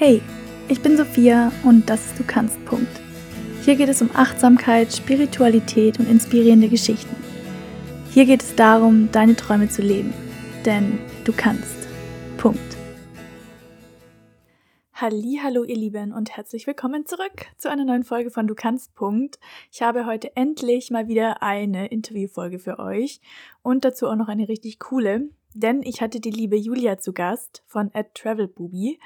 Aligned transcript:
Hey, 0.00 0.22
ich 0.68 0.80
bin 0.80 0.96
Sophia 0.96 1.50
und 1.64 1.90
das 1.90 2.06
ist 2.06 2.20
Du 2.20 2.22
kannst. 2.24 2.64
Punkt. 2.66 3.00
Hier 3.64 3.74
geht 3.74 3.88
es 3.88 4.00
um 4.00 4.10
Achtsamkeit, 4.14 4.92
Spiritualität 4.92 5.98
und 5.98 6.08
inspirierende 6.08 6.68
Geschichten. 6.68 7.16
Hier 8.12 8.24
geht 8.24 8.44
es 8.44 8.54
darum, 8.54 9.10
deine 9.10 9.34
Träume 9.34 9.68
zu 9.68 9.82
leben. 9.82 10.14
Denn 10.64 11.00
du 11.24 11.32
kannst. 11.32 11.88
Punkt. 12.36 12.76
Hallo, 14.92 15.64
ihr 15.64 15.76
Lieben 15.76 16.12
und 16.12 16.36
herzlich 16.36 16.68
willkommen 16.68 17.04
zurück 17.04 17.46
zu 17.56 17.68
einer 17.68 17.84
neuen 17.84 18.04
Folge 18.04 18.30
von 18.30 18.46
Du 18.46 18.54
kannst. 18.54 18.94
Punkt. 18.94 19.40
Ich 19.72 19.82
habe 19.82 20.06
heute 20.06 20.36
endlich 20.36 20.92
mal 20.92 21.08
wieder 21.08 21.42
eine 21.42 21.88
Interviewfolge 21.88 22.60
für 22.60 22.78
euch 22.78 23.20
und 23.62 23.84
dazu 23.84 24.06
auch 24.06 24.14
noch 24.14 24.28
eine 24.28 24.48
richtig 24.48 24.78
coole, 24.78 25.28
denn 25.54 25.82
ich 25.82 26.00
hatte 26.00 26.20
die 26.20 26.30
liebe 26.30 26.56
Julia 26.56 26.98
zu 26.98 27.12
Gast 27.12 27.64
von 27.66 27.90
At 27.94 28.14
Travel 28.14 28.46
Booby 28.46 29.00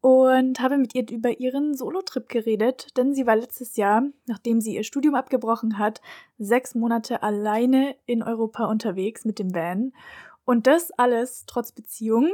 und 0.00 0.60
habe 0.60 0.78
mit 0.78 0.94
ihr 0.94 1.10
über 1.10 1.40
ihren 1.40 1.74
Solo-Trip 1.74 2.28
geredet, 2.28 2.96
denn 2.96 3.14
sie 3.14 3.26
war 3.26 3.36
letztes 3.36 3.76
Jahr, 3.76 4.04
nachdem 4.26 4.60
sie 4.60 4.76
ihr 4.76 4.84
Studium 4.84 5.14
abgebrochen 5.14 5.78
hat, 5.78 6.00
sechs 6.38 6.74
Monate 6.74 7.22
alleine 7.22 7.96
in 8.06 8.22
Europa 8.22 8.66
unterwegs 8.66 9.24
mit 9.24 9.38
dem 9.38 9.54
Van. 9.54 9.92
Und 10.44 10.66
das 10.66 10.92
alles 10.92 11.44
trotz 11.46 11.72
Beziehung. 11.72 12.30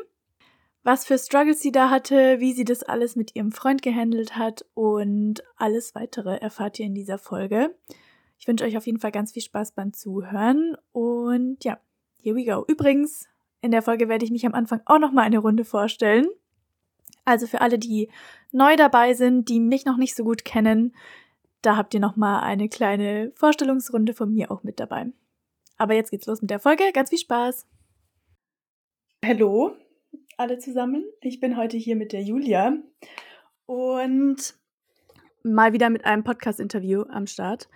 Was 0.82 1.06
für 1.06 1.18
Struggles 1.18 1.60
sie 1.60 1.72
da 1.72 1.88
hatte, 1.88 2.40
wie 2.40 2.52
sie 2.52 2.64
das 2.64 2.82
alles 2.82 3.16
mit 3.16 3.34
ihrem 3.34 3.52
Freund 3.52 3.80
gehandelt 3.80 4.36
hat 4.36 4.66
und 4.74 5.42
alles 5.56 5.94
weitere 5.94 6.36
erfahrt 6.36 6.78
ihr 6.78 6.84
in 6.84 6.94
dieser 6.94 7.16
Folge. 7.16 7.74
Ich 8.38 8.46
wünsche 8.46 8.64
euch 8.64 8.76
auf 8.76 8.84
jeden 8.84 9.00
Fall 9.00 9.12
ganz 9.12 9.32
viel 9.32 9.42
Spaß 9.42 9.72
beim 9.72 9.94
Zuhören 9.94 10.76
und 10.92 11.64
ja, 11.64 11.78
here 12.20 12.36
we 12.36 12.44
go. 12.44 12.64
Übrigens, 12.68 13.26
in 13.62 13.70
der 13.70 13.80
Folge 13.80 14.10
werde 14.10 14.26
ich 14.26 14.30
mich 14.30 14.44
am 14.44 14.52
Anfang 14.52 14.82
auch 14.84 14.98
noch 14.98 15.10
mal 15.10 15.22
eine 15.22 15.38
Runde 15.38 15.64
vorstellen. 15.64 16.26
Also 17.24 17.46
für 17.46 17.60
alle, 17.60 17.78
die 17.78 18.10
neu 18.52 18.76
dabei 18.76 19.14
sind, 19.14 19.48
die 19.48 19.60
mich 19.60 19.84
noch 19.84 19.96
nicht 19.96 20.14
so 20.14 20.24
gut 20.24 20.44
kennen, 20.44 20.94
da 21.62 21.76
habt 21.76 21.94
ihr 21.94 22.00
noch 22.00 22.16
mal 22.16 22.40
eine 22.40 22.68
kleine 22.68 23.32
Vorstellungsrunde 23.34 24.14
von 24.14 24.32
mir 24.32 24.50
auch 24.50 24.62
mit 24.62 24.78
dabei. 24.80 25.06
Aber 25.78 25.94
jetzt 25.94 26.10
geht's 26.10 26.26
los 26.26 26.42
mit 26.42 26.50
der 26.50 26.60
Folge. 26.60 26.84
Ganz 26.92 27.08
viel 27.08 27.18
Spaß. 27.18 27.66
Hallo 29.24 29.74
alle 30.36 30.58
zusammen. 30.58 31.04
Ich 31.20 31.40
bin 31.40 31.56
heute 31.56 31.76
hier 31.76 31.96
mit 31.96 32.12
der 32.12 32.22
Julia 32.22 32.76
und 33.66 34.54
mal 35.42 35.72
wieder 35.72 35.90
mit 35.90 36.04
einem 36.04 36.24
Podcast-Interview 36.24 37.02
am 37.08 37.26
Start. 37.26 37.68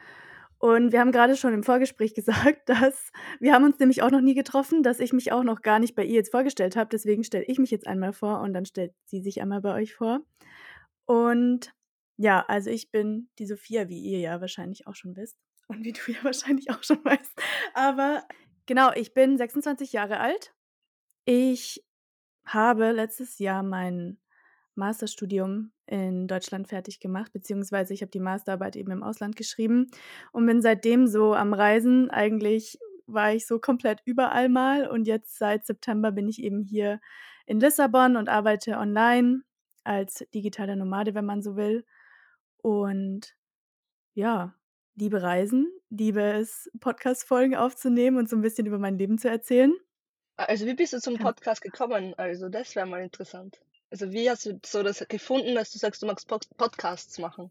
Und 0.59 0.91
wir 0.91 1.01
haben 1.01 1.13
gerade 1.13 1.37
schon 1.37 1.55
im 1.55 1.63
Vorgespräch 1.63 2.15
gesagt, 2.15 2.69
dass 2.69 3.13
wir 3.41 3.53
haben 3.53 3.65
uns 3.65 3.79
nämlich 3.79 4.03
auch 4.03 4.11
noch 4.11 4.21
nie 4.21 4.35
getroffen, 4.35 4.83
dass 4.83 5.01
ich 5.01 5.13
mich 5.13 5.33
auch 5.33 5.45
noch 5.45 5.63
gar 5.63 5.79
nicht 5.79 5.95
bei 5.95 6.05
ihr 6.05 6.15
jetzt 6.15 6.31
vorgestellt 6.31 6.77
habe. 6.77 6.91
Deswegen 6.91 7.25
stelle 7.25 7.45
ich 7.45 7.59
mich 7.59 7.71
jetzt 7.71 7.87
einmal 7.87 8.13
vor 8.13 8.41
und 8.41 8.53
dann 8.53 8.67
stellt 8.67 8.93
sie 9.05 9.21
sich 9.21 9.41
einmal 9.41 9.61
bei 9.61 9.75
euch 9.75 9.95
vor. 9.95 10.21
Und 11.07 11.73
ja, 12.17 12.45
also 12.49 12.71
ich 12.71 12.91
bin 12.91 13.31
die 13.39 13.47
Sophia, 13.47 13.89
wie 13.89 14.01
ihr 14.01 14.19
ja 14.19 14.41
wahrscheinlich 14.41 14.87
auch 14.87 14.97
schon 14.97 15.17
wisst 15.17 15.39
und 15.69 15.85
wie 15.85 15.93
du 15.93 16.01
ja 16.09 16.19
wahrscheinlich 16.25 16.71
auch 16.71 16.83
schon 16.83 17.05
weißt. 17.05 17.41
Aber 17.75 18.25
genau, 18.67 18.93
ich 18.95 19.15
bin 19.15 19.39
26 19.39 19.93
Jahre 19.93 20.19
alt. 20.19 20.53
Ich 21.25 21.85
habe 22.45 22.91
letztes 22.93 23.39
Jahr 23.39 23.63
mein 23.63 24.19
Masterstudium 24.79 25.73
in 25.87 26.27
Deutschland 26.27 26.69
fertig 26.69 27.01
gemacht, 27.01 27.33
beziehungsweise 27.33 27.93
ich 27.93 28.01
habe 28.01 28.11
die 28.11 28.21
Masterarbeit 28.21 28.77
eben 28.77 28.91
im 28.91 29.03
Ausland 29.03 29.37
geschrieben 29.37 29.91
und 30.33 30.47
bin 30.47 30.63
seitdem 30.63 31.07
so 31.07 31.35
am 31.35 31.53
Reisen. 31.53 32.11
Eigentlich 32.11 32.79
war 33.07 33.33
ich 33.33 33.47
so 33.47 33.59
komplett 33.59 34.01
überall 34.05 34.49
mal 34.49 34.87
und 34.87 35.07
jetzt 35.07 35.39
seit 35.39 35.67
September 35.67 36.13
bin 36.13 36.29
ich 36.29 36.43
eben 36.43 36.63
hier 36.63 37.01
in 37.47 37.61
Lissabon 37.61 38.17
und 38.17 38.29
arbeite 38.29 38.79
online 38.79 39.43
als 39.85 40.25
digitaler 40.35 40.77
Nomade, 40.77 41.15
wenn 41.15 41.25
man 41.25 41.43
so 41.43 41.57
will. 41.57 41.85
Und 42.59 43.35
ja, 44.15 44.55
liebe 44.97 45.23
Reisen, 45.23 45.71
liebe 45.91 46.23
es, 46.23 46.71
Podcast-Folgen 46.81 47.57
aufzunehmen 47.57 48.19
und 48.19 48.29
so 48.29 48.37
ein 48.37 48.43
bisschen 48.43 48.67
über 48.67 48.79
mein 48.79 48.99
Leben 48.99 49.17
zu 49.17 49.29
erzählen. 49.29 49.73
Also 50.37 50.67
wie 50.67 50.75
bist 50.75 50.93
du 50.93 51.01
zum 51.01 51.19
Podcast 51.19 51.63
gekommen? 51.63 52.15
Also 52.17 52.49
das 52.49 52.77
wäre 52.77 52.87
mal 52.87 53.03
interessant. 53.03 53.61
Also 53.91 54.13
wie 54.13 54.29
hast 54.29 54.47
du 54.47 54.59
so 54.65 54.83
das 54.83 55.07
gefunden, 55.09 55.55
dass 55.55 55.73
du 55.73 55.79
sagst, 55.79 56.03
du 56.03 56.07
magst 56.07 56.29
Podcasts 56.29 57.19
machen? 57.19 57.51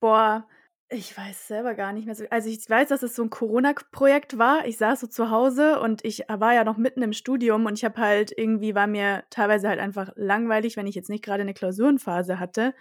Boah, 0.00 0.46
ich 0.90 1.16
weiß 1.16 1.48
selber 1.48 1.74
gar 1.74 1.92
nicht 1.92 2.06
mehr 2.06 2.14
so. 2.14 2.24
Also 2.30 2.48
ich 2.48 2.68
weiß, 2.68 2.88
dass 2.88 3.02
es 3.02 3.14
so 3.14 3.22
ein 3.22 3.30
Corona-Projekt 3.30 4.38
war. 4.38 4.66
Ich 4.66 4.78
saß 4.78 5.00
so 5.00 5.06
zu 5.06 5.30
Hause 5.30 5.80
und 5.80 6.04
ich 6.04 6.24
war 6.28 6.54
ja 6.54 6.64
noch 6.64 6.78
mitten 6.78 7.02
im 7.02 7.12
Studium 7.12 7.66
und 7.66 7.74
ich 7.74 7.84
habe 7.84 8.00
halt 8.00 8.32
irgendwie, 8.36 8.74
war 8.74 8.86
mir 8.86 9.24
teilweise 9.30 9.68
halt 9.68 9.80
einfach 9.80 10.10
langweilig, 10.16 10.76
wenn 10.76 10.86
ich 10.86 10.94
jetzt 10.94 11.10
nicht 11.10 11.22
gerade 11.22 11.42
eine 11.42 11.54
Klausurenphase 11.54 12.40
hatte. 12.40 12.74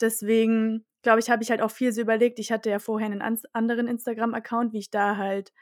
Deswegen, 0.00 0.86
glaube 1.02 1.20
ich, 1.20 1.30
habe 1.30 1.42
ich 1.42 1.50
halt 1.50 1.60
auch 1.60 1.70
viel 1.70 1.92
so 1.92 2.00
überlegt. 2.00 2.38
Ich 2.38 2.50
hatte 2.50 2.70
ja 2.70 2.78
vorher 2.78 3.10
einen 3.10 3.38
anderen 3.52 3.86
Instagram-Account, 3.86 4.72
wie 4.72 4.78
ich 4.78 4.90
da 4.90 5.18
halt 5.18 5.52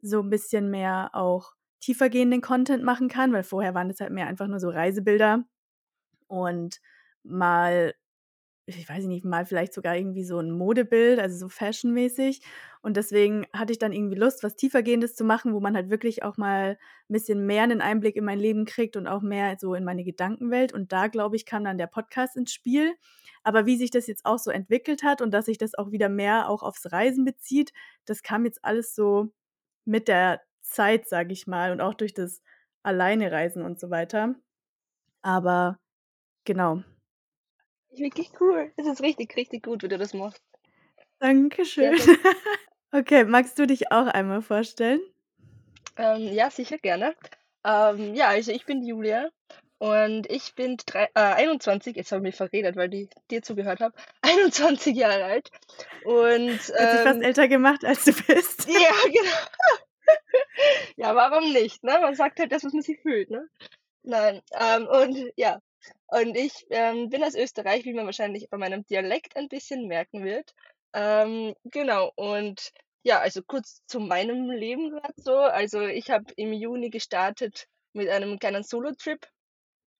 so 0.00 0.20
ein 0.20 0.30
bisschen 0.30 0.70
mehr 0.70 1.10
auch 1.14 1.52
tiefergehenden 1.80 2.42
Content 2.42 2.84
machen 2.84 3.08
kann, 3.08 3.32
weil 3.32 3.42
vorher 3.42 3.74
waren 3.74 3.88
das 3.88 4.00
halt 4.00 4.12
mehr 4.12 4.28
einfach 4.28 4.46
nur 4.46 4.60
so 4.60 4.68
Reisebilder 4.68 5.44
und 6.30 6.80
mal, 7.24 7.94
ich 8.66 8.88
weiß 8.88 9.04
nicht, 9.06 9.24
mal 9.24 9.44
vielleicht 9.46 9.74
sogar 9.74 9.96
irgendwie 9.96 10.24
so 10.24 10.38
ein 10.38 10.52
Modebild, 10.52 11.18
also 11.18 11.36
so 11.36 11.48
fashionmäßig. 11.48 12.42
Und 12.82 12.96
deswegen 12.96 13.46
hatte 13.52 13.72
ich 13.72 13.78
dann 13.78 13.92
irgendwie 13.92 14.16
Lust, 14.16 14.44
was 14.44 14.56
tiefergehendes 14.56 15.16
zu 15.16 15.24
machen, 15.24 15.52
wo 15.54 15.60
man 15.60 15.74
halt 15.74 15.90
wirklich 15.90 16.22
auch 16.22 16.36
mal 16.36 16.78
ein 17.08 17.12
bisschen 17.12 17.46
mehr 17.46 17.64
einen 17.64 17.80
Einblick 17.80 18.16
in 18.16 18.24
mein 18.24 18.38
Leben 18.38 18.64
kriegt 18.64 18.96
und 18.96 19.06
auch 19.08 19.22
mehr 19.22 19.56
so 19.60 19.74
in 19.74 19.84
meine 19.84 20.04
Gedankenwelt. 20.04 20.72
Und 20.72 20.92
da, 20.92 21.08
glaube 21.08 21.36
ich, 21.36 21.46
kam 21.46 21.64
dann 21.64 21.78
der 21.78 21.88
Podcast 21.88 22.36
ins 22.36 22.52
Spiel. 22.52 22.94
Aber 23.42 23.66
wie 23.66 23.76
sich 23.76 23.90
das 23.90 24.06
jetzt 24.06 24.24
auch 24.26 24.38
so 24.38 24.50
entwickelt 24.50 25.02
hat 25.02 25.20
und 25.22 25.32
dass 25.32 25.46
sich 25.46 25.58
das 25.58 25.74
auch 25.74 25.90
wieder 25.90 26.08
mehr 26.08 26.48
auch 26.48 26.62
aufs 26.62 26.92
Reisen 26.92 27.24
bezieht, 27.24 27.72
das 28.06 28.22
kam 28.22 28.44
jetzt 28.44 28.64
alles 28.64 28.94
so 28.94 29.32
mit 29.84 30.08
der 30.08 30.42
Zeit, 30.62 31.08
sage 31.08 31.32
ich 31.32 31.46
mal, 31.46 31.72
und 31.72 31.80
auch 31.80 31.94
durch 31.94 32.14
das 32.14 32.42
Alleine 32.82 33.32
reisen 33.32 33.62
und 33.64 33.80
so 33.80 33.90
weiter. 33.90 34.36
Aber 35.22 35.78
Genau. 36.44 36.82
Wirklich 37.90 38.30
cool. 38.40 38.72
Es 38.76 38.86
ist 38.86 39.02
richtig, 39.02 39.36
richtig 39.36 39.64
gut, 39.64 39.82
wie 39.82 39.88
du 39.88 39.98
das 39.98 40.14
machst. 40.14 40.42
Dankeschön. 41.18 41.96
Okay, 42.92 43.24
magst 43.24 43.56
du 43.56 43.68
dich 43.68 43.92
auch 43.92 44.08
einmal 44.08 44.42
vorstellen? 44.42 45.00
Ähm, 45.96 46.32
ja, 46.32 46.50
sicher 46.50 46.76
gerne. 46.76 47.14
Ähm, 47.64 48.14
ja, 48.14 48.28
also 48.28 48.50
ich 48.50 48.66
bin 48.66 48.82
Julia 48.82 49.28
und 49.78 50.28
ich 50.28 50.54
bin 50.56 50.76
drei, 50.86 51.04
äh, 51.14 51.20
21, 51.20 51.94
jetzt 51.94 52.10
habe 52.10 52.20
ich 52.20 52.30
mich 52.30 52.36
verredet, 52.36 52.74
weil 52.74 52.92
ich 52.92 53.08
dir 53.30 53.42
zugehört 53.42 53.80
habe, 53.80 53.94
21 54.22 54.96
Jahre 54.96 55.24
alt. 55.24 55.50
Und, 56.04 56.50
Hat 56.50 56.94
dich 56.94 57.00
fast 57.00 57.16
ähm, 57.16 57.22
älter 57.22 57.46
gemacht, 57.46 57.84
als 57.84 58.04
du 58.04 58.12
bist. 58.12 58.66
ja, 58.68 58.92
genau. 59.04 59.86
ja, 60.96 61.14
warum 61.14 61.52
nicht, 61.52 61.84
ne? 61.84 61.96
Man 62.00 62.16
sagt 62.16 62.40
halt 62.40 62.50
das, 62.50 62.64
was 62.64 62.72
man 62.72 62.82
sich 62.82 62.98
fühlt, 63.00 63.30
ne? 63.30 63.48
Nein, 64.02 64.40
ähm, 64.58 64.88
und 64.88 65.32
ja, 65.36 65.60
und 66.10 66.36
ich 66.36 66.66
ähm, 66.70 67.08
bin 67.08 67.22
aus 67.24 67.34
Österreich, 67.34 67.84
wie 67.84 67.92
man 67.92 68.06
wahrscheinlich 68.06 68.48
bei 68.50 68.58
meinem 68.58 68.84
Dialekt 68.86 69.36
ein 69.36 69.48
bisschen 69.48 69.86
merken 69.86 70.24
wird. 70.24 70.52
Ähm, 70.92 71.54
genau, 71.64 72.12
und 72.16 72.72
ja, 73.02 73.20
also 73.20 73.42
kurz 73.42 73.82
zu 73.86 74.00
meinem 74.00 74.50
Leben 74.50 74.90
gerade 74.90 75.14
so. 75.16 75.36
Also 75.36 75.82
ich 75.82 76.10
habe 76.10 76.32
im 76.36 76.52
Juni 76.52 76.90
gestartet 76.90 77.66
mit 77.92 78.08
einem 78.08 78.38
kleinen 78.38 78.62
Solo-Trip 78.62 79.26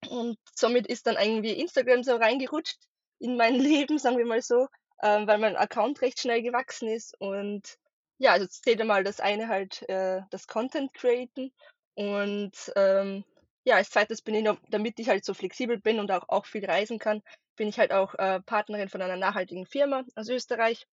und 0.08 0.38
somit 0.54 0.86
ist 0.86 1.06
dann 1.06 1.16
irgendwie 1.16 1.52
Instagram 1.52 2.02
so 2.02 2.16
reingerutscht 2.16 2.78
in 3.18 3.36
mein 3.36 3.54
Leben, 3.60 3.98
sagen 3.98 4.18
wir 4.18 4.26
mal 4.26 4.42
so, 4.42 4.66
ähm, 5.02 5.26
weil 5.26 5.38
mein 5.38 5.56
Account 5.56 6.02
recht 6.02 6.20
schnell 6.20 6.42
gewachsen 6.42 6.88
ist. 6.88 7.14
Und 7.20 7.76
ja, 8.18 8.32
also 8.32 8.46
zählt 8.46 8.80
einmal 8.80 9.04
das 9.04 9.20
eine 9.20 9.48
halt 9.48 9.88
äh, 9.88 10.22
das 10.30 10.46
Content 10.46 10.92
createn 10.94 11.52
und 11.94 12.52
ähm, 12.76 13.24
ja, 13.70 13.76
als 13.76 13.90
Zweites 13.90 14.20
bin 14.20 14.34
ich 14.34 14.42
noch 14.42 14.58
damit 14.68 14.98
ich 14.98 15.08
halt 15.08 15.24
so 15.24 15.32
flexibel 15.32 15.78
bin 15.78 16.00
und 16.00 16.10
auch 16.10 16.28
auch 16.28 16.44
viel 16.44 16.64
reisen 16.64 16.98
kann, 16.98 17.22
bin 17.56 17.68
ich 17.68 17.78
halt 17.78 17.92
auch, 17.92 18.14
äh, 18.16 18.40
Partnerin 18.40 18.88
von 18.88 19.00
einer 19.00 19.16
nachhaltigen 19.16 19.64
Firma 19.64 20.02
aus 20.16 20.28
Österreich 20.28 20.86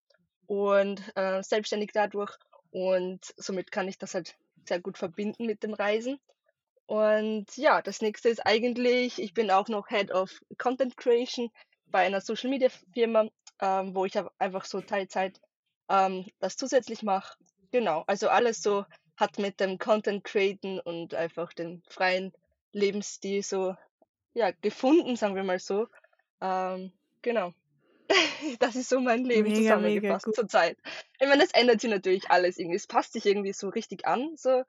und, 0.45 1.01
äh, 1.15 1.41
selbstständig 1.41 1.91
dadurch 1.91 2.37
und 2.71 3.33
somit 3.35 3.71
kann 3.71 3.87
ich 3.87 3.97
das 3.97 4.13
halt 4.13 4.35
sehr 4.67 4.79
gut 4.79 4.97
verbinden 4.99 5.47
mit 5.47 5.63
dem 5.63 5.73
Reisen. 5.73 6.19
Und 6.85 7.45
ja, 7.57 7.81
das 7.81 8.01
Nächste 8.01 8.29
ist 8.29 8.45
eigentlich 8.45 9.19
ich 9.19 9.33
bin 9.33 9.49
auch 9.49 9.69
noch 9.69 9.87
Head 9.89 10.11
of 10.11 10.29
Content 10.59 10.95
Creation 10.97 11.49
bei 11.87 12.05
einer 12.05 12.21
Social 12.21 12.51
Media 12.51 12.69
Firma, 12.93 13.27
ähm, 13.59 13.95
wo 13.95 14.05
ich 14.05 14.13
einfach 14.37 14.65
so 14.65 14.81
Teilzeit, 14.81 15.41
ähm, 15.89 16.27
das 16.39 16.57
zusätzlich 16.57 17.01
mache. 17.01 17.37
Genau, 17.71 18.03
also 18.05 18.29
alles 18.29 18.61
so 18.61 18.85
hat 19.17 19.39
mit 19.39 19.59
dem 19.59 19.79
Content 19.79 20.23
Createn 20.23 20.79
und 20.79 21.15
einfach 21.15 21.53
den 21.53 21.81
freien 21.89 22.31
Lebensstil 22.73 23.43
so, 23.43 23.75
ja, 24.33 24.51
gefunden, 24.51 25.15
sagen 25.17 25.35
wir 25.35 25.43
mal 25.43 25.59
so. 25.59 25.87
Ähm, 26.41 26.93
genau. 27.21 27.53
Das 28.59 28.75
ist 28.75 28.89
so 28.89 28.99
mein 29.01 29.25
Leben 29.25 29.53
Mega, 29.53 29.77
mega 29.79 30.19
zusammengefasst 30.19 30.33
zurzeit. 30.35 30.77
Ich 31.19 31.27
meine, 31.27 31.43
es 31.43 31.51
ändert 31.53 31.81
sich 31.81 31.89
natürlich 31.91 32.31
alles 32.31 32.57
irgendwie. 32.57 32.77
Es 32.77 32.87
passt 32.87 33.13
sich 33.13 33.25
irgendwie 33.25 33.53
so 33.53 33.69
richtig 33.69 34.07
an. 34.07 34.35
So 34.37 34.63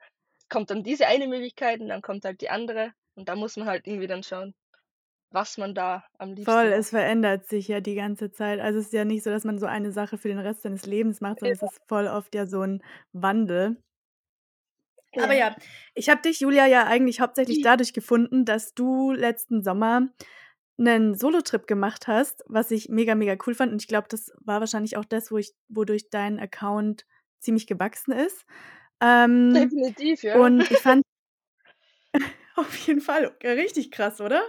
kommt 0.51 0.71
dann 0.71 0.85
diese 0.85 1.07
eine 1.09 1.29
Möglichkeit 1.29 1.81
und 1.81 1.89
dann 1.89 2.03
kommt 2.03 2.25
halt 2.27 2.41
die 2.43 2.51
andere. 2.51 2.93
Und 3.17 3.29
da 3.31 3.37
muss 3.37 3.57
man 3.57 3.69
halt 3.69 3.87
irgendwie 3.87 4.09
dann 4.09 4.23
schauen, 4.25 4.55
was 5.31 5.59
man 5.59 5.75
da 5.75 6.05
am 6.19 6.35
liebsten 6.35 6.67
Voll, 6.67 6.67
macht. 6.71 6.79
es 6.79 6.91
verändert 6.91 7.47
sich 7.49 7.69
ja 7.69 7.81
die 7.81 7.95
ganze 7.97 8.31
Zeit. 8.31 8.61
Also, 8.61 8.79
es 8.79 8.87
ist 8.87 8.93
ja 8.93 9.05
nicht 9.05 9.23
so, 9.25 9.31
dass 9.31 9.45
man 9.45 9.59
so 9.59 9.67
eine 9.67 9.91
Sache 9.93 10.19
für 10.19 10.29
den 10.29 10.39
Rest 10.39 10.63
seines 10.63 10.87
Lebens 10.87 11.21
macht, 11.21 11.41
sondern 11.41 11.57
es 11.57 11.63
Ja. 11.63 11.69
ist 11.73 11.81
voll 11.89 12.07
oft 12.07 12.35
ja 12.35 12.47
so 12.47 12.63
'n 12.63 12.83
Wandel. 13.13 13.77
Aber 15.17 15.35
Ja. 15.35 15.39
ja, 15.39 15.57
ich 15.95 16.09
habe 16.09 16.23
dich, 16.23 16.41
Julia, 16.41 16.67
ja 16.67 16.87
eigentlich 16.87 17.21
hauptsächlich 17.21 17.61
dadurch 17.61 17.93
gefunden, 17.93 18.45
dass 18.45 18.75
du 18.75 19.13
letzten 19.13 19.63
Sommer 19.63 20.09
'nen 20.79 21.15
Solotrip 21.15 21.67
gemacht 21.67 22.07
hast, 22.09 22.45
was 22.47 22.71
ich 22.71 22.89
mega, 22.89 23.15
mega 23.15 23.37
cool 23.47 23.55
fand. 23.55 23.73
Und 23.73 23.83
ich 23.83 23.89
glaube, 23.89 24.09
das 24.11 24.33
war 24.41 24.61
wahrscheinlich 24.61 24.97
auch 24.97 25.05
das, 25.05 25.31
wo 25.33 25.39
ich 25.39 25.55
wodurch 25.69 26.11
dein 26.11 26.39
Account 26.41 27.07
ziemlich 27.41 27.67
gewachsen 27.67 28.13
ist. 28.13 28.45
Ähm, 29.03 29.71
Definitiv, 29.71 30.23
ja. 30.23 30.39
und 30.41 30.71
ich 30.71 30.83
fand 30.83 31.03
auf 32.57 32.77
jeden 32.87 33.01
Fall, 33.01 33.33
richtig 33.45 33.91
krass, 33.91 34.21
oder? 34.21 34.43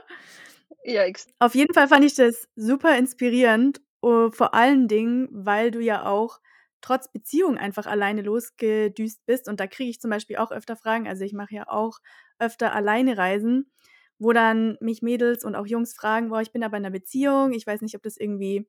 Ja, 0.83 1.03
ex 1.03 1.27
Auf 1.41 1.55
jeden 1.55 1.73
Fall 1.73 1.87
fand 1.87 2.03
ich 2.03 2.15
das 2.15 2.49
super 2.57 2.97
inspirierend, 2.97 3.81
uh, 4.03 4.29
vor 4.29 4.53
allen 4.53 4.89
Dingen, 4.89 5.29
weil 5.31 5.71
du 5.71 5.79
ja 5.79 6.05
auch 6.05 6.41
trotz 6.81 7.11
Beziehung 7.11 7.57
einfach 7.57 7.85
alleine 7.87 8.21
losgedüst 8.21 9.25
bist. 9.25 9.47
Und 9.49 9.59
da 9.59 9.67
kriege 9.67 9.89
ich 9.89 10.01
zum 10.01 10.09
Beispiel 10.11 10.37
auch 10.37 10.51
öfter 10.51 10.75
Fragen. 10.75 11.07
Also, 11.07 11.23
ich 11.25 11.33
mache 11.33 11.55
ja 11.55 11.67
auch 11.69 11.99
öfter 12.39 12.73
alleine 12.73 13.17
Reisen, 13.17 13.71
wo 14.19 14.33
dann 14.33 14.77
mich 14.81 15.01
Mädels 15.01 15.43
und 15.45 15.55
auch 15.55 15.67
Jungs 15.67 15.93
fragen: 15.93 16.29
„Boah, 16.29 16.41
ich 16.41 16.51
bin 16.51 16.63
aber 16.63 16.77
in 16.77 16.83
'ner 16.83 16.91
Beziehung. 16.91 17.53
Ich 17.53 17.67
weiß 17.67 17.81
nicht, 17.81 17.95
ob 17.95 18.03
das 18.03 18.17
irgendwie 18.17 18.67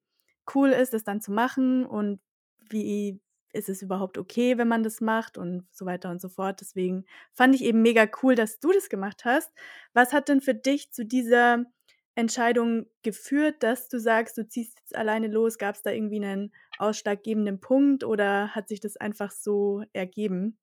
cool 0.55 0.71
ist, 0.71 0.93
das 0.95 1.05
dann 1.05 1.21
zu 1.21 1.33
machen 1.33 1.87
und 1.87 2.21
wie 2.71 3.21
ist 3.53 3.69
es 3.69 3.83
überhaupt 3.83 4.17
okay, 4.19 4.59
wenn 4.59 4.69
man 4.69 4.83
das 4.85 5.01
macht?“ 5.01 5.39
Und 5.39 5.67
so 5.73 5.87
weiter 5.87 6.11
und 6.11 6.21
so 6.21 6.29
fort. 6.29 6.61
Deswegen 6.61 7.05
fand 7.35 7.55
ich 7.55 7.65
eben 7.65 7.83
mega 7.83 8.07
cool, 8.23 8.35
dass 8.37 8.61
du 8.61 8.73
das 8.73 8.89
gemacht 8.89 9.25
hast. 9.25 9.53
Was 9.93 10.13
hat 10.13 10.29
denn 10.29 10.41
für 10.41 10.55
dich 10.55 10.93
zu 10.93 11.05
dieser 11.05 11.65
Entscheidung 12.17 12.87
geführt, 13.03 13.63
dass 13.63 13.89
du 13.89 13.99
sagst, 14.01 14.37
du 14.39 14.47
ziehst 14.49 14.79
jetzt 14.81 14.97
alleine 14.97 15.29
los? 15.29 15.59
Gab's 15.59 15.83
da 15.83 15.91
irgendwie 15.91 16.21
'nen 16.21 16.53
ausschlaggebenden 16.79 17.61
Punkt 17.61 18.05
oder 18.05 18.55
hat 18.55 18.69
sich 18.69 18.81
das 18.81 18.97
einfach 18.97 19.31
so 19.33 19.85
ergeben? 19.93 20.59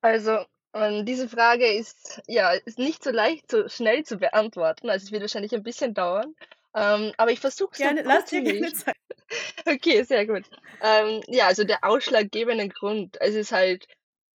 Also, 0.00 0.44
ähm, 0.74 1.06
diese 1.06 1.28
Frage 1.28 1.66
ist 1.66 2.22
ja, 2.26 2.50
ist 2.52 2.78
nicht 2.78 3.04
so 3.04 3.10
leicht, 3.10 3.50
so 3.50 3.68
schnell 3.68 4.04
zu 4.04 4.16
beantworten. 4.18 4.90
Also, 4.90 5.04
es 5.06 5.12
wird 5.12 5.22
wahrscheinlich 5.22 5.54
ein 5.54 5.62
bisschen 5.62 5.94
dauern. 5.94 6.34
Ähm, 6.74 7.12
aber 7.18 7.30
ich 7.30 7.40
versuche 7.40 7.76
so 7.76 7.90
Gerne, 7.90 8.02
lass 8.02 8.26
dir 8.26 8.42
gerne. 8.42 8.72
Zeit. 8.72 8.96
Okay, 9.66 10.02
sehr 10.04 10.26
gut. 10.26 10.44
Ähm, 10.80 11.22
ja, 11.28 11.46
also 11.46 11.64
der 11.64 11.84
ausschlaggebende 11.84 12.68
Grund, 12.68 13.16
es 13.20 13.34
ist 13.34 13.52
halt 13.52 13.86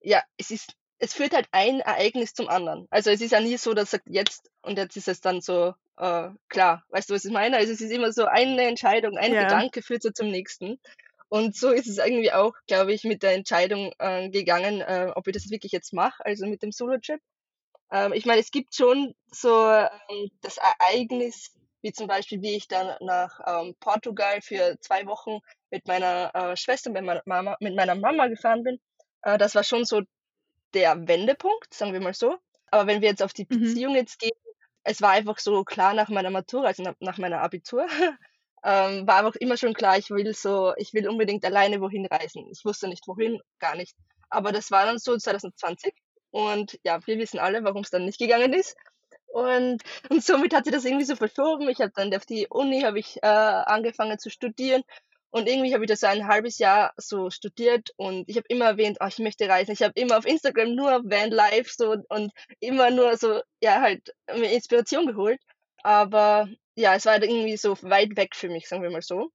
ja, 0.01 0.23
es 0.37 0.51
ist 0.51 0.73
es 0.99 1.13
führt 1.13 1.33
halt 1.35 1.47
ein 1.51 1.79
Ereignis 1.81 2.33
zum 2.33 2.47
anderen. 2.49 2.87
Also, 2.89 3.11
es 3.11 3.21
ist 3.21 3.31
ja 3.31 3.39
nie 3.41 3.57
so, 3.57 3.73
dass 3.73 3.91
sagt 3.91 4.07
jetzt 4.09 4.49
und 4.63 4.77
jetzt 4.77 4.97
ist 4.97 5.07
es 5.07 5.21
dann 5.21 5.41
so, 5.41 5.73
äh, 5.97 6.29
klar. 6.49 6.83
Weißt 6.89 7.09
du, 7.09 7.15
was 7.15 7.25
ich 7.25 7.31
meine? 7.31 7.57
Also, 7.57 7.73
es 7.73 7.81
ist 7.81 7.91
immer 7.91 8.11
so 8.11 8.25
eine 8.25 8.63
Entscheidung, 8.67 9.17
ein 9.17 9.37
Ja. 9.37 9.37
Gedanke 9.37 9.81
führt 9.81 10.03
so 10.03 10.11
zum 10.11 10.29
nächsten. 10.29 10.79
Und 11.29 11.55
so 11.57 11.71
ist 11.71 11.87
es 11.87 11.97
irgendwie 11.97 12.31
auch, 12.33 12.53
glaube 12.67 12.93
ich, 12.93 13.03
mit 13.03 13.23
der 13.23 13.33
Entscheidung, 13.33 13.93
äh, 13.99 14.29
gegangen, 14.29 14.81
äh, 14.81 15.11
ob 15.15 15.27
ich 15.27 15.33
das 15.33 15.49
wirklich 15.49 15.71
jetzt 15.73 15.93
mache, 15.93 16.25
also 16.25 16.45
mit 16.47 16.63
dem 16.63 16.71
Solo-Trip. 16.71 17.21
Ähm, 17.91 18.13
ich 18.13 18.25
meine, 18.25 18.41
es 18.41 18.51
gibt 18.51 18.75
schon 18.75 19.15
so, 19.31 19.49
ähm, 19.71 20.29
das 20.41 20.57
Ereignis, 20.57 21.53
wie 21.81 21.91
zum 21.93 22.07
Beispiel, 22.07 22.41
wie 22.41 22.55
ich 22.55 22.67
dann 22.67 22.95
nach, 23.01 23.39
ähm, 23.47 23.75
Portugal 23.79 24.41
für 24.41 24.77
2 24.81 25.05
Wochen 25.07 25.39
mit 25.71 25.87
meiner, 25.87 26.31
äh, 26.35 26.57
Schwester, 26.57 26.89
mit 26.91 27.03
meiner 27.03 27.21
Mama 27.25 27.57
mit 27.61 27.75
meiner 27.75 27.95
Mama 27.95 28.27
gefahren 28.27 28.63
bin. 28.63 28.79
Äh, 29.23 29.37
das 29.37 29.55
war 29.55 29.63
schon 29.63 29.85
so 29.85 30.01
der 30.73 31.07
Wendepunkt, 31.07 31.73
sagen 31.73 31.93
wir 31.93 32.01
mal 32.01 32.13
so. 32.13 32.37
Aber 32.71 32.87
wenn 32.87 33.01
wir 33.01 33.09
jetzt 33.09 33.23
auf 33.23 33.33
die 33.33 33.45
Mhm. 33.49 33.77
Beziehung 33.77 33.95
jetzt 33.95 34.19
gehen, 34.19 34.31
es 34.87 35.01
war 35.01 35.11
einfach 35.11 35.39
so 35.39 35.63
klar 35.63 35.93
nach 35.93 36.09
meiner 36.09 36.29
Matura, 36.29 36.67
also 36.67 36.83
na 36.83 36.95
nach 36.99 37.17
meiner 37.17 37.41
Abitur, 37.41 37.85
ähm, 38.63 39.05
war 39.07 39.17
einfach 39.17 39.35
immer 39.35 39.57
schon 39.57 39.73
klar, 39.73 39.97
ich 39.97 40.09
will 40.09 40.33
so 40.33 40.73
ich 40.77 40.93
will 40.93 41.09
unbedingt 41.09 41.45
alleine 41.45 41.81
wohin 41.81 42.05
reisen. 42.05 42.47
Ich 42.51 42.63
wusste 42.65 42.87
nicht 42.87 43.07
wohin, 43.07 43.39
gar 43.59 43.75
nicht. 43.75 43.95
Aber 44.29 44.51
das 44.51 44.71
war 44.71 44.85
dann 44.85 44.97
so 44.97 45.17
2020 45.17 45.93
und 46.31 46.79
ja, 46.83 46.99
wir 47.05 47.17
wissen 47.19 47.39
alle, 47.39 47.63
warum's 47.63 47.89
dann 47.89 48.05
nicht 48.05 48.19
gegangen 48.19 48.53
ist. 48.53 48.75
Und 49.27 49.83
und 50.09 50.23
somit 50.23 50.53
hat 50.53 50.65
sich 50.65 50.73
das 50.73 50.85
irgendwie 50.85 51.05
so 51.05 51.15
verschoben. 51.15 51.69
Ich 51.69 51.81
habe 51.81 51.91
dann 51.95 52.13
auf 52.15 52.25
die 52.25 52.47
Uni 52.49 52.81
habe 52.81 52.99
ich, 52.99 53.17
äh, 53.23 53.27
angefangen 53.27 54.19
zu 54.19 54.29
studieren 54.29 54.83
und 55.31 55.47
irgendwie 55.49 55.73
habe 55.73 55.83
ich 55.85 55.89
das 55.89 56.01
so 56.01 56.07
ein 56.07 56.27
1/2 56.27 56.57
Jahr 56.59 56.93
so 56.97 57.29
studiert 57.29 57.89
und 57.97 58.27
ich 58.29 58.37
habe 58.37 58.47
immer 58.49 58.65
erwähnt: 58.65 58.97
„Oh, 59.01 59.07
ich 59.07 59.19
möchte 59.19 59.47
reisen.“ 59.49 59.73
Ich 59.73 59.83
habe 59.83 59.93
immer 59.99 60.17
auf 60.17 60.25
Instagram 60.25 60.75
nur 60.75 61.03
Vanlife 61.05 61.71
so 61.75 61.95
und 62.09 62.31
immer 62.59 62.91
nur 62.91 63.17
so, 63.17 63.41
ja, 63.61 63.81
halt 63.81 64.13
mir 64.33 64.51
Inspiration 64.51 65.07
geholt. 65.07 65.41
Aber 65.83 66.47
ja, 66.75 66.95
es 66.95 67.05
war 67.05 67.13
halt 67.13 67.23
irgendwie 67.23 67.57
so 67.57 67.77
weit 67.83 68.15
weg 68.17 68.35
für 68.35 68.49
mich, 68.49 68.67
sagen 68.67 68.83
wir 68.83 68.89
mal 68.91 69.01
so. 69.01 69.29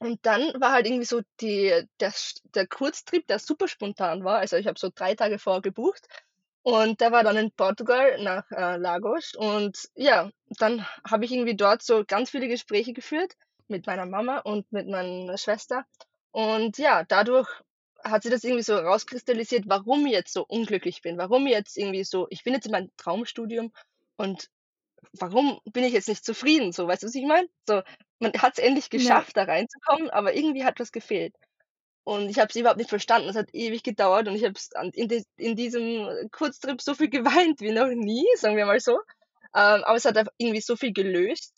Und 0.00 0.24
dann 0.26 0.52
war 0.60 0.72
halt 0.72 0.86
irgendwie 0.86 1.04
so 1.06 1.22
die 1.40 1.72
der 2.00 2.12
der 2.54 2.66
Kurztrip, 2.68 3.26
der 3.28 3.38
super 3.40 3.68
spontan 3.68 4.24
war. 4.24 4.38
Also, 4.40 4.56
ich 4.56 4.66
habe 4.66 4.78
so 4.78 4.90
3 4.94 5.14
Tage 5.14 5.38
vorher 5.38 5.62
gebucht 5.62 6.06
und 6.64 7.00
der 7.00 7.12
war 7.12 7.24
dann 7.24 7.36
in 7.38 7.52
Portugal 7.52 8.22
nach, 8.22 8.50
äh, 8.52 8.76
Lagos. 8.78 9.34
Und 9.36 9.78
ja, 9.96 10.30
dann 10.58 10.86
habe 11.08 11.24
ich 11.26 11.32
irgendwie 11.32 11.56
dort 11.56 11.82
so 11.82 12.04
ganz 12.06 12.30
viele 12.30 12.48
Gespräche 12.48 12.92
geführt 12.94 13.34
mit 13.68 13.86
meiner 13.86 14.06
Mama 14.06 14.38
und 14.38 14.70
mit 14.72 14.88
meiner 14.88 15.38
Schwester. 15.38 15.84
Und 16.32 16.78
ja, 16.78 17.04
dadurch 17.04 17.48
hat 18.04 18.22
sich 18.22 18.32
das 18.32 18.44
irgendwie 18.44 18.62
so 18.62 18.76
rauskristallisiert, 18.76 19.64
warum 19.68 20.06
ich 20.06 20.12
jetzt 20.12 20.32
so 20.32 20.44
unglücklich 20.46 21.02
bin, 21.02 21.18
warum 21.18 21.46
ich 21.46 21.52
jetzt 21.52 21.76
irgendwie 21.76 22.04
so 22.04 22.26
ich 22.30 22.44
bin 22.44 22.54
jetzt 22.54 22.66
in 22.66 22.72
meinem 22.72 22.90
Traumstudium 22.96 23.72
und 24.16 24.48
warum 25.18 25.60
bin 25.72 25.84
ich 25.84 25.92
jetzt 25.92 26.08
nicht 26.08 26.24
zufrieden 26.24 26.72
so, 26.72 26.86
weißt 26.88 27.02
du, 27.02 27.06
was 27.08 27.14
ich 27.14 27.26
meine? 27.26 27.48
So, 27.68 27.82
man 28.20 28.32
hat's 28.34 28.58
endlich 28.58 28.90
Ja. 28.92 29.24
geschafft, 29.24 29.36
da 29.36 29.44
reinzukommen, 29.44 30.10
aber 30.10 30.34
irgendwie 30.34 30.64
hat 30.64 30.80
was 30.80 30.92
gefehlt. 30.92 31.34
Und 32.04 32.28
ich 32.30 32.38
habe 32.38 32.48
es 32.50 32.56
überhaupt 32.56 32.78
nicht 32.78 32.90
verstanden. 32.90 33.28
Es 33.28 33.36
hat 33.36 33.48
ewig 33.52 33.82
gedauert 33.82 34.28
und 34.28 34.36
ich 34.36 34.44
habe 34.44 34.54
es 34.54 34.70
in 34.94 35.24
in 35.36 35.56
diesem 35.56 36.30
Kurztrip 36.30 36.80
so 36.80 36.94
viel 36.94 37.10
geweint 37.10 37.60
wie 37.60 37.72
noch 37.72 37.88
nie, 37.88 38.26
sagen 38.36 38.56
wir 38.56 38.66
mal 38.66 38.80
so. 38.80 38.94
Ähm, 39.54 39.84
aber 39.84 39.96
es 39.96 40.04
hat 40.04 40.16
irgendwie 40.38 40.60
so 40.60 40.76
viel 40.76 40.92
gelöst. 40.92 41.54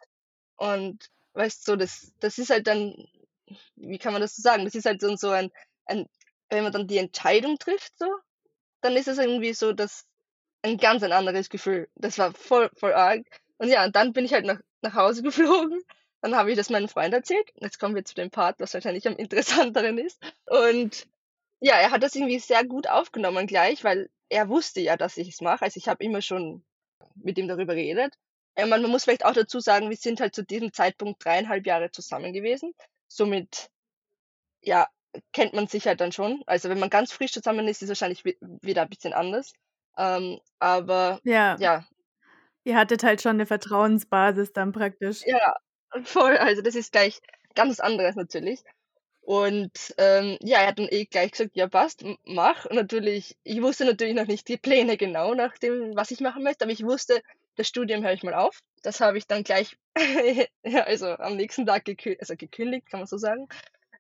Und 0.57 1.09
weißt 1.39 1.67
du, 1.69 1.73
so, 1.73 1.77
das 1.77 2.13
das 2.21 2.39
ist 2.39 2.51
halt 2.51 2.67
dann 2.67 2.95
wie 3.77 3.99
kann 3.99 4.13
man 4.13 4.23
das 4.23 4.37
so 4.37 4.43
sagen? 4.43 4.65
Das 4.65 4.75
ist 4.75 4.87
halt 4.87 5.03
dann 5.03 5.17
so 5.17 5.31
ein 5.31 5.51
ein 5.87 6.07
wenn 6.51 6.65
man 6.65 6.73
dann 6.73 6.87
die 6.89 6.99
Entscheidung 6.99 7.59
trifft 7.59 7.93
so, 7.99 8.07
dann 8.83 8.97
ist 8.97 9.09
es 9.09 9.19
irgendwie 9.19 9.55
so, 9.55 9.73
dass 9.73 10.07
ein 10.63 10.79
ganz 10.79 11.03
ein 11.03 11.13
anderes 11.13 11.51
Gefühl. 11.51 11.89
Das 11.97 12.19
war 12.19 12.33
voll 12.35 12.71
voll 12.77 12.93
arg. 12.95 13.25
Und 13.59 13.69
ja, 13.69 13.85
und 13.85 13.97
dann 13.97 14.13
bin 14.13 14.25
ich 14.25 14.33
halt 14.35 14.47
nach 14.47 14.61
nach 14.83 14.95
Hause 14.95 15.23
geflogen. 15.25 15.83
Dann 16.23 16.37
habe 16.37 16.51
ich 16.51 16.57
das 16.57 16.71
meinem 16.71 16.89
Freund 16.89 17.15
erzählt. 17.15 17.49
Jetzt 17.57 17.79
kommen 17.79 17.95
wir 17.95 18.05
zu 18.05 18.15
dem 18.15 18.31
Part, 18.31 18.59
was 18.61 18.75
wahrscheinlich 18.75 19.07
am 19.07 19.17
interessanteren 19.17 19.99
ist. 19.99 20.21
Und 20.47 21.07
ja, 21.61 21.77
er 21.77 21.91
hat 21.93 22.03
das 22.03 22.15
irgendwie 22.15 22.39
sehr 22.41 22.65
gut 22.65 22.89
aufgenommen 22.89 23.47
gleich, 23.47 23.85
weil 23.85 24.11
er 24.29 24.49
wusste 24.49 24.81
ja, 24.81 24.97
dass 24.97 25.17
ich 25.17 25.29
es 25.29 25.41
mache. 25.41 25.65
Also, 25.65 25.79
ich 25.79 25.89
habe 25.89 26.05
immer 26.05 26.23
schon 26.23 26.65
mit 27.17 27.39
ihm 27.39 27.49
darüber 27.49 27.75
geredet. 27.75 28.15
Äh, 28.59 28.67
man 28.67 28.83
muss 28.91 29.05
vielleicht 29.05 29.25
auch 29.25 29.33
dazu 29.35 29.61
sagen, 29.61 29.89
wir 29.89 29.97
sind 29.97 30.21
halt 30.21 30.35
zu 30.35 30.43
diesem 30.43 30.73
Zeitpunkt 30.73 31.25
3,5 31.25 31.65
Jahre 31.67 31.93
zusammen 31.93 32.33
gewesen. 32.33 32.75
Somit, 33.07 33.71
ja, 34.63 34.89
kennt 35.33 35.55
man 35.55 35.69
sich 35.69 35.87
halt 35.87 36.01
dann 36.01 36.13
schon. 36.13 36.43
Also, 36.47 36.69
wenn 36.71 36.81
man 36.81 36.91
ganz 36.91 37.13
frisch 37.13 37.33
zusammen 37.33 37.69
ist, 37.69 37.83
ist 37.83 37.89
wahrscheinlich 37.91 38.25
wi 38.25 38.39
wieder 38.63 38.83
ein 38.83 38.91
bisschen 38.91 39.15
anders. 39.15 39.53
Ähm, 39.99 40.41
aber 40.61 41.21
Ja. 41.25 41.61
ja. 41.61 41.85
Ihr 42.65 42.77
hattet 42.77 43.03
halt 43.05 43.23
schon 43.23 43.37
'ne 43.39 43.47
Vertrauensbasis 43.47 44.53
dann 44.53 44.73
praktisch. 44.73 45.27
Ja, 45.27 45.55
voll. 46.05 46.37
Also, 46.37 46.63
das 46.63 46.75
ist 46.75 46.93
gleich 46.93 47.21
ganz 47.55 47.81
anderes 47.81 48.15
natürlich. 48.17 48.63
Und, 49.23 49.95
ähm, 49.99 50.39
ja, 50.43 50.61
er 50.61 50.69
hat 50.69 50.79
dann 50.81 50.89
eh 50.91 51.07
gleich 51.07 51.33
gesagt: 51.33 51.53
„Ja, 51.57 51.69
passt, 51.69 52.05
mach.“ 52.25 52.67
Und 52.67 52.77
natürlich 52.77 53.37
ich 53.45 53.63
wusste 53.63 53.85
natürlich 53.87 54.15
noch 54.15 54.27
nicht 54.27 54.49
die 54.49 54.59
Pläne 54.59 54.97
genau 54.97 55.35
nach 55.35 55.59
dem, 55.59 55.97
was 55.97 56.11
ich 56.13 56.21
machen 56.21 56.43
möchte, 56.45 56.65
aber 56.65 56.73
ich 56.73 56.85
wusste, 56.85 57.23
das 57.59 57.69
Studium 57.69 58.03
höre 58.03 58.13
ich 58.13 58.23
mal 58.23 58.35
auf. 58.35 58.61
Das 58.83 59.01
habe 59.01 59.19
ich 59.19 59.27
dann 59.27 59.45
gleich 59.45 59.77
also 60.63 61.09
am 61.09 61.37
nächsten 61.37 61.67
Tag 61.67 61.85
gekü 61.85 62.17
also 62.21 62.37
gekündigt, 62.37 62.89
kann 62.91 63.01
man 63.01 63.07
so 63.07 63.19
sagen. 63.19 63.49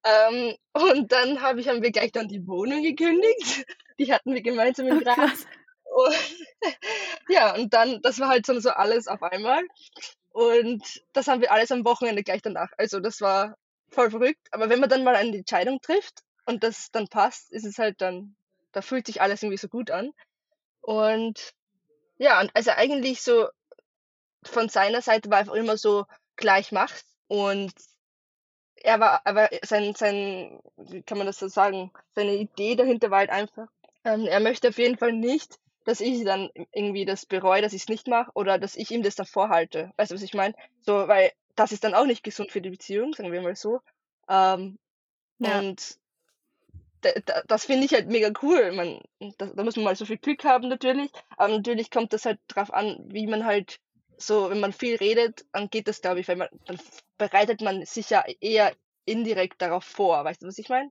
Ähm, 0.04 0.54
und 0.72 1.10
dann 1.12 1.42
habe 1.42 1.60
ich 1.60 1.68
haben 1.68 1.82
wir 1.82 1.90
gleich 1.90 2.12
dann 2.12 2.28
die 2.28 2.46
Wohnung 2.46 2.82
gekündigt. 2.82 3.66
Die 3.98 4.12
hatten 4.12 4.32
wir 4.32 4.42
gemeinsam 4.42 4.86
im 4.86 5.02
Oh. 5.90 6.06
Und 6.06 6.14
ja, 7.28 7.54
und 7.54 7.74
dann 7.74 8.00
das 8.02 8.20
war 8.20 8.28
halt 8.28 8.46
so 8.46 8.70
alles 8.70 9.08
auf 9.08 9.22
einmal. 9.22 9.62
Und 10.30 11.02
das 11.12 11.26
haben 11.26 11.40
wir 11.40 11.50
alles 11.50 11.72
am 11.72 11.84
Wochenende 11.84 12.22
gleich 12.22 12.42
danach. 12.42 12.70
Also, 12.78 13.00
das 13.00 13.20
war 13.20 13.56
voll 13.88 14.10
verrückt. 14.10 14.46
Aber 14.52 14.70
wenn 14.70 14.78
man 14.78 14.88
dann 14.88 15.02
mal 15.02 15.16
eine 15.16 15.36
Entscheidung 15.36 15.80
trifft 15.80 16.20
und 16.46 16.62
das 16.62 16.90
dann 16.92 17.08
passt, 17.08 17.50
ist 17.52 17.64
es 17.64 17.78
halt 17.78 18.00
dann 18.00 18.36
da 18.72 18.82
fühlt 18.82 19.06
sich 19.06 19.20
alles 19.20 19.42
irgendwie 19.42 19.58
so 19.58 19.68
gut 19.68 19.90
an. 19.90 20.12
Und 20.80 21.52
ja, 22.18 22.40
und 22.40 22.50
also 22.54 22.70
eigentlich 22.72 23.22
so 23.22 23.48
von 24.44 24.68
seiner 24.68 25.02
Seite 25.02 25.30
war 25.30 25.38
einfach 25.38 25.54
immer 25.54 25.76
so: 25.76 26.06
„Klar, 26.36 26.58
ich 26.60 26.72
mache 26.72 26.94
es.“ 26.96 27.04
Und 27.28 27.72
er 28.76 29.00
war 29.00 29.22
aber 29.26 29.48
sein 29.62 29.94
sein 29.94 30.60
wie 30.76 31.02
kann 31.02 31.18
man 31.18 31.26
das 31.26 31.38
so 31.38 31.48
sagen, 31.48 31.92
seine 32.14 32.34
Idee 32.36 32.76
dahinter 32.76 33.10
war 33.10 33.18
halt 33.18 33.30
einfach, 33.30 33.68
ähm, 34.04 34.26
er 34.26 34.40
möchte 34.40 34.68
auf 34.68 34.78
jeden 34.78 34.98
Fall 34.98 35.12
nicht, 35.12 35.58
dass 35.84 36.00
ich 36.00 36.24
dann 36.24 36.50
irgendwie 36.72 37.04
das 37.04 37.26
bereue, 37.26 37.62
dass 37.62 37.72
ich 37.72 37.82
es 37.82 37.88
nicht 37.88 38.06
mache 38.08 38.30
oder 38.34 38.58
dass 38.58 38.76
ich 38.76 38.90
ihm 38.90 39.02
das 39.02 39.16
dann 39.16 39.26
vorhalte. 39.26 39.90
Weißt 39.96 40.10
du, 40.10 40.14
was 40.16 40.22
ich 40.22 40.34
meine? 40.34 40.54
So, 40.80 41.08
weil 41.08 41.32
das 41.56 41.72
ist 41.72 41.82
dann 41.84 41.94
auch 41.94 42.04
nicht 42.06 42.22
gesund 42.22 42.52
für 42.52 42.60
die 42.60 42.70
Beziehung, 42.70 43.14
sagen 43.14 43.32
wir 43.32 43.42
mal 43.42 43.56
so. 43.56 43.80
Ähm, 44.28 44.78
ja. 45.38 45.64
Und 45.64 45.98
das 47.46 47.64
finde 47.66 47.84
ich 47.86 47.92
halt 47.92 48.08
mega 48.08 48.30
cool. 48.42 48.72
Man, 48.72 49.00
da, 49.38 49.46
da 49.46 49.64
muss 49.64 49.76
man 49.76 49.84
mal 49.84 49.96
so 49.96 50.04
viel 50.04 50.18
Glück 50.18 50.44
haben 50.44 50.68
natürlich, 50.68 51.10
aber 51.36 51.52
natürlich 51.56 51.90
kommt 51.90 52.12
das 52.12 52.24
halt 52.24 52.40
drauf 52.48 52.72
an, 52.72 52.98
wie 53.08 53.26
man 53.26 53.44
halt 53.44 53.80
so, 54.16 54.50
wenn 54.50 54.60
man 54.60 54.72
viel 54.72 54.96
redet, 54.96 55.44
dann 55.52 55.70
geht 55.70 55.88
das, 55.88 56.00
glaube 56.00 56.20
ich, 56.20 56.28
weil 56.28 56.36
man, 56.36 56.48
dann 56.66 56.78
bereitet 57.18 57.60
man 57.60 57.84
sich 57.84 58.10
ja 58.10 58.24
eher 58.40 58.74
indirekt 59.04 59.62
darauf 59.62 59.84
vor. 59.84 60.24
Weißt 60.24 60.42
du, 60.42 60.46
was 60.46 60.58
ich 60.58 60.68
meine? 60.68 60.90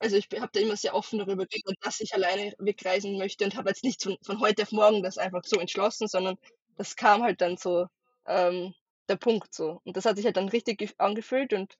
Also 0.00 0.16
ich 0.16 0.28
habe 0.40 0.50
da 0.52 0.60
immer 0.60 0.76
sehr 0.76 0.94
offen 0.94 1.18
darüber 1.18 1.46
geredet, 1.46 1.76
dass 1.82 2.00
ich 2.00 2.14
alleine 2.14 2.54
wegreisen 2.58 3.18
möchte 3.18 3.44
und 3.44 3.56
habe 3.56 3.70
jetzt 3.70 3.82
nicht 3.84 4.02
von, 4.02 4.16
von 4.22 4.40
heute 4.40 4.62
auf 4.62 4.72
morgen 4.72 5.02
das 5.02 5.18
einfach 5.18 5.42
so 5.44 5.58
entschlossen, 5.58 6.06
sondern 6.06 6.36
das 6.76 6.94
kam 6.94 7.22
halt 7.22 7.40
dann 7.40 7.56
so 7.56 7.86
ähm, 8.26 8.74
der 9.08 9.16
Punkt 9.16 9.52
so. 9.52 9.80
Und 9.84 9.96
das 9.96 10.04
hat 10.04 10.16
sich 10.16 10.24
halt 10.24 10.36
dann 10.36 10.48
richtig 10.48 10.94
angefühlt 10.98 11.52
und 11.52 11.74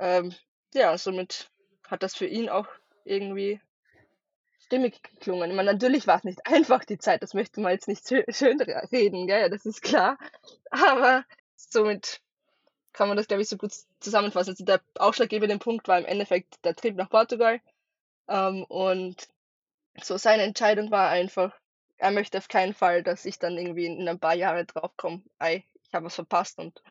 ähm, 0.00 0.34
ja, 0.74 0.96
somit 0.98 1.50
hat 1.90 2.02
das 2.02 2.14
für 2.14 2.26
ihn 2.26 2.48
auch 2.48 2.66
irgendwie 3.04 3.60
stimmig 4.64 5.02
geklungen. 5.02 5.50
Ich 5.50 5.56
meine, 5.56 5.72
natürlich 5.72 6.06
war 6.06 6.18
es 6.18 6.24
nicht 6.24 6.46
einfach, 6.46 6.84
die 6.84 6.98
Zeit, 6.98 7.22
das 7.22 7.34
möchte 7.34 7.60
man 7.60 7.72
jetzt 7.72 7.88
nicht 7.88 8.06
schön 8.08 8.60
reden, 8.60 9.26
gell? 9.26 9.50
das 9.50 9.66
ist 9.66 9.82
klar. 9.82 10.18
Aber 10.70 11.24
somit 11.56 12.20
kann 12.92 13.08
man 13.08 13.16
das, 13.16 13.28
glaube 13.28 13.42
ich, 13.42 13.48
so 13.48 13.56
gut 13.56 13.72
zusammenfassen. 14.00 14.50
Also 14.50 14.64
der 14.64 14.80
ausschlaggebende 14.98 15.58
Punkt 15.58 15.88
war 15.88 15.98
im 15.98 16.06
Endeffekt 16.06 16.64
der 16.64 16.74
Trip 16.74 16.96
nach 16.96 17.10
Portugal. 17.10 17.60
Ähm, 18.28 18.64
und 18.64 19.28
so 20.02 20.16
seine 20.16 20.44
Entscheidung 20.44 20.90
war 20.90 21.10
einfach, 21.10 21.52
er 21.98 22.10
möchte 22.10 22.38
auf 22.38 22.48
keinen 22.48 22.74
Fall, 22.74 23.02
dass 23.02 23.24
ich 23.24 23.38
dann 23.38 23.58
irgendwie 23.58 23.86
in 23.86 24.08
ein 24.08 24.18
paar 24.18 24.34
Jahre 24.34 24.64
draufkomme, 24.64 25.22
ich 25.42 25.64
habe 25.92 26.06
was 26.06 26.14
verpasst 26.14 26.58
und 26.58 26.82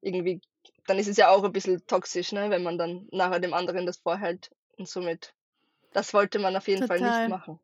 irgendwie, 0.00 0.40
dann 0.88 0.98
ist 0.98 1.08
es 1.08 1.16
ja 1.16 1.30
auch 1.30 1.44
ein 1.44 1.52
bisschen 1.52 1.86
toxisch, 1.86 2.32
ne, 2.32 2.50
wenn 2.50 2.62
man 2.64 2.78
dann 2.78 3.06
nachher 3.12 3.40
dem 3.40 3.54
anderen 3.54 3.86
das 3.86 3.98
vorhält 3.98 4.50
und 4.78 4.88
somit 4.88 5.34
das 5.92 6.14
wollte 6.14 6.38
man 6.40 6.56
auf 6.56 6.68
jeden 6.68 6.84
Fall 6.84 7.00
nicht 7.02 7.26
machen. 7.26 7.60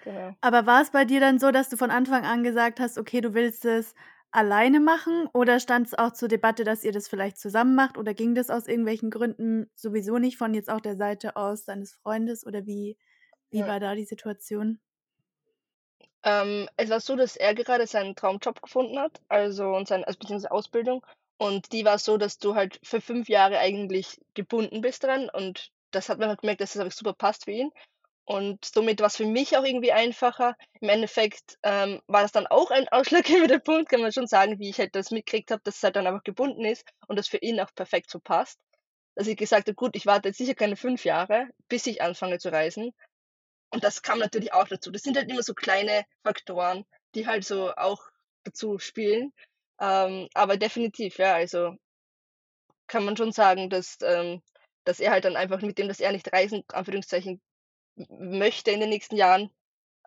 Genau. 0.00 0.36
Aber 0.40 0.66
war 0.66 0.82
es 0.82 0.90
bei 0.90 1.04
dir 1.04 1.20
dann 1.20 1.38
so, 1.38 1.50
dass 1.50 1.68
du 1.68 1.76
von 1.76 1.90
Anfang 1.90 2.24
an 2.24 2.42
gesagt 2.44 2.80
hast, 2.80 2.98
okay, 2.98 3.20
du 3.20 3.34
willst 3.34 3.64
es 3.64 3.94
alleine 4.30 4.78
machen 4.80 5.28
oder 5.32 5.58
stand 5.58 5.86
es 5.88 5.94
auch 5.94 6.12
zur 6.12 6.28
Debatte, 6.28 6.62
dass 6.64 6.84
ihr 6.84 6.92
das 6.92 7.08
vielleicht 7.08 7.38
zusammen 7.38 7.74
macht 7.74 7.96
oder 7.98 8.14
ging 8.14 8.34
das 8.34 8.50
aus 8.50 8.66
irgendwelchen 8.68 9.10
Gründen 9.10 9.70
sowieso 9.74 10.18
nicht 10.18 10.36
von 10.36 10.54
jetzt 10.54 10.70
auch 10.70 10.80
der 10.80 10.96
Seite 10.96 11.36
aus 11.36 11.64
deines 11.64 11.94
Freundes 11.94 12.46
oder 12.46 12.66
wie, 12.66 12.98
wie 13.50 13.66
Ja. 13.66 13.66
war 13.66 13.80
da 13.80 13.94
die 13.94 14.04
Situation? 14.04 14.80
Ähm, 16.22 16.68
es 16.76 16.90
war 16.90 17.00
so, 17.00 17.16
dass 17.16 17.34
er 17.36 17.54
gerade 17.56 17.86
seinen 17.88 18.14
Traumjob 18.14 18.62
gefunden 18.62 18.98
hat, 19.00 19.20
also 19.28 19.70
und 19.74 19.88
sein 19.88 20.04
also 20.04 20.18
beziehungsweise 20.20 20.52
Ausbildung. 20.52 21.04
Und 21.38 21.72
die 21.72 21.84
war 21.84 21.98
so, 21.98 22.18
dass 22.18 22.38
du 22.38 22.54
halt 22.54 22.80
für 22.82 23.00
fünf 23.00 23.28
Jahre 23.28 23.58
eigentlich 23.58 24.20
gebunden 24.34 24.80
bist 24.80 25.04
dran 25.04 25.30
und 25.30 25.70
das 25.92 26.08
hat 26.08 26.18
man 26.18 26.28
halt 26.28 26.40
gemerkt, 26.40 26.60
dass 26.60 26.72
das 26.74 26.96
super 26.96 27.14
passt 27.14 27.44
für 27.44 27.52
ihn. 27.52 27.70
Und 28.24 28.62
somit 28.62 29.00
war 29.00 29.06
es 29.06 29.16
für 29.16 29.24
mich 29.24 29.56
auch 29.56 29.64
irgendwie 29.64 29.92
einfacher. 29.92 30.54
Im 30.80 30.90
Endeffekt 30.90 31.56
ähm, 31.62 32.02
war 32.08 32.20
das 32.20 32.32
dann 32.32 32.46
auch 32.46 32.70
ein 32.70 32.86
ausschlaggebender 32.90 33.58
Punkt, 33.58 33.88
kann 33.88 34.02
man 34.02 34.12
schon 34.12 34.26
sagen, 34.26 34.58
wie 34.58 34.68
ich 34.68 34.78
halt 34.78 34.94
das 34.94 35.10
mitgekriegt 35.10 35.50
habe, 35.50 35.62
dass 35.64 35.76
es 35.76 35.82
halt 35.82 35.96
dann 35.96 36.06
einfach 36.06 36.24
gebunden 36.24 36.64
ist 36.64 36.84
und 37.06 37.16
das 37.18 37.28
für 37.28 37.38
ihn 37.38 37.58
auch 37.60 37.74
perfekt 37.74 38.10
so 38.10 38.18
passt. 38.20 38.58
Dass 39.14 39.28
ich 39.28 39.36
gesagt 39.36 39.68
habe, 39.68 39.74
gut, 39.74 39.96
ich 39.96 40.06
warte 40.06 40.28
jetzt 40.28 40.38
sicher 40.38 40.54
keine 40.54 40.76
fünf 40.76 41.04
Jahre, 41.04 41.48
bis 41.68 41.86
ich 41.86 42.02
anfange 42.02 42.38
zu 42.38 42.52
reisen. 42.52 42.92
Und 43.70 43.82
das 43.82 44.02
kam 44.02 44.18
natürlich 44.18 44.52
auch 44.52 44.68
dazu. 44.68 44.90
Das 44.90 45.02
sind 45.02 45.16
halt 45.16 45.30
immer 45.30 45.42
so 45.42 45.54
kleine 45.54 46.04
Faktoren, 46.22 46.84
die 47.14 47.26
halt 47.26 47.44
so 47.44 47.74
auch 47.76 48.02
dazu 48.44 48.78
spielen. 48.78 49.32
Ähm, 49.80 50.28
aber 50.34 50.56
definitiv, 50.56 51.18
ja, 51.18 51.34
also 51.34 51.76
kann 52.86 53.04
man 53.04 53.16
schon 53.16 53.32
sagen, 53.32 53.70
dass 53.70 53.98
ähm, 54.02 54.42
dass 54.84 55.00
er 55.00 55.10
halt 55.12 55.24
dann 55.26 55.36
einfach 55.36 55.60
mit 55.60 55.78
dem, 55.78 55.88
dass 55.88 56.00
er 56.00 56.12
nicht 56.12 56.32
reisen, 56.32 56.64
Anführungszeichen, 56.68 57.42
möchte 58.08 58.70
in 58.70 58.80
den 58.80 58.88
nächsten 58.90 59.16
Jahren, 59.16 59.50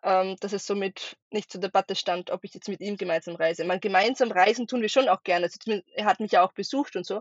ähm, 0.04 0.36
dass 0.40 0.52
es 0.52 0.66
somit 0.66 1.16
nicht 1.30 1.52
zur 1.52 1.60
Debatte 1.60 1.94
stand, 1.96 2.30
ob 2.30 2.44
ich 2.44 2.54
jetzt 2.54 2.68
mit 2.68 2.80
ihm 2.80 2.96
gemeinsam 2.96 3.36
reise. 3.36 3.64
Man 3.64 3.80
gemeinsam 3.80 4.32
reisen 4.32 4.66
tun 4.66 4.82
wir 4.82 4.88
schon 4.88 5.08
auch 5.08 5.22
gerne. 5.24 5.46
Also, 5.46 5.58
er 5.94 6.06
hat 6.06 6.20
mich 6.20 6.32
ja 6.32 6.44
auch 6.44 6.52
besucht 6.52 6.96
und 6.96 7.06
so, 7.06 7.18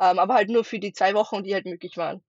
ähm, 0.00 0.18
aber 0.18 0.34
halt 0.34 0.50
nur 0.50 0.64
für 0.64 0.78
die 0.78 0.92
zwei 0.92 1.14
Wochen, 1.14 1.44
die 1.44 1.54
halt 1.54 1.66
möglich 1.66 1.96
waren. 1.98 2.22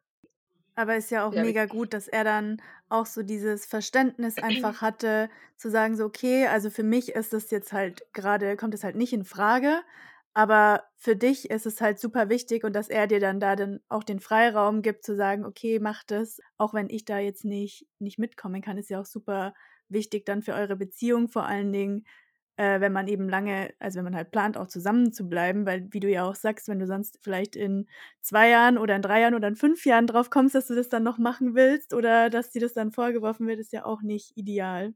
Aber 0.76 0.96
ist 0.96 1.12
ja 1.12 1.28
auch 1.28 1.34
ja, 1.34 1.44
mega 1.44 1.66
gut, 1.66 1.94
dass 1.94 2.08
er 2.08 2.24
dann 2.24 2.62
auch 2.90 3.06
so 3.06 3.22
dieses 3.22 3.66
Verständnis 3.66 4.38
einfach 4.38 4.82
hatte, 4.82 5.30
zu 5.58 5.70
sagen, 5.70 5.96
so, 5.96 6.06
okay, 6.06 6.48
also 6.48 6.70
für 6.70 6.84
mich 6.84 7.10
ist 7.10 7.34
das 7.34 7.52
jetzt 7.52 7.74
halt 7.74 8.04
gerade, 8.14 8.58
kommt 8.58 8.74
es 8.74 8.84
halt 8.84 8.96
nicht 8.96 9.14
in 9.14 9.24
Frage, 9.24 9.82
aber 10.34 10.84
für 10.98 11.16
dich 11.16 11.52
ist 11.52 11.68
es 11.68 11.80
halt 11.80 12.00
super 12.00 12.28
wichtig 12.30 12.64
und 12.64 12.76
dass 12.76 12.90
er 12.90 13.06
dir 13.06 13.20
dann 13.20 13.40
da 13.40 13.56
dann 13.56 13.82
auch 13.88 14.04
den 14.04 14.20
Freiraum 14.20 14.82
gibt 14.82 15.04
zu 15.04 15.16
sagen, 15.16 15.46
okay, 15.46 15.80
mach 15.80 16.04
das, 16.04 16.40
auch 16.58 16.74
wenn 16.74 16.90
ich 16.90 17.06
da 17.06 17.20
jetzt 17.20 17.46
nicht, 17.46 17.86
nicht 18.00 18.18
mitkommen 18.18 18.62
kann, 18.62 18.78
ist 18.78 18.90
ja 18.90 19.00
auch 19.00 19.06
super 19.06 19.54
wichtig 19.90 20.26
dann 20.26 20.42
für 20.42 20.54
eure 20.54 20.76
Beziehung 20.76 21.30
vor 21.30 21.46
allen 21.46 21.72
Dingen, 21.72 22.06
äh, 22.58 22.80
wenn 22.80 22.94
man 22.94 23.08
eben 23.08 23.30
lange, 23.30 23.74
also 23.80 23.98
wenn 23.98 24.06
man 24.06 24.16
halt 24.16 24.32
plant, 24.32 24.58
auch 24.58 24.68
zusammen 24.68 25.12
zu 25.12 25.28
bleiben, 25.28 25.66
weil 25.66 25.88
wie 25.92 26.00
du 26.00 26.10
ja 26.10 26.24
auch 26.24 26.36
sagst, 26.36 26.68
wenn 26.68 26.80
du 26.80 26.88
sonst 26.88 27.20
vielleicht 27.22 27.56
in 27.56 27.88
zwei 28.22 28.50
Jahren 28.50 28.78
oder 28.78 28.96
in 28.96 29.02
drei 29.02 29.22
Jahren 29.22 29.36
oder 29.36 29.48
in 29.48 29.56
fünf 29.56 29.86
Jahren 29.86 30.08
drauf 30.08 30.30
kommst, 30.30 30.56
dass 30.56 30.68
du 30.68 30.76
das 30.76 30.90
dann 30.90 31.04
noch 31.04 31.18
machen 31.18 31.56
willst 31.56 31.94
oder 31.94 32.30
dass 32.30 32.52
dir 32.52 32.62
das 32.62 32.74
dann 32.74 32.92
vorgeworfen 32.92 33.48
wird, 33.48 33.60
ist 33.60 33.74
ja 33.74 33.86
auch 33.86 34.02
nicht 34.02 34.38
ideal. 34.38 34.94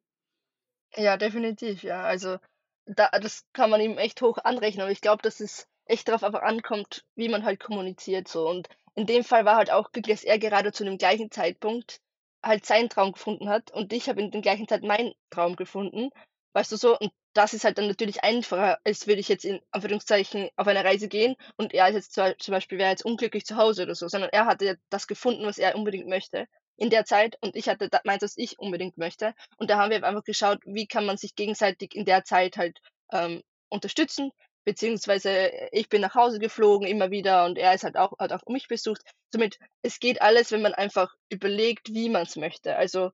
Ja, 0.95 1.17
definitiv, 1.17 1.83
ja. 1.83 2.03
Also 2.03 2.37
da, 2.85 3.09
das 3.19 3.45
kann 3.53 3.69
man 3.69 3.81
ihm 3.81 3.97
echt 3.97 4.21
hoch 4.21 4.37
anrechnen. 4.37 4.81
Aber 4.83 4.91
ich 4.91 5.01
glaube, 5.01 5.21
dass 5.21 5.39
es 5.39 5.67
echt 5.85 6.07
darauf 6.07 6.23
einfach 6.23 6.41
ankommt, 6.41 7.05
wie 7.15 7.29
man 7.29 7.43
halt 7.43 7.59
kommuniziert 7.59 8.27
so. 8.27 8.47
Und 8.47 8.69
in 8.95 9.05
dem 9.05 9.23
Fall 9.23 9.45
war 9.45 9.55
halt 9.55 9.71
auch 9.71 9.91
glücklich, 9.91 10.21
dass 10.21 10.23
er 10.23 10.39
gerade 10.39 10.71
zu 10.71 10.83
dem 10.83 10.97
gleichen 10.97 11.31
Zeitpunkt 11.31 11.99
halt 12.43 12.65
seinen 12.65 12.89
Traum 12.89 13.11
gefunden 13.11 13.49
hat 13.49 13.71
und 13.71 13.91
ich 13.93 14.09
habe 14.09 14.21
in 14.21 14.31
der 14.31 14.41
gleichen 14.41 14.67
Zeit 14.67 14.83
meinen 14.83 15.13
Traum 15.29 15.55
gefunden. 15.55 16.09
Weißt 16.53 16.71
du 16.71 16.77
so? 16.77 16.97
Und 16.97 17.11
das 17.37 17.53
ist 17.53 17.63
halt 17.63 17.77
dann 17.77 17.87
natürlich 17.87 18.23
einfacher, 18.23 18.79
als 18.83 19.05
würde 19.07 19.21
ich 19.21 19.27
jetzt 19.27 19.45
in 19.45 19.61
Anführungszeichen 19.71 20.49
auf 20.55 20.67
eine 20.67 20.83
Reise 20.83 21.07
gehen 21.07 21.35
und 21.55 21.73
er 21.73 21.87
ist 21.89 22.15
jetzt 22.17 22.43
zum 22.43 22.51
Beispiel 22.51 22.79
wäre 22.79 22.89
jetzt 22.89 23.05
unglücklich 23.05 23.45
zu 23.45 23.57
Hause 23.57 23.83
oder 23.83 23.95
so, 23.95 24.07
sondern 24.07 24.31
er 24.31 24.45
hatte 24.45 24.79
das 24.89 25.07
gefunden, 25.07 25.45
was 25.45 25.59
er 25.59 25.75
unbedingt 25.75 26.07
möchte 26.07 26.47
in 26.77 26.89
der 26.89 27.05
Zeit 27.05 27.37
und 27.41 27.55
ich 27.55 27.69
hatte 27.69 27.89
meins, 28.05 28.23
was 28.23 28.37
ich 28.37 28.57
unbedingt 28.59 28.97
möchte. 28.97 29.33
Und 29.57 29.69
da 29.69 29.77
haben 29.77 29.91
wir 29.91 30.03
einfach 30.03 30.23
geschaut, 30.23 30.59
wie 30.65 30.87
kann 30.87 31.05
man 31.05 31.17
sich 31.17 31.35
gegenseitig 31.35 31.95
in 31.95 32.05
der 32.05 32.23
Zeit 32.23 32.57
halt 32.57 32.79
ähm, 33.11 33.43
unterstützen, 33.69 34.31
beziehungsweise 34.65 35.51
ich 35.71 35.89
bin 35.89 36.01
nach 36.01 36.15
Hause 36.15 36.39
geflogen 36.39 36.87
immer 36.87 37.11
wieder 37.11 37.45
und 37.45 37.57
er 37.57 37.73
ist 37.73 37.83
halt 37.83 37.97
auch, 37.97 38.17
hat 38.19 38.33
auch 38.33 38.41
mich 38.47 38.67
besucht. 38.67 39.01
Somit, 39.31 39.59
es 39.81 39.99
geht 39.99 40.21
alles, 40.21 40.51
wenn 40.51 40.61
man 40.61 40.73
einfach 40.73 41.13
überlegt, 41.29 41.93
wie 41.93 42.09
man 42.09 42.23
es 42.23 42.35
möchte. 42.35 42.75
Also, 42.75 43.11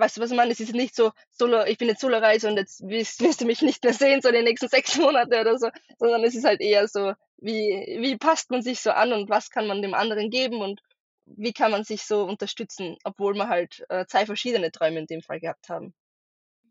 weißt 0.00 0.16
du, 0.16 0.20
was 0.20 0.30
ich 0.30 0.36
meine? 0.36 0.52
Es 0.52 0.60
ist 0.60 0.74
nicht 0.74 0.96
so, 0.96 1.12
Solo, 1.30 1.64
ich 1.64 1.78
bin 1.78 1.88
jetzt 1.88 2.00
Solo-Reise 2.00 2.48
und 2.48 2.56
jetzt 2.56 2.80
wirst, 2.88 3.22
wirst, 3.22 3.40
du 3.40 3.44
mich 3.44 3.62
nicht 3.62 3.84
mehr 3.84 3.92
sehen, 3.92 4.22
so 4.22 4.28
in 4.28 4.34
den 4.34 4.44
nächsten 4.44 4.68
sechs 4.70 4.96
Monate 4.96 5.40
oder 5.40 5.58
so, 5.58 5.68
sondern 5.98 6.24
es 6.24 6.34
ist 6.34 6.44
halt 6.44 6.60
eher 6.60 6.88
so, 6.88 7.12
wie, 7.38 7.98
wie 8.00 8.16
passt 8.16 8.50
man 8.50 8.62
sich 8.62 8.80
so 8.80 8.90
an 8.90 9.12
und 9.12 9.30
was 9.30 9.50
kann 9.50 9.66
man 9.66 9.82
dem 9.82 9.94
anderen 9.94 10.30
geben 10.30 10.60
und 10.60 10.80
wie 11.26 11.52
kann 11.52 11.70
man 11.70 11.84
sich 11.84 12.02
so 12.02 12.24
unterstützen, 12.24 12.96
obwohl 13.04 13.34
wir 13.34 13.48
halt 13.48 13.84
äh, 13.88 14.04
zwei 14.06 14.26
verschiedene 14.26 14.72
Träume 14.72 15.00
in 15.00 15.06
dem 15.06 15.22
Fall 15.22 15.40
gehabt 15.40 15.68
haben. 15.68 15.94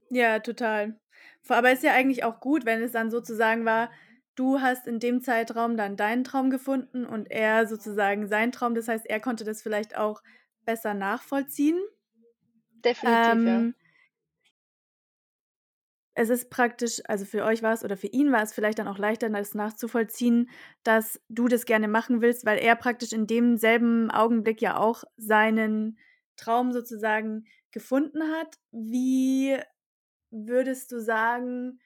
Ja, 0.09 0.39
total. 0.39 0.99
Aber 1.47 1.71
ist 1.71 1.83
ja 1.83 1.93
eigentlich 1.93 2.23
auch 2.23 2.39
gut, 2.39 2.65
wenn 2.65 2.81
es 2.81 2.91
dann 2.91 3.11
sozusagen 3.11 3.65
war, 3.65 3.89
du 4.35 4.59
hast 4.61 4.87
in 4.87 4.99
dem 4.99 5.21
Zeitraum 5.21 5.77
dann 5.77 5.97
deinen 5.97 6.23
Traum 6.23 6.49
gefunden 6.49 7.05
und 7.05 7.29
er 7.31 7.67
sozusagen 7.67 8.27
seinen 8.27 8.51
Traum. 8.51 8.75
Das 8.75 8.87
heißt, 8.87 9.05
er 9.05 9.19
konnte 9.19 9.43
das 9.43 9.61
vielleicht 9.61 9.97
auch 9.97 10.21
besser 10.65 10.93
nachvollziehen. 10.93 11.79
Definitiv, 12.83 13.45
ähm, 13.45 13.75
es 16.15 16.29
ist 16.29 16.49
praktisch, 16.49 17.01
also 17.05 17.23
für 17.23 17.45
euch 17.45 17.63
war 17.63 17.71
es 17.73 17.83
oder 17.83 17.95
für 17.95 18.07
ihn 18.07 18.31
war 18.31 18.41
es 18.43 18.53
vielleicht 18.53 18.79
dann 18.79 18.87
auch 18.89 18.97
leichter, 18.97 19.29
das 19.29 19.55
nachzuvollziehen, 19.55 20.49
dass 20.83 21.21
du 21.29 21.47
das 21.47 21.65
gerne 21.65 21.87
machen 21.87 22.21
willst, 22.21 22.45
weil 22.45 22.57
er 22.57 22.75
praktisch 22.75 23.13
in 23.13 23.25
demselben 23.25 24.11
Augenblick 24.11 24.61
ja 24.61 24.77
auch 24.77 25.03
seinen 25.15 25.97
Traum 26.35 26.73
sozusagen 26.73 27.45
gefunden 27.71 28.23
hat. 28.23 28.55
Wie 28.71 29.57
würdest 30.31 30.91
du 30.91 30.99
sagen, 31.01 31.79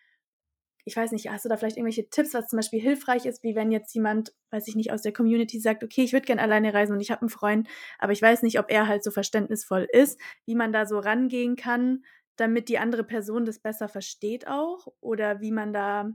ich 0.86 0.96
weiß 0.96 1.12
nicht, 1.12 1.30
hast 1.30 1.46
du 1.46 1.50
da 1.50 1.58
vielleicht 1.58 1.78
irgendwelche 1.78 2.10
Tipps, 2.10 2.34
was 2.34 2.48
zum 2.48 2.58
Beispiel 2.58 2.82
hilfreich 2.82 3.26
ist, 3.26 3.44
wie 3.44 3.56
wenn 3.56 3.72
jetzt 3.72 3.94
jemand, 3.94 4.34
weiß 4.52 4.68
ich 4.68 4.76
nicht, 4.76 4.92
aus 4.92 5.02
der 5.02 5.14
Community 5.14 5.60
sagt, 5.60 5.84
okay, 5.84 6.04
ich 6.04 6.14
würde 6.14 6.26
gerne 6.26 6.42
alleine 6.42 6.74
reisen 6.74 6.94
und 6.94 7.02
ich 7.02 7.12
habe 7.12 7.22
einen 7.22 7.30
Freund, 7.30 7.68
aber 8.00 8.12
ich 8.12 8.22
weiß 8.22 8.44
nicht, 8.44 8.60
ob 8.60 8.70
er 8.70 8.88
halt 8.88 9.04
so 9.04 9.12
verständnisvoll 9.12 9.88
ist, 9.92 10.20
wie 10.46 10.56
man 10.56 10.74
da 10.74 10.86
so 10.86 11.00
rangehen 11.00 11.56
kann, 11.56 12.04
damit 12.36 12.70
die 12.70 12.80
andere 12.80 13.04
Person 13.04 13.46
das 13.46 13.60
besser 13.60 13.88
versteht 13.88 14.48
auch? 14.48 14.88
Oder 15.00 15.42
wie 15.42 15.52
man 15.52 15.74
da 15.74 16.10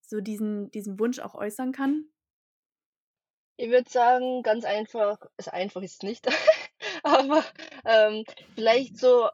so 0.00 0.20
diesen, 0.20 0.70
diesen 0.70 0.98
Wunsch 0.98 1.18
auch 1.18 1.34
äußern 1.34 1.72
kann? 1.72 2.06
Ich 3.56 3.70
würde 3.70 3.88
sagen, 3.88 4.42
ganz 4.42 4.64
einfach, 4.64 5.18
also 5.36 5.50
einfach 5.50 5.82
ist 5.82 6.02
nicht, 6.02 6.26
aber 7.02 7.44
ähm, 7.84 8.24
vielleicht 8.54 8.98
so 8.98 9.28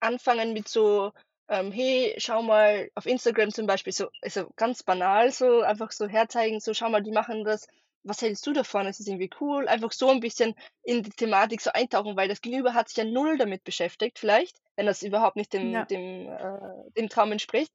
anfangen 0.00 0.52
mit 0.52 0.68
so, 0.68 1.12
ähm, 1.48 1.72
hey, 1.72 2.14
schau 2.18 2.42
mal 2.42 2.90
auf 2.94 3.06
Instagram 3.06 3.50
zum 3.52 3.66
Beispiel, 3.66 3.92
so, 3.92 4.08
also 4.22 4.50
ganz 4.56 4.82
banal, 4.82 5.30
so 5.32 5.60
einfach 5.62 5.92
so 5.92 6.06
herzeigen, 6.06 6.60
so 6.60 6.74
schau 6.74 6.90
mal, 6.90 7.02
die 7.02 7.12
machen 7.12 7.44
das, 7.44 7.66
was 8.04 8.22
hältst 8.22 8.46
du 8.46 8.52
davon? 8.52 8.86
Es 8.86 9.00
ist 9.00 9.08
irgendwie 9.08 9.30
cool, 9.40 9.68
einfach 9.68 9.92
so 9.92 10.08
ein 10.10 10.20
bisschen 10.20 10.54
in 10.82 11.02
die 11.02 11.10
Thematik 11.10 11.60
so 11.60 11.70
eintauchen, 11.72 12.16
weil 12.16 12.28
das 12.28 12.40
Gegenüber 12.40 12.74
hat 12.74 12.88
sich 12.88 12.96
ja 12.98 13.04
null 13.04 13.38
damit 13.38 13.64
beschäftigt, 13.64 14.18
vielleicht, 14.18 14.58
wenn 14.76 14.86
das 14.86 15.02
überhaupt 15.02 15.36
nicht 15.36 15.52
dem, 15.52 15.72
Ja. 15.72 15.84
dem, 15.84 16.28
äh, 16.28 16.90
dem 16.96 17.08
Traum 17.08 17.32
entspricht. 17.32 17.72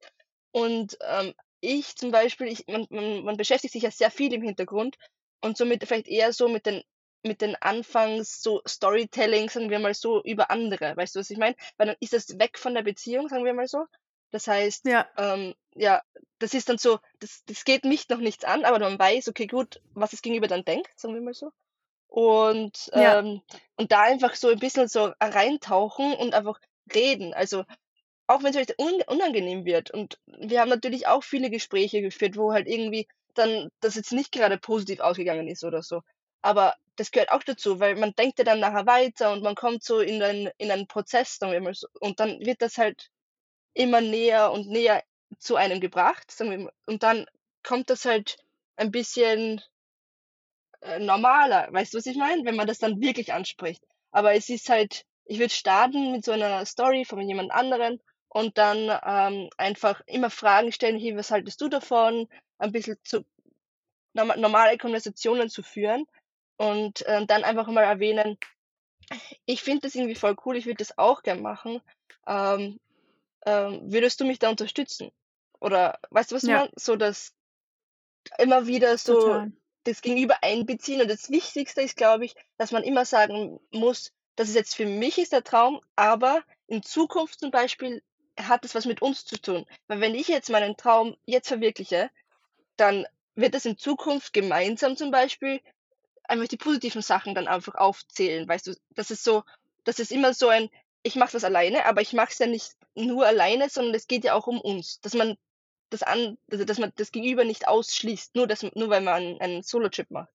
Und 0.52 0.96
ähm, 1.00 1.34
ich 1.60 1.96
zum 1.96 2.10
Beispiel, 2.10 2.48
ich, 2.48 2.66
man, 2.66 2.86
man, 2.90 3.24
man 3.24 3.36
beschäftigt 3.36 3.72
sich 3.72 3.82
ja 3.82 3.90
sehr 3.90 4.10
viel 4.10 4.32
im 4.32 4.42
Hintergrund 4.42 4.96
und 5.40 5.56
somit 5.56 5.84
vielleicht 5.86 6.08
eher 6.08 6.32
so 6.32 6.48
mit 6.48 6.66
den 6.66 6.82
mit 7.24 7.40
den 7.40 7.56
Anfangs 7.56 8.42
so 8.42 8.62
Storytelling, 8.66 9.48
sagen 9.48 9.70
wir 9.70 9.78
mal 9.78 9.94
so, 9.94 10.22
über 10.22 10.50
andere. 10.50 10.96
Weißt 10.96 11.14
du, 11.14 11.20
was 11.20 11.30
ich 11.30 11.38
meine? 11.38 11.56
Weil 11.76 11.88
dann 11.88 11.96
ist 12.00 12.12
das 12.12 12.38
weg 12.38 12.58
von 12.58 12.74
der 12.74 12.82
Beziehung, 12.82 13.28
sagen 13.28 13.44
wir 13.44 13.54
mal 13.54 13.66
so. 13.68 13.86
Das 14.30 14.46
heißt, 14.46 14.86
Ja. 14.86 15.08
ähm, 15.16 15.54
ja, 15.74 16.02
das 16.38 16.54
ist 16.54 16.68
dann 16.68 16.78
so, 16.78 16.98
das, 17.20 17.42
das 17.46 17.64
geht 17.64 17.84
mich 17.84 18.08
noch 18.08 18.18
nichts 18.18 18.44
an, 18.44 18.64
aber 18.64 18.78
man 18.78 18.98
weiß, 18.98 19.28
okay, 19.28 19.46
gut, 19.46 19.80
was 19.94 20.10
das 20.10 20.22
Gegenüber 20.22 20.48
dann 20.48 20.64
denkt, 20.64 20.90
sagen 20.96 21.14
wir 21.14 21.22
mal 21.22 21.34
so. 21.34 21.50
Und, 22.08 22.90
Ja. 22.94 23.18
ähm, 23.18 23.42
und 23.76 23.92
da 23.92 24.02
einfach 24.02 24.34
so 24.34 24.48
ein 24.48 24.58
bisschen 24.58 24.88
so 24.88 25.12
reintauchen 25.20 26.14
und 26.14 26.34
einfach 26.34 26.60
reden. 26.94 27.34
Also 27.34 27.64
auch 28.26 28.42
wenn 28.42 28.50
es 28.50 28.56
vielleicht 28.56 28.78
un 28.78 29.02
unangenehm 29.06 29.64
wird. 29.64 29.90
Und 29.90 30.18
wir 30.26 30.60
haben 30.60 30.68
natürlich 30.68 31.06
auch 31.06 31.22
viele 31.24 31.50
Gespräche 31.50 32.00
geführt, 32.02 32.36
wo 32.36 32.52
halt 32.52 32.68
irgendwie 32.68 33.06
dann 33.34 33.70
das 33.80 33.96
jetzt 33.96 34.12
nicht 34.12 34.32
gerade 34.32 34.58
positiv 34.58 35.00
ausgegangen 35.00 35.48
ist 35.48 35.64
oder 35.64 35.82
so. 35.82 36.02
Aber 36.44 36.74
das 36.96 37.10
gehört 37.10 37.32
auch 37.32 37.42
dazu, 37.42 37.80
weil 37.80 37.96
man 37.96 38.14
denkt 38.14 38.38
ja 38.38 38.44
dann 38.44 38.60
nachher 38.60 38.86
weiter 38.86 39.32
und 39.32 39.42
man 39.42 39.54
kommt 39.56 39.82
so 39.82 40.00
in 40.00 40.22
einen, 40.22 40.50
in 40.58 40.70
einen 40.70 40.86
Prozess, 40.86 41.40
wir 41.40 41.60
mal 41.60 41.74
so, 41.74 41.88
und 42.00 42.20
dann 42.20 42.38
wird 42.40 42.62
das 42.62 42.78
halt 42.78 43.10
immer 43.74 44.00
näher 44.00 44.52
und 44.52 44.68
näher 44.68 45.02
zu 45.38 45.56
einem 45.56 45.80
gebracht, 45.80 46.32
und 46.86 47.02
dann 47.04 47.26
kommt 47.62 47.90
das 47.90 48.04
halt 48.06 48.38
ein 48.76 48.90
bisschen 48.92 49.62
äh, 50.82 50.98
normaler, 50.98 51.68
weißt 51.72 51.94
du, 51.94 51.98
was 51.98 52.06
ich 52.06 52.16
meine? 52.16 52.44
Wenn 52.44 52.56
man 52.56 52.66
das 52.66 52.78
dann 52.78 53.00
wirklich 53.00 53.32
anspricht. 53.32 53.82
Aber 54.10 54.34
es 54.34 54.48
ist 54.48 54.68
halt, 54.68 55.04
ich 55.24 55.38
würde 55.38 55.52
starten 55.52 56.12
mit 56.12 56.24
so 56.24 56.32
einer 56.32 56.64
Story 56.66 57.04
von 57.04 57.20
jemand 57.28 57.50
anderen 57.52 58.00
und 58.28 58.58
dann 58.58 58.90
ähm, 59.04 59.50
einfach 59.56 60.00
immer 60.06 60.30
Fragen 60.30 60.72
stellen, 60.72 60.98
hey, 60.98 61.16
was 61.16 61.30
haltest 61.30 61.60
du 61.60 61.68
davon? 61.68 62.28
Ein 62.58 62.72
bisschen 62.72 62.96
zu 63.04 63.24
norma- 64.14 64.36
normale 64.36 64.78
Konversationen 64.78 65.50
zu 65.50 65.62
führen 65.62 66.06
und 66.56 67.04
ähm, 67.06 67.26
dann 67.26 67.44
einfach 67.44 67.66
mal 67.68 67.82
erwähnen, 67.82 68.38
ich 69.46 69.62
finde 69.62 69.82
das 69.82 69.94
irgendwie 69.94 70.14
voll 70.14 70.36
cool, 70.44 70.56
ich 70.56 70.66
würde 70.66 70.78
das 70.78 70.98
auch 70.98 71.22
gern 71.22 71.42
machen. 71.42 71.80
Ähm, 72.26 72.80
ähm, 73.46 73.92
würdest 73.92 74.20
du 74.20 74.24
mich 74.24 74.38
da 74.38 74.50
unterstützen? 74.50 75.10
Oder 75.60 75.98
weißt 76.10 76.30
du, 76.30 76.36
was 76.36 76.42
Ja. 76.44 76.58
meine? 76.58 76.70
So, 76.76 76.96
dass 76.96 77.34
immer 78.38 78.66
wieder 78.66 78.96
so 78.98 79.14
Total. 79.14 79.52
das 79.84 80.00
Gegenüber 80.02 80.42
einbeziehen. 80.42 81.00
Und 81.00 81.08
das 81.08 81.30
Wichtigste 81.30 81.82
ist, 81.82 81.96
glaube 81.96 82.24
ich, 82.24 82.34
dass 82.56 82.72
man 82.72 82.82
immer 82.82 83.04
sagen 83.04 83.60
muss, 83.70 84.12
das 84.36 84.48
ist 84.48 84.54
jetzt 84.56 84.74
für 84.74 84.86
mich 84.86 85.18
ist 85.18 85.32
der 85.32 85.44
Traum, 85.44 85.80
aber 85.94 86.42
in 86.66 86.82
Zukunft 86.82 87.38
zum 87.40 87.50
Beispiel 87.50 88.02
hat 88.40 88.64
es 88.64 88.74
was 88.74 88.84
mit 88.86 89.00
uns 89.00 89.24
zu 89.24 89.40
tun. 89.40 89.64
Weil 89.86 90.00
wenn 90.00 90.14
ich 90.14 90.28
jetzt 90.28 90.50
meinen 90.50 90.76
Traum 90.76 91.16
jetzt 91.24 91.48
verwirkliche, 91.48 92.10
dann 92.76 93.06
wird 93.36 93.54
es 93.54 93.64
in 93.64 93.78
Zukunft 93.78 94.32
gemeinsam 94.32 94.96
zum 94.96 95.10
Beispiel 95.10 95.60
einfach 96.28 96.48
die 96.48 96.56
positiven 96.56 97.02
Sachen 97.02 97.34
dann 97.34 97.48
einfach 97.48 97.74
aufzählen, 97.74 98.48
weißt 98.48 98.66
du? 98.68 98.74
Das 98.94 99.10
ist 99.10 99.24
so, 99.24 99.44
das 99.84 99.98
ist 99.98 100.12
immer 100.12 100.34
so 100.34 100.48
ein, 100.48 100.70
ich 101.02 101.16
mache 101.16 101.34
was 101.34 101.44
alleine, 101.44 101.84
aber 101.86 102.00
ich 102.00 102.12
mache 102.12 102.30
es 102.32 102.38
ja 102.38 102.46
nicht 102.46 102.72
nur 102.94 103.26
alleine, 103.26 103.68
sondern 103.68 103.94
es 103.94 104.06
geht 104.06 104.24
ja 104.24 104.34
auch 104.34 104.46
um 104.46 104.60
uns, 104.60 105.00
dass 105.00 105.14
man 105.14 105.36
das 105.90 106.02
an, 106.02 106.38
also 106.50 106.64
dass 106.64 106.78
man 106.78 106.92
das 106.96 107.12
Gegenüber 107.12 107.44
nicht 107.44 107.68
ausschließt, 107.68 108.34
nur 108.34 108.46
dass, 108.46 108.62
nur 108.62 108.88
weil 108.88 109.02
man 109.02 109.38
einen 109.40 109.62
Solo-Trip 109.62 110.10
macht. 110.10 110.32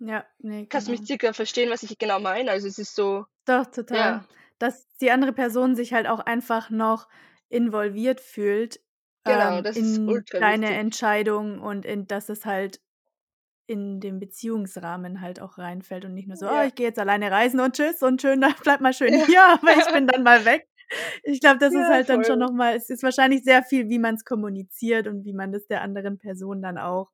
Ja, 0.00 0.24
ne, 0.38 0.66
Kannst 0.66 0.86
du 0.88 0.92
mich 0.92 1.00
genau. 1.00 1.06
circa 1.08 1.32
verstehen, 1.32 1.70
was 1.70 1.82
ich 1.82 1.98
genau 1.98 2.20
meine? 2.20 2.50
Also 2.50 2.68
es 2.68 2.78
ist 2.78 2.94
so, 2.94 3.26
Doch, 3.46 3.66
total. 3.66 3.96
ja, 3.98 4.24
Dass 4.58 4.86
die 5.00 5.10
andere 5.10 5.32
Person 5.32 5.74
sich 5.74 5.92
halt 5.92 6.06
auch 6.06 6.20
einfach 6.20 6.70
noch 6.70 7.08
involviert 7.48 8.20
fühlt, 8.20 8.80
genau, 9.24 9.58
ähm, 9.58 9.64
das 9.64 9.76
ist 9.76 9.98
in 9.98 10.08
ultra 10.08 10.38
deine 10.38 10.66
wichtig. 10.66 10.78
Entscheidung 10.78 11.60
und 11.60 11.84
in 11.84 12.06
dass 12.06 12.28
es 12.28 12.44
halt 12.44 12.80
in 13.68 14.00
den 14.00 14.18
Beziehungsrahmen 14.18 15.20
halt 15.20 15.40
auch 15.40 15.58
reinfällt 15.58 16.04
und 16.04 16.14
nicht 16.14 16.26
nur 16.26 16.36
so: 16.36 16.46
„Oh, 16.46 16.54
Ja, 16.54 16.64
ich 16.64 16.74
gehe 16.74 16.86
jetzt 16.86 16.98
alleine 16.98 17.30
reisen 17.30 17.60
und 17.60 17.76
tschüss 17.76 18.02
und 18.02 18.20
schön 18.22 18.40
bleib 18.64 18.80
mal 18.80 18.92
schön 18.94 19.14
ja, 19.14 19.26
hier, 19.26 19.44
aber 19.44 19.76
ich 19.76 19.92
bin 19.92 20.06
dann 20.06 20.22
mal 20.24 20.44
weg.“ 20.44 20.66
Ich 21.22 21.40
glaube, 21.40 21.58
das 21.58 21.70
ist 21.74 21.88
ja, 21.88 21.88
halt 21.88 22.08
dann 22.08 22.24
schon 22.24 22.38
voll. 22.38 22.46
noch 22.48 22.52
mal 22.52 22.74
es 22.76 22.88
ist 22.90 23.02
wahrscheinlich 23.02 23.44
sehr 23.44 23.62
viel, 23.62 23.88
wie 23.90 23.98
man's 23.98 24.24
kommuniziert 24.24 25.06
und 25.06 25.24
wie 25.24 25.34
man 25.34 25.52
das 25.52 25.66
der 25.66 25.82
anderen 25.82 26.18
Person 26.18 26.62
dann 26.62 26.78
auch, 26.78 27.10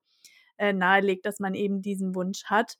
äh, 0.59 0.73
nahelegt, 0.73 1.27
dass 1.27 1.41
man 1.41 1.55
eben 1.55 1.83
diesen 1.83 2.15
Wunsch 2.15 2.45
hat. 2.45 2.79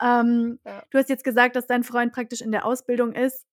Ähm, 0.00 0.58
du 0.90 0.98
hast 0.98 1.08
jetzt 1.08 1.24
gesagt, 1.24 1.56
dass 1.56 1.66
dein 1.66 1.84
Freund 1.84 2.12
praktisch 2.12 2.42
in 2.42 2.52
der 2.52 2.66
Ausbildung 2.66 3.12
ist 3.14 3.46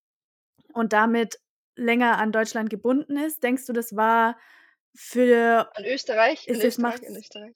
und 0.73 0.93
damit 0.93 1.39
länger 1.75 2.17
an 2.17 2.31
Deutschland 2.33 2.69
gebunden 2.69 3.17
ist. 3.17 3.43
Denkst 3.43 3.65
du, 3.65 3.73
das 3.73 3.95
war 3.95 4.37
für 4.95 5.71
An 5.75 5.85
Österreich, 5.85 6.47
in 6.47 6.55
ist 6.55 6.63
es 6.63 6.77
Österreich, 6.79 7.01
in 7.03 7.15
Österreich. 7.15 7.55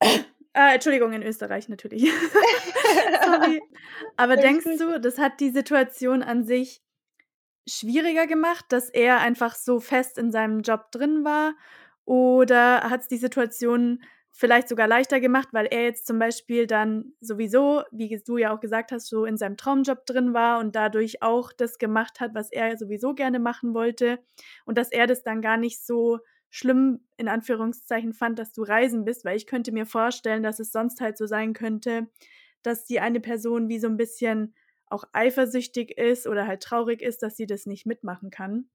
äh, 0.54 0.74
Entschuldigung, 0.74 1.12
in 1.12 1.22
Österreich 1.22 1.68
natürlich. 1.68 2.02
Sorry. 3.24 3.62
Aber 4.16 4.36
denkst 4.36 4.66
du, 4.78 5.00
das 5.00 5.18
hat 5.18 5.40
die 5.40 5.50
Situation 5.50 6.22
an 6.22 6.44
sich 6.44 6.82
schwieriger 7.68 8.26
gemacht, 8.26 8.66
dass 8.68 8.90
er 8.90 9.20
einfach 9.20 9.54
so 9.54 9.80
fest 9.80 10.18
in 10.18 10.30
seinem 10.30 10.60
Job 10.60 10.90
drin 10.90 11.24
war? 11.24 11.54
Oder 12.04 12.90
hat's 12.90 13.08
die 13.08 13.16
Situation 13.16 14.02
vielleicht 14.32 14.68
sogar 14.68 14.88
leichter 14.88 15.20
gemacht, 15.20 15.48
weil 15.52 15.66
er 15.66 15.84
jetzt 15.84 16.06
zum 16.06 16.18
Beispiel 16.18 16.66
dann 16.66 17.12
sowieso, 17.20 17.82
wie 17.90 18.20
du 18.26 18.38
ja 18.38 18.54
auch 18.54 18.60
gesagt 18.60 18.90
hast, 18.90 19.08
so 19.08 19.24
in 19.24 19.36
seinem 19.36 19.56
Traumjob 19.56 20.06
drin 20.06 20.32
war 20.32 20.58
und 20.58 20.74
dadurch 20.74 21.22
auch 21.22 21.52
das 21.52 21.78
gemacht 21.78 22.18
hat, 22.18 22.34
was 22.34 22.50
er 22.50 22.76
sowieso 22.78 23.14
gerne 23.14 23.38
machen 23.38 23.74
wollte 23.74 24.18
und 24.64 24.78
dass 24.78 24.90
er 24.90 25.06
das 25.06 25.22
dann 25.22 25.42
gar 25.42 25.58
nicht 25.58 25.84
so 25.84 26.18
schlimm 26.52 27.08
in 27.18 27.28
Anführungszeichen 27.28 28.14
fand, 28.14 28.38
dass 28.38 28.52
du 28.54 28.62
reisen 28.64 29.06
bist, 29.06 29.24
weil 29.26 29.38
ich 29.38 29.48
könnte 29.48 29.72
mir 29.72 29.86
vorstellen, 29.86 30.44
dass 30.44 30.60
es 30.60 30.72
sonst 30.72 31.00
halt 31.02 31.18
so 31.18 31.26
sein 31.26 31.54
könnte, 31.54 32.08
dass 32.62 32.86
die 32.86 33.00
eine 33.00 33.20
Person 33.20 33.68
wie 33.70 33.80
so 33.80 33.88
'n 33.88 33.98
bisschen 33.98 34.54
auch 34.88 35.04
eifersüchtig 35.14 35.98
ist 35.98 36.28
oder 36.28 36.46
halt 36.48 36.62
traurig 36.62 37.02
ist, 37.02 37.22
dass 37.24 37.36
sie 37.38 37.46
das 37.48 37.66
nicht 37.66 37.86
mitmachen 37.86 38.30
kann. 38.30 38.70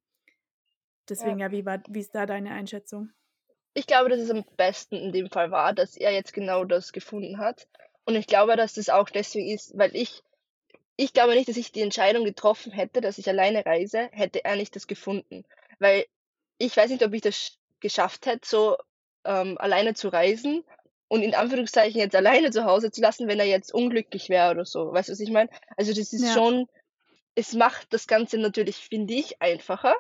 Deswegen, 1.10 1.40
Ja. 1.40 1.40
ja, 1.40 1.50
wie 1.52 1.66
war 1.66 1.82
wie 1.90 2.02
ist 2.02 2.13
da 2.13 2.26
deine 2.28 2.52
Einschätzung? 2.52 3.12
Ich 3.74 3.88
glaube, 3.88 4.10
dass 4.10 4.20
es 4.20 4.30
am 4.32 4.44
besten 4.58 4.96
in 4.96 5.12
dem 5.13 5.30
Fall 5.30 5.52
war, 5.52 5.74
dass 5.74 5.96
er 5.96 6.12
jetzt 6.12 6.34
genau 6.34 6.66
das 6.66 6.92
gefunden 6.92 7.38
hat. 7.38 7.68
Und 8.06 8.16
ich 8.16 8.28
glaube, 8.28 8.56
dass 8.56 8.74
das 8.74 8.90
auch 8.90 9.10
deswegen 9.10 9.50
ist, 9.50 9.78
weil 9.78 9.96
ich 9.96 10.24
ich 10.98 11.13
glaube 11.13 11.36
nicht, 11.36 11.50
dass 11.50 11.58
ich 11.58 11.72
die 11.74 11.82
Entscheidung 11.82 12.26
getroffen 12.26 12.72
hätte, 12.72 13.02
dass 13.02 13.18
ich 13.20 13.30
alleine 13.30 13.66
reise, 13.66 14.10
hätte 14.13 14.46
er 14.46 14.56
nicht 14.58 14.76
das 14.76 14.88
gefunden. 14.88 15.46
Weil 15.80 16.06
ich 16.60 16.78
weiß 16.78 16.92
nicht, 16.92 17.04
ob 17.06 17.13
ich 17.13 17.22
das 17.22 17.58
geschafft 17.80 18.26
hätte, 18.26 18.48
so, 18.48 18.78
ähm, 19.26 19.58
alleine 19.60 19.94
zu 19.94 20.10
reisen 20.10 20.63
und 21.08 21.22
in 21.22 21.36
Anführungszeichen 21.36 22.00
jetzt 22.00 22.16
alleine 22.16 22.52
zu 22.52 22.66
Hause 22.66 22.92
zu 22.92 23.02
lassen, 23.02 23.28
wenn 23.28 23.40
er 23.40 23.46
jetzt 23.46 23.74
unglücklich 23.74 24.30
wäre 24.30 24.52
oder 24.52 24.66
so. 24.66 24.92
Weißt 24.94 25.10
du, 25.10 25.13
was 25.13 25.20
ich 25.20 25.32
meine? 25.32 25.50
Also, 25.78 25.94
das 25.94 26.13
ist 26.13 26.26
Ja. 26.26 26.34
schon 26.34 26.68
es 27.36 27.54
macht 27.54 27.94
das 27.94 28.08
Ganze 28.08 28.38
natürlich, 28.40 28.78
finde 28.78 29.13
ich, 29.13 29.42
einfacher, 29.42 29.96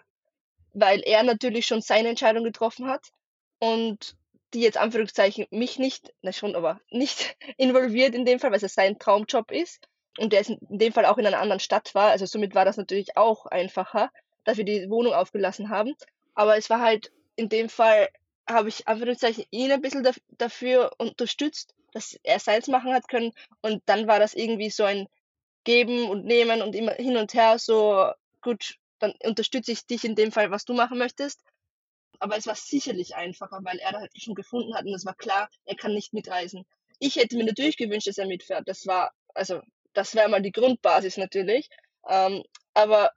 weil 0.73 1.01
er 1.01 1.23
natürlich 1.23 1.65
schon 1.65 1.81
seine 1.81 2.09
Entscheidung 2.09 2.43
getroffen 2.43 2.87
hat 2.87 3.07
und 3.59 4.15
die 4.53 4.61
jetzt 4.61 4.77
Anführungszeichen 4.77 5.45
mich 5.51 5.77
nicht 5.79 6.13
na 6.21 6.31
schon, 6.31 6.55
aber 6.55 6.79
nicht 6.91 7.35
involviert 7.57 8.15
in 8.15 8.25
dem 8.25 8.39
Fall, 8.39 8.51
weil's 8.51 8.61
ja 8.61 8.69
sein 8.69 8.99
Traumjob 8.99 9.51
ist 9.51 9.87
und 10.17 10.33
der 10.33 10.41
ist 10.41 10.49
in 10.49 10.59
dem 10.79 10.93
Fall 10.93 11.05
auch 11.05 11.17
in 11.17 11.25
einer 11.27 11.39
anderen 11.39 11.59
Stadt 11.59 11.93
war. 11.95 12.09
Also, 12.11 12.25
somit 12.25 12.55
war 12.55 12.65
das 12.65 12.77
natürlich 12.77 13.17
auch 13.17 13.45
einfacher, 13.45 14.11
dass 14.45 14.57
wir 14.57 14.65
die 14.65 14.89
Wohnung 14.89 15.13
aufgelassen 15.13 15.69
haben. 15.69 15.95
Aber 16.33 16.57
es 16.57 16.69
war 16.69 16.79
halt 16.81 17.11
in 17.37 17.49
dem 17.49 17.69
Fall 17.69 18.09
habe 18.49 18.69
ich 18.69 18.87
Anführungszeichen 18.89 19.45
ihn 19.51 19.71
ein 19.73 19.81
bisschen 19.81 20.03
daf 20.03 20.17
dafür 20.29 20.93
unterstützt, 20.99 21.75
dass 21.93 22.17
er 22.23 22.39
seins 22.39 22.67
machen 22.67 22.93
hat 22.93 23.09
können 23.09 23.33
und 23.61 23.83
dann 23.87 24.07
war 24.07 24.19
das 24.19 24.35
irgendwie 24.35 24.71
so 24.71 24.85
ein 24.85 25.07
Geben 25.65 26.09
und 26.09 26.25
Nehmen 26.25 26.61
und 26.63 26.75
immer 26.75 26.93
hin 26.93 27.17
und 27.17 27.33
her 27.35 27.59
so: 27.59 28.11
„Gut, 28.41 28.75
dann 28.99 29.13
unterstütze 29.23 29.71
ich 29.73 29.85
dich 29.87 30.03
in 30.05 30.15
dem 30.15 30.31
Fall, 30.33 30.51
was 30.51 30.65
du 30.65 30.73
machen 30.73 30.97
möchtest.“ 30.99 31.43
Aber 32.19 32.37
es 32.37 32.47
war 32.47 32.55
sicherlich 32.55 33.15
einfacher, 33.15 33.59
weil 33.63 33.79
er 33.79 33.91
da 33.91 33.99
halt 34.01 34.11
schon 34.21 34.35
gefunden 34.35 34.75
hat 34.75 34.85
und 34.85 34.93
es 34.93 35.05
war 35.05 35.15
klar, 35.15 35.49
er 35.65 35.75
kann 35.75 35.93
nicht 35.93 36.13
mitreisen. 36.13 36.65
Ich 36.99 37.15
hätte 37.15 37.37
mir 37.37 37.45
natürlich 37.45 37.77
gewünscht, 37.77 38.07
dass 38.07 38.17
er 38.19 38.27
mitfährt. 38.27 38.67
Das 38.67 38.87
war 38.87 39.11
also, 39.35 39.61
das 39.93 40.15
wäre 40.15 40.29
mal 40.29 40.41
die 40.41 40.51
Grundbasis 40.51 41.17
natürlich. 41.17 41.69
Ähm, 42.07 42.43
aber 42.73 43.11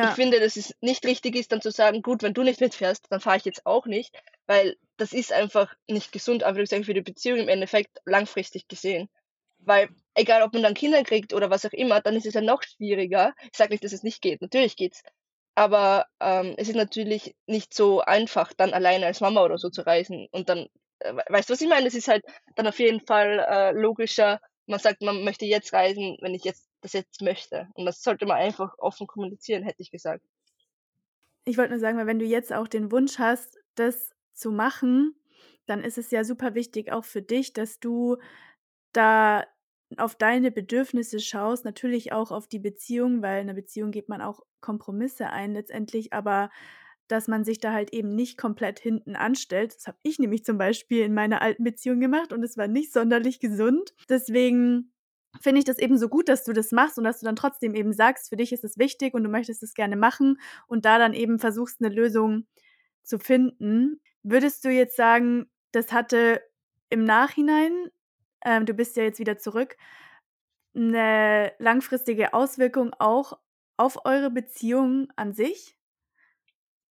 ich 0.00 0.12
Ja. 0.12 0.14
finde, 0.14 0.40
dass 0.40 0.56
es 0.56 0.74
nicht 0.80 1.04
richtig 1.06 1.36
ist, 1.36 1.52
dann 1.52 1.60
zu 1.62 1.70
sagen: 1.70 2.02
„Gut, 2.02 2.22
wenn 2.22 2.34
du 2.34 2.42
nicht 2.42 2.60
mitfährst, 2.60 3.06
dann 3.10 3.20
fahre 3.20 3.38
ich 3.38 3.44
jetzt 3.44 3.66
auch 3.66 3.86
nicht“, 3.86 4.14
weil 4.46 4.76
das 4.96 5.12
ist 5.12 5.32
einfach 5.32 5.74
nicht 5.88 6.12
gesund, 6.12 6.42
Anführungszeichen, 6.44 6.84
für 6.84 6.94
die 6.94 7.02
Beziehung 7.02 7.38
im 7.40 7.48
Endeffekt 7.48 7.98
langfristig 8.04 8.68
gesehen. 8.68 9.08
Weil 9.58 9.88
egal, 10.14 10.42
ob 10.42 10.52
man 10.54 10.62
dann 10.62 10.74
Kinder 10.74 11.02
kriegt 11.04 11.32
oder 11.34 11.50
was 11.50 11.64
auch 11.66 11.72
immer, 11.72 12.00
dann 12.00 12.16
ist 12.16 12.26
es 12.26 12.34
ja 12.34 12.40
noch 12.40 12.62
schwieriger. 12.62 13.34
Ich 13.52 13.56
sage 13.58 13.70
nicht, 13.72 13.84
dass 13.84 13.92
es 13.92 14.02
nicht 14.02 14.22
geht, 14.22 14.40
natürlich 14.42 14.76
geht's. 14.76 15.02
Aber 15.54 16.06
ähm, 16.20 16.54
es 16.56 16.68
ist 16.68 16.76
natürlich 16.76 17.34
nicht 17.46 17.74
so 17.74 18.00
einfach, 18.00 18.52
dann 18.52 18.72
alleine 18.72 19.06
als 19.06 19.20
Mama 19.20 19.42
oder 19.44 19.58
so 19.58 19.70
zu 19.70 19.82
reisen. 19.82 20.28
Und 20.30 20.48
dann, 20.48 20.68
äh, 21.00 21.14
weißt 21.28 21.48
du, 21.48 21.52
was 21.54 21.60
ich 21.60 21.68
meine? 21.68 21.86
Es 21.88 21.94
ist 21.94 22.08
halt 22.08 22.24
dann 22.54 22.66
auf 22.68 22.78
jeden 22.78 23.00
Fall 23.00 23.40
äh, 23.48 23.72
logischer, 23.72 24.40
man 24.66 24.78
sagt, 24.78 25.02
man 25.02 25.24
möchte 25.24 25.46
jetzt 25.46 25.72
reisen, 25.72 26.16
wenn 26.20 26.34
ich 26.34 26.44
jetzt 26.44 26.67
das 26.80 26.92
jetzt 26.92 27.22
möchte. 27.22 27.68
Und 27.74 27.86
das 27.86 28.02
sollte 28.02 28.26
man 28.26 28.36
einfach 28.36 28.78
offen 28.78 29.06
kommunizieren, 29.06 29.62
hätte 29.62 29.82
ich 29.82 29.90
gesagt. 29.90 30.24
Ich 31.44 31.56
wollte 31.56 31.70
nur 31.70 31.80
sagen, 31.80 31.98
weil 31.98 32.06
wenn 32.06 32.18
du 32.18 32.26
jetzt 32.26 32.52
auch 32.52 32.68
den 32.68 32.92
Wunsch 32.92 33.18
hast, 33.18 33.58
das 33.74 34.14
zu 34.34 34.50
machen, 34.50 35.14
dann 35.66 35.82
ist 35.82 35.98
es 35.98 36.10
ja 36.10 36.24
super 36.24 36.54
wichtig 36.54 36.92
auch 36.92 37.04
für 37.04 37.22
dich, 37.22 37.52
dass 37.52 37.80
du 37.80 38.16
da 38.92 39.44
auf 39.96 40.14
deine 40.14 40.50
Bedürfnisse 40.50 41.20
schaust, 41.20 41.64
natürlich 41.64 42.12
auch 42.12 42.30
auf 42.30 42.46
die 42.46 42.58
Beziehung, 42.58 43.22
weil 43.22 43.42
in 43.42 43.48
einer 43.48 43.54
Beziehung 43.54 43.90
geht 43.90 44.08
man 44.08 44.20
auch 44.20 44.40
Kompromisse 44.60 45.30
ein 45.30 45.52
letztendlich, 45.54 46.12
aber 46.12 46.50
dass 47.06 47.26
man 47.26 47.42
sich 47.42 47.58
da 47.58 47.72
halt 47.72 47.92
eben 47.94 48.14
nicht 48.14 48.36
komplett 48.36 48.78
hinten 48.80 49.16
anstellt. 49.16 49.74
Das 49.74 49.86
habe 49.86 49.98
ich 50.02 50.18
nämlich 50.18 50.44
zum 50.44 50.58
Beispiel 50.58 51.04
in 51.04 51.14
meiner 51.14 51.40
alten 51.40 51.64
Beziehung 51.64 52.00
gemacht 52.00 52.32
und 52.34 52.42
es 52.42 52.58
war 52.58 52.68
nicht 52.68 52.92
sonderlich 52.92 53.40
gesund. 53.40 53.94
Deswegen 54.10 54.92
finde 55.40 55.60
ich 55.60 55.64
das 55.64 55.78
eben 55.78 55.98
so 55.98 56.08
gut, 56.08 56.28
dass 56.28 56.44
du 56.44 56.52
das 56.52 56.72
machst 56.72 56.98
und 56.98 57.04
dass 57.04 57.20
du 57.20 57.26
dann 57.26 57.36
trotzdem 57.36 57.74
eben 57.74 57.92
sagst, 57.92 58.28
für 58.28 58.36
dich 58.36 58.52
ist 58.52 58.64
es 58.64 58.78
wichtig 58.78 59.14
und 59.14 59.24
du 59.24 59.28
möchtest 59.28 59.62
es 59.62 59.74
gerne 59.74 59.96
machen 59.96 60.40
und 60.66 60.84
da 60.84 60.98
dann 60.98 61.14
eben 61.14 61.38
versuchst, 61.38 61.80
eine 61.80 61.94
Lösung 61.94 62.46
zu 63.02 63.18
finden. 63.18 64.00
Würdest 64.22 64.64
du 64.64 64.70
jetzt 64.70 64.96
sagen, 64.96 65.50
das 65.72 65.92
hatte 65.92 66.42
im 66.90 67.04
Nachhinein, 67.04 67.90
ähm, 68.44 68.66
du 68.66 68.74
bist 68.74 68.96
ja 68.96 69.02
jetzt 69.02 69.18
wieder 69.18 69.38
zurück, 69.38 69.76
eine 70.74 71.52
langfristige 71.58 72.34
Auswirkung 72.34 72.92
auch 72.98 73.38
auf 73.76 74.04
eure 74.04 74.30
Beziehung 74.30 75.08
an 75.16 75.32
sich? 75.32 75.76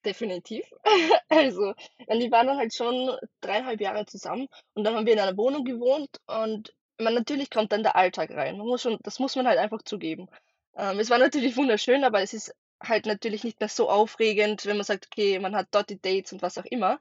Definitiv. 0.04 0.64
Also, 1.28 1.74
die 2.08 2.30
waren 2.30 2.56
halt 2.56 2.72
schon 2.72 3.16
dreieinhalb 3.40 3.80
Jahre 3.80 4.06
zusammen 4.06 4.46
und 4.74 4.84
dann 4.84 4.94
haben 4.94 5.06
wir 5.06 5.12
in 5.12 5.18
einer 5.18 5.36
Wohnung 5.36 5.64
gewohnt 5.64 6.20
und 6.26 6.72
man 6.98 7.14
natürlich 7.14 7.50
kommt 7.50 7.72
dann 7.72 7.82
der 7.82 7.96
Alltag 7.96 8.30
rein. 8.30 8.58
Man 8.58 8.66
muss 8.66 8.82
schon 8.82 8.98
das 9.02 9.18
muss 9.18 9.36
man 9.36 9.46
halt 9.46 9.58
einfach 9.58 9.82
zugeben. 9.82 10.28
Ähm, 10.76 10.98
es 10.98 11.10
war 11.10 11.18
natürlich 11.18 11.56
wunderschön, 11.56 12.04
aber 12.04 12.22
es 12.22 12.34
ist 12.34 12.54
halt 12.82 13.06
natürlich 13.06 13.44
nicht 13.44 13.60
mehr 13.60 13.68
so 13.68 13.88
aufregend, 13.90 14.66
wenn 14.66 14.76
man 14.76 14.84
sagt: 14.84 15.06
„Okay, 15.06 15.38
man 15.38 15.56
hat 15.56 15.68
dort 15.72 15.90
die 15.90 16.00
Dates 16.00 16.32
und 16.32 16.42
was 16.42 16.58
auch 16.58 16.64
immer.“ 16.66 16.98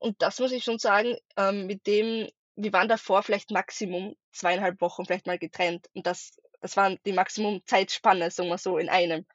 Und 0.00 0.22
das 0.22 0.38
muss 0.40 0.52
ich 0.52 0.64
schon 0.64 0.78
sagen, 0.78 1.16
ähm, 1.36 1.66
mit 1.66 1.86
dem 1.86 2.28
wir 2.56 2.72
waren 2.72 2.88
davor 2.88 3.22
vielleicht 3.22 3.50
Maximum 3.50 4.16
zweieinhalb 4.32 4.80
Wochen 4.80 5.04
vielleicht 5.04 5.26
mal 5.26 5.38
getrennt 5.38 5.88
und 5.94 6.06
das 6.06 6.32
das 6.62 6.76
waren 6.76 6.98
die 7.06 7.12
Maximum-Zeitspanne, 7.12 8.30
sagen 8.30 8.48
wir 8.48 8.58
so, 8.58 8.78
in 8.78 8.88
einem. 8.88 9.26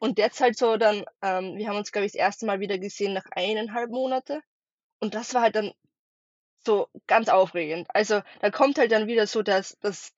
Und 0.00 0.18
jetzt 0.18 0.40
halt 0.40 0.58
so 0.58 0.76
dann 0.78 1.04
ähm, 1.22 1.56
wir 1.58 1.68
haben 1.68 1.76
uns, 1.78 1.92
glaube 1.92 2.06
ich, 2.06 2.12
das 2.12 2.20
erste 2.20 2.46
Mal 2.46 2.60
wieder 2.60 2.78
gesehen 2.78 3.14
nach 3.14 3.26
eineinhalb 3.32 3.90
Monate 3.90 4.42
und 5.00 5.14
das 5.14 5.34
war 5.34 5.42
halt 5.42 5.56
dann 5.56 5.72
so 6.66 6.88
ganz 7.08 7.30
aufregend. 7.30 7.88
Also, 7.94 8.22
da 8.42 8.50
kommt 8.52 8.78
halt 8.78 8.92
dann 8.92 9.08
wieder 9.08 9.26
so 9.28 9.42
das 9.42 9.78
das 9.82 10.12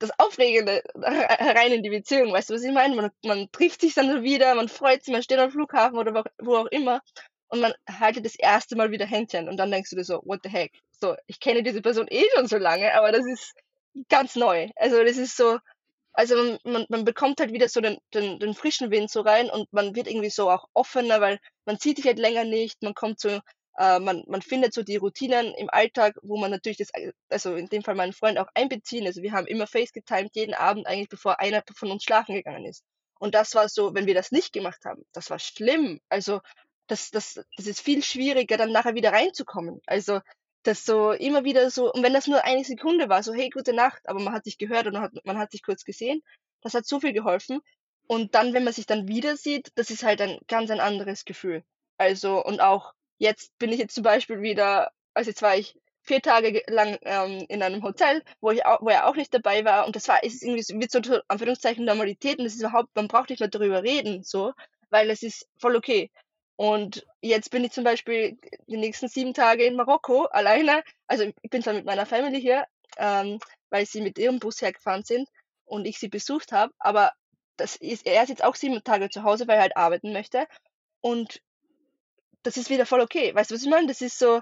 das 0.00 0.10
Aufregende 0.18 0.82
herein 1.02 1.72
in 1.72 1.82
die 1.82 1.90
Beziehung, 1.90 2.32
weißt 2.32 2.50
du, 2.50 2.54
was 2.54 2.64
ich 2.64 2.72
meine? 2.72 2.94
Man 2.96 3.10
man 3.24 3.50
trifft 3.52 3.80
sich 3.82 3.94
dann 3.94 4.22
wieder, 4.22 4.54
man 4.54 4.68
freut 4.68 5.04
sich, 5.04 5.12
man 5.12 5.22
steht 5.22 5.38
am 5.38 5.50
Flughafen 5.50 5.98
oder 5.98 6.14
wo 6.14 6.22
wo 6.44 6.56
auch 6.58 6.66
immer 6.66 7.00
und 7.48 7.60
man 7.60 7.74
haltet 7.90 8.24
das 8.26 8.36
erste 8.36 8.76
Mal 8.76 8.90
wieder 8.90 9.06
Händchen 9.06 9.48
und 9.48 9.56
dann 9.58 9.70
denkst 9.70 9.90
du 9.90 9.96
dir 9.96 10.04
so: 10.04 10.20
„What 10.24 10.40
the 10.44 10.50
heck?“ 10.50 10.72
So, 11.00 11.16
ich 11.26 11.40
kenne 11.40 11.62
diese 11.62 11.82
Person 11.82 12.06
eh 12.10 12.24
schon 12.34 12.48
so 12.48 12.58
lange, 12.58 12.94
aber 12.94 13.12
das 13.12 13.26
ist 13.26 13.54
ganz 14.08 14.36
neu. 14.36 14.68
Also, 14.76 15.02
das 15.04 15.16
ist 15.18 15.36
so 15.36 15.58
also, 16.14 16.36
man 16.36 16.58
man 16.64 16.86
man 16.88 17.04
bekommt 17.04 17.40
halt 17.40 17.52
wieder 17.52 17.68
so 17.68 17.80
den 17.80 17.98
den 18.14 18.38
den 18.38 18.54
frischen 18.54 18.90
Wind 18.90 19.10
so 19.10 19.20
rein 19.22 19.50
und 19.50 19.72
man 19.72 19.94
wird 19.96 20.08
irgendwie 20.08 20.30
so 20.30 20.50
auch 20.50 20.66
offener, 20.74 21.20
weil 21.20 21.38
man 21.66 21.78
sieht 21.78 21.96
sich 21.98 22.06
halt 22.06 22.18
länger 22.18 22.44
nicht, 22.44 22.82
man 22.82 22.94
kommt 22.94 23.20
so 23.20 23.40
äh, 23.78 23.98
man 24.00 24.22
man 24.26 24.42
findet 24.42 24.74
so 24.74 24.82
die 24.82 24.96
Routinen 24.96 25.54
im 25.54 25.70
Alltag, 25.70 26.16
wo 26.22 26.36
man 26.38 26.50
natürlich 26.50 26.78
das 26.78 26.90
also, 27.28 27.54
in 27.56 27.68
dem 27.68 27.82
Fall 27.82 27.94
meinen 27.94 28.12
Freund 28.12 28.38
auch 28.38 28.48
einbeziehen. 28.54 29.06
Also, 29.06 29.22
wir 29.22 29.32
haben 29.32 29.46
immer 29.46 29.66
FaceGetimed 29.66 30.34
jeden 30.36 30.54
Abend 30.54 30.86
eigentlich, 30.86 31.08
bevor 31.08 31.40
einer 31.40 31.62
von 31.76 31.90
uns 31.90 32.04
schlafen 32.04 32.34
gegangen 32.34 32.64
ist. 32.66 32.84
Und 33.18 33.34
das 33.34 33.54
war 33.54 33.68
so 33.68 33.94
wenn 33.94 34.06
wir 34.06 34.14
das 34.14 34.32
nicht 34.32 34.52
gemacht 34.52 34.84
haben, 34.84 35.02
das 35.12 35.30
war 35.30 35.38
schlimm. 35.38 36.00
Also, 36.08 36.40
das 36.86 37.10
das 37.10 37.34
das 37.56 37.66
ist 37.66 37.80
viel 37.80 38.02
schwieriger, 38.02 38.56
dann 38.56 38.72
nachher 38.72 38.94
wieder 38.94 39.12
reinzukommen. 39.12 39.80
Also, 39.86 40.20
das 40.64 40.84
so 40.84 41.12
immer 41.12 41.44
wieder 41.44 41.70
so 41.70 41.92
und 41.92 42.02
wenn 42.02 42.12
das 42.14 42.26
nur 42.26 42.44
eine 42.44 42.64
Sekunde 42.64 43.08
war, 43.08 43.22
so: 43.22 43.32
„Hey, 43.34 43.50
gute 43.50 43.72
Nacht“, 43.74 44.02
aber 44.08 44.20
man 44.20 44.32
hat 44.34 44.44
sich 44.44 44.58
gehört 44.58 44.86
und 44.86 44.98
hat 44.98 45.12
man 45.24 45.38
hat 45.38 45.50
sich 45.52 45.62
kurz 45.62 45.84
gesehen, 45.84 46.22
das 46.62 46.74
hat 46.74 46.86
so 46.86 47.00
viel 47.00 47.12
geholfen. 47.12 47.60
Und 48.06 48.34
dann, 48.34 48.52
wenn 48.54 48.64
man 48.64 48.72
sich 48.72 48.86
dann 48.86 49.08
wieder 49.08 49.36
sieht, 49.36 49.70
das 49.76 49.90
ist 49.90 50.02
halt 50.04 50.20
ein 50.20 50.38
ganz 50.48 50.70
ein 50.70 50.80
anderes 50.80 51.24
Gefühl. 51.24 51.64
Also 51.98 52.42
und 52.44 52.60
auch 52.60 52.92
jetzt 53.24 53.58
bin 53.58 53.72
ich 53.72 53.78
jetzt 53.78 53.94
zum 53.94 54.04
Beispiel 54.04 54.40
wieder 54.42 54.92
also, 55.14 55.30
jetzt 55.30 55.42
war 55.42 55.56
ich 55.56 55.76
vier 56.02 56.20
Tage 56.20 56.62
lang, 56.66 56.98
ähm, 57.02 57.46
in 57.48 57.62
einem 57.62 57.82
Hotel, 57.82 58.22
wo 58.40 58.50
ich 58.50 58.66
au 58.66 58.78
wo 58.80 58.90
er 58.90 59.06
auch 59.06 59.16
nicht 59.16 59.32
dabei 59.32 59.64
war 59.64 59.86
und 59.86 59.96
das 59.96 60.08
war 60.08 60.22
ist 60.22 60.42
irgendwie 60.42 60.62
so 60.62 60.74
wie 60.78 60.88
so 60.90 61.20
Anführungszeichen 61.28 61.84
Normalität 61.84 62.38
und 62.38 62.44
das 62.44 62.54
ist 62.54 62.60
überhaupt 62.60 62.94
man 62.94 63.08
braucht 63.08 63.30
nicht 63.30 63.40
mehr 63.40 63.48
darüber 63.48 63.82
reden 63.82 64.22
so, 64.22 64.52
weil 64.90 65.08
es 65.10 65.22
ist 65.22 65.48
voll 65.58 65.76
okay. 65.76 66.10
Und 66.56 67.06
jetzt 67.20 67.50
bin 67.50 67.64
ich 67.64 67.72
zum 67.72 67.84
Beispiel 67.84 68.38
die 68.68 68.76
nächsten 68.76 69.08
sieben 69.08 69.34
Tage 69.34 69.64
in 69.64 69.76
Marokko 69.76 70.26
alleine. 70.26 70.84
Also 71.08 71.24
ich 71.24 71.50
bin 71.50 71.62
zwar 71.62 71.74
mit 71.74 71.84
meiner 71.84 72.06
Family 72.06 72.40
hier, 72.40 72.64
ähm, 72.98 73.40
weil 73.70 73.86
sie 73.86 74.00
mit 74.02 74.18
ihrem 74.18 74.38
Bus 74.38 74.62
hergefahren 74.62 75.04
sind 75.04 75.28
und 75.64 75.86
ich 75.86 75.98
sie 75.98 76.08
besucht 76.08 76.52
habe, 76.52 76.72
aber 76.78 77.12
das 77.56 77.76
ist, 77.76 78.06
er 78.06 78.22
ist 78.22 78.28
jetzt 78.28 78.44
auch 78.44 78.56
sieben 78.56 78.82
Tage 78.84 79.08
zu 79.10 79.22
Hause, 79.22 79.48
weil 79.48 79.56
er 79.56 79.62
halt 79.62 79.76
arbeiten 79.76 80.12
möchte. 80.12 80.46
Und 81.00 81.40
das 82.44 82.56
ist 82.56 82.70
wieder 82.70 82.86
voll 82.86 83.00
okay. 83.00 83.34
Weißt 83.34 83.50
du, 83.50 83.54
was 83.54 83.62
ich 83.62 83.68
meine? 83.68 83.88
Das 83.88 84.00
ist 84.00 84.18
so, 84.18 84.40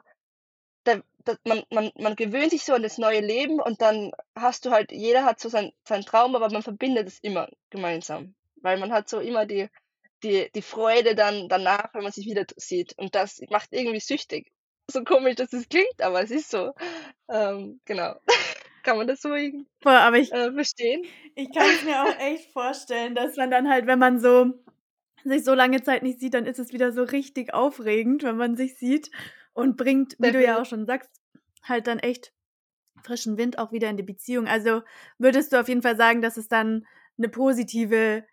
da, 0.85 1.01
da, 1.25 1.37
man, 1.45 1.63
man, 1.71 1.91
man 1.99 2.17
gewöhnt 2.17 2.51
sich 2.51 2.65
so 2.65 2.75
an 2.75 2.83
das 2.83 2.99
neue 2.99 3.21
Leben 3.21 3.61
und 3.61 3.81
dann 3.81 4.13
hast 4.35 4.67
du 4.67 4.71
halt, 4.71 4.93
jeder 4.93 5.25
hat 5.25 5.41
so 5.41 5.49
sein, 5.49 5.73
seinen 5.85 6.05
Traum, 6.05 6.37
aber 6.37 6.51
man 6.51 6.63
verbindet 6.63 7.09
es 7.09 7.19
immer 7.21 7.49
gemeinsam. 7.71 8.35
Weil 8.57 8.79
man 8.79 8.93
hat 8.93 9.09
so 9.09 9.19
immer 9.21 9.47
die, 9.47 9.69
die, 10.23 10.51
die 10.55 10.63
Freude 10.63 11.15
dann 11.15 11.49
danach, 11.49 11.95
wenn 11.95 12.03
man 12.03 12.13
sich 12.13 12.27
wieder 12.27 12.45
sieht. 12.57 12.97
Und 12.99 13.15
das 13.15 13.41
macht 13.51 13.73
irgendwie 13.73 14.01
süchtig. 14.01 14.53
So 14.91 15.05
komisch, 15.05 15.37
dass 15.37 15.53
es 15.53 15.69
klingt, 15.69 16.03
aber 16.03 16.23
es 16.23 16.31
ist 16.31 16.51
so. 16.51 16.75
Ähm, 17.29 17.81
genau. 17.85 18.17
kann 18.83 18.97
man 18.97 19.07
das 19.07 19.21
so 19.21 19.31
Boah, 19.81 19.93
aber 19.93 20.19
ich, 20.19 20.33
äh, 20.33 20.53
verstehen? 20.53 21.05
Ich 21.35 21.53
kann 21.53 21.69
es 21.69 21.85
mir 21.85 22.03
auch 22.03 22.19
echt 22.19 22.53
vorstellen, 22.53 23.15
dass 23.15 23.37
man 23.37 23.51
dann 23.51 23.69
halt, 23.69 23.87
wenn 23.87 23.99
man 23.99 24.21
so 24.21 24.53
sich 25.25 25.45
so 25.45 25.55
lange 25.55 25.83
Zeit 25.83 26.03
nicht 26.03 26.21
sieht, 26.21 26.35
dann 26.35 26.47
ist 26.47 26.59
es 26.59 26.73
wieder 26.73 26.93
so 26.93 27.03
richtig 27.03 27.55
aufregend, 27.55 28.23
wenn 28.23 28.37
man 28.37 28.57
sich 28.57 28.77
sieht 28.77 29.11
und 29.53 29.77
bringt, 29.77 30.17
wie 30.19 30.33
du 30.33 30.43
ja 30.43 30.61
auch 30.61 30.67
schon 30.67 30.87
sagst, 30.87 31.11
halt 31.63 31.87
dann 31.87 31.99
echt 31.99 32.33
frischen 33.03 33.37
Wind 33.37 33.59
auch 33.59 33.73
wieder 33.73 33.89
in 33.89 33.97
die 33.97 34.03
Beziehung. 34.03 34.47
Also 34.47 34.83
würdest 35.19 35.53
du 35.53 35.61
auf 35.61 35.69
jeden 35.69 35.83
Fall 35.83 35.97
sagen, 35.97 36.23
dass 36.23 36.37
es 36.37 36.49
dann 36.49 36.87
eine 37.19 37.29
positive 37.29 38.25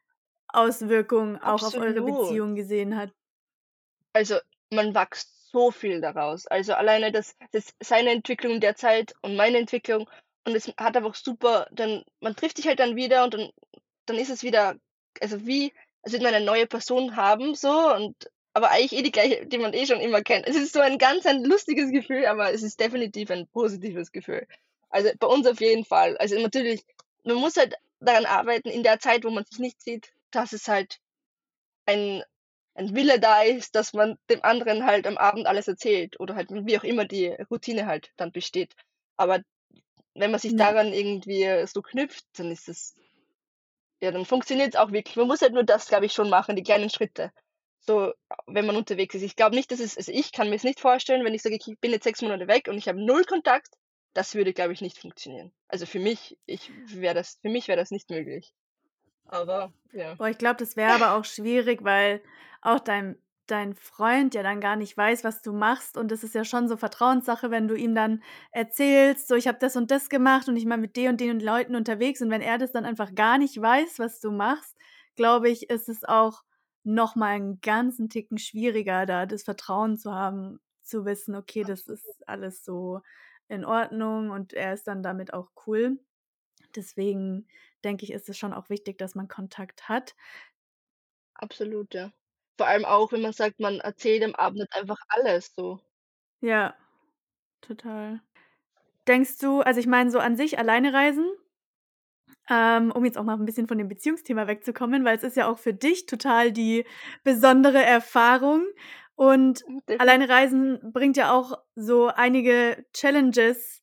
Auswirkung 0.48 1.38
auch 1.42 1.64
auf 1.64 1.76
eure 1.76 2.02
Beziehung 2.02 2.56
gesehen 2.56 2.96
hat? 2.96 3.12
Also, 4.14 4.38
man 4.72 4.96
wächst 4.96 5.52
so 5.52 5.72
viel 5.72 6.02
daraus. 6.02 6.48
Also, 6.48 6.74
alleine 6.74 7.12
das 7.12 7.36
das 7.52 7.74
seine 7.82 8.12
Entwicklung 8.12 8.60
der 8.60 8.76
Zeit 8.76 9.14
und 9.22 9.36
meine 9.36 9.58
Entwicklung 9.58 10.10
und 10.46 10.56
es 10.56 10.68
hat 10.78 10.98
einfach 10.98 11.16
super 11.16 11.68
dann 11.72 12.04
man 12.22 12.36
trifft 12.36 12.58
sich 12.58 12.68
halt 12.68 12.80
dann 12.80 12.96
wieder 12.96 13.24
und 13.24 13.34
dann 13.34 13.50
dann 14.06 14.18
ist 14.18 14.30
es 14.30 14.44
wieder 14.44 14.76
also, 15.22 15.46
wie 15.46 15.74
als 16.02 16.14
würde 16.14 16.26
man 16.26 16.34
eine 16.34 16.46
neue 16.46 16.68
Person 16.68 17.16
haben 17.16 17.56
so 17.56 17.94
und 17.96 18.16
aber 18.54 18.72
eigentlich 18.72 18.94
eh 18.94 19.04
die 19.04 19.12
gleiche, 19.12 19.46
die 19.46 19.58
man 19.60 19.74
eh 19.74 19.86
schon 19.86 20.02
immer 20.02 20.22
kennt. 20.22 20.48
Es 20.48 20.56
ist 20.56 20.74
so 20.74 20.80
ein 20.80 20.98
ganz 20.98 21.26
ein 21.26 21.44
lustiges 21.44 21.92
Gefühl, 21.92 22.26
aber 22.26 22.52
es 22.52 22.64
ist 22.64 22.80
definitiv 22.80 23.30
ein 23.32 23.48
positives 23.48 24.12
Gefühl. 24.12 24.48
Also, 24.90 25.10
bei 25.20 25.28
uns 25.28 25.46
auf 25.48 25.62
jeden 25.62 25.86
Fall. 25.86 26.18
Also, 26.18 26.40
natürlich 26.40 26.84
man 27.24 27.38
muss 27.38 27.58
halt 27.58 27.76
daran 28.00 28.26
arbeiten 28.26 28.70
in 28.70 28.84
der 28.84 29.00
Zeit, 29.00 29.24
wo 29.24 29.30
man 29.30 29.46
sich 29.46 29.60
nicht 29.60 29.82
sieht, 29.82 30.14
dass 30.32 30.54
es 30.54 30.68
halt 30.68 31.00
ein 31.86 32.24
ein 32.76 32.96
Wille 32.96 33.20
da 33.20 33.42
ist, 33.44 33.76
dass 33.76 33.94
man 33.94 34.18
dem 34.30 34.44
anderen 34.44 34.86
halt 34.86 35.06
am 35.06 35.18
Abend 35.18 35.48
alles 35.48 35.68
erzählt 35.68 36.20
oder 36.20 36.36
halt 36.36 36.50
wie 36.52 36.78
auch 36.78 36.84
immer 36.86 37.06
die 37.06 37.28
Routine 37.52 37.88
halt 37.88 38.12
dann 38.16 38.32
besteht. 38.32 38.74
Aber 39.18 39.42
wenn 40.14 40.32
man 40.32 40.40
sich 40.40 40.56
daran 40.56 40.94
irgendwie 40.94 41.66
so 41.68 41.82
knüpft, 41.82 42.26
dann 42.38 42.52
ist 42.52 42.70
es 42.70 42.96
ja, 44.02 44.12
dann 44.12 44.26
funktioniert's 44.26 44.76
auch 44.76 44.92
wirklich. 44.92 45.16
Man 45.16 45.28
muss 45.28 45.42
halt 45.42 45.54
nur 45.54 45.64
das, 45.64 45.88
glaube 45.88 46.06
ich, 46.06 46.14
schon 46.14 46.30
machen, 46.30 46.56
die 46.56 46.64
kleinen 46.64 46.90
Schritte. 46.90 47.32
So, 47.80 48.14
wenn 48.48 48.66
man 48.66 48.76
unterwegs 48.76 49.16
ist. 49.16 49.24
Ich 49.24 49.36
glaube 49.36 49.56
nicht, 49.56 49.72
dass 49.72 49.80
es 49.80 49.98
also, 49.98 50.12
ich 50.12 50.32
kann 50.32 50.50
mir's 50.50 50.64
nicht 50.64 50.80
vorstellen, 50.80 51.26
wenn 51.26 51.34
ich 51.34 51.42
sage, 51.42 51.56
ich 51.56 51.80
bin 51.80 51.92
jetzt 51.92 52.04
6 52.04 52.22
Monate 52.22 52.48
weg 52.48 52.68
und 52.68 52.78
ich 52.78 52.88
habe 52.88 53.04
null 53.04 53.24
Kontakt, 53.24 53.76
das 54.14 54.36
würde, 54.36 54.54
glaube 54.54 54.74
ich, 54.74 54.82
nicht 54.82 54.98
funktionieren. 54.98 55.52
Also, 55.68 55.86
für 55.86 56.00
mich 56.00 56.38
ich 56.46 56.72
wäre 56.88 57.16
das 57.16 57.40
für 57.42 57.50
mich 57.50 57.68
wäre 57.68 57.80
das 57.80 57.92
nicht 57.92 58.10
möglich. 58.10 58.54
Aber 59.26 59.72
ja. 59.94 60.16
Boah, 60.16 60.28
ich 60.28 60.38
glaube, 60.38 60.58
das 60.58 60.76
wäre 60.76 60.94
aber 60.94 61.16
auch 61.16 61.26
schwierig, 61.26 61.84
weil 61.84 62.22
auch 62.62 62.80
dein 62.80 63.18
dein 63.52 63.76
Freund 63.76 64.36
ja 64.36 64.44
dann 64.44 64.62
gar 64.62 64.76
nicht 64.76 64.96
weiß, 64.98 65.24
was 65.24 65.42
du 65.42 65.54
machst 65.54 65.98
und 65.98 66.12
das 66.12 66.24
ist 66.24 66.36
ja 66.36 66.46
schon 66.46 66.68
so 66.68 66.78
Vertrauenssache, 66.78 67.52
wenn 67.52 67.68
du 67.68 67.76
ihm 67.76 67.96
dann 67.96 68.24
erzählst, 68.52 69.28
so: 69.28 69.36
„Ich 69.36 69.48
habe 69.48 69.58
das 69.60 69.76
und 69.76 69.92
das 69.92 70.10
gemacht 70.10 70.48
und 70.48 70.56
ich 70.58 70.66
bin 70.68 70.80
mit 70.82 70.96
den 70.96 71.10
und 71.12 71.22
den 71.22 71.40
Leuten 71.40 71.76
unterwegs“ 71.76 72.22
und 72.22 72.30
wenn 72.32 72.42
er 72.42 72.58
das 72.58 72.72
dann 72.72 72.86
einfach 72.86 73.14
gar 73.16 73.38
nicht 73.38 73.60
weiß, 73.62 74.00
was 74.00 74.20
du 74.20 74.32
machst, 74.32 74.78
glaube 75.16 75.50
ich, 75.50 75.70
ist 75.70 75.90
es 75.90 76.04
auch 76.06 76.44
noch 76.84 77.16
mal 77.16 77.36
'n 77.36 77.60
ganzen 77.62 78.10
Ticken 78.10 78.38
schwieriger, 78.38 79.06
da 79.06 79.26
das 79.26 79.44
Vertrauen 79.44 79.98
zu 79.98 80.14
haben, 80.14 80.60
zu 80.84 81.06
wissen: 81.06 81.36
„Okay, 81.36 81.64
das 81.64 81.88
ist 81.88 82.28
alles 82.28 82.64
so 82.64 83.02
in 83.48 83.66
Ordnung 83.66 84.30
und 84.32 84.54
er 84.54 84.74
ist 84.74 84.88
dann 84.88 85.04
damit 85.04 85.34
auch 85.34 85.52
cool.“ 85.68 86.00
Deswegen 86.76 87.48
denke 87.86 88.06
ich, 88.06 88.14
ist 88.14 88.30
es 88.30 88.38
schon 88.38 88.54
auch 88.54 88.70
wichtig, 88.70 88.98
dass 89.00 89.16
man 89.16 89.28
Kontakt 89.30 89.90
hat. 89.90 90.16
Absolut, 91.36 91.94
ja. 91.96 92.12
Vor 92.60 92.68
allem 92.68 92.84
auch, 92.84 93.14
wenn 93.14 93.22
man 93.22 93.32
sagt, 93.32 93.62
man 93.62 93.80
erzählt 93.80 94.22
am 94.22 94.36
Abend 94.36 94.60
nicht 94.60 94.76
einfach 94.76 95.00
alles 95.08 95.54
so. 95.56 95.80
Ja, 96.44 96.74
total. 97.62 98.22
Denkst 99.08 99.40
du 99.40 99.62
also, 99.62 99.80
ich 99.80 99.88
meine 99.88 100.12
so 100.12 100.20
an 100.20 100.38
sich 100.38 100.60
alleine 100.60 100.94
reisen 100.94 101.26
ähm, 102.50 102.92
um 102.92 103.06
jetzt 103.06 103.18
auch 103.18 103.24
mal 103.24 103.36
'n 103.38 103.46
bisschen 103.46 103.68
von 103.68 103.78
dem 103.78 103.88
Beziehungsthema 103.90 104.48
wegzukommen, 104.48 105.06
weil 105.06 105.18
es 105.18 105.24
ist 105.24 105.38
ja 105.38 105.48
auch 105.50 105.60
für 105.60 105.74
dich 105.74 106.06
total 106.06 106.52
die 106.52 106.86
besondere 107.24 107.84
Erfahrung 107.84 108.66
und 109.16 109.64
alleine 109.98 110.30
reisen 110.30 110.80
bringt 110.94 111.18
ja 111.18 111.32
auch 111.34 111.58
so 111.76 112.08
einige 112.08 112.86
Challenges 112.94 113.79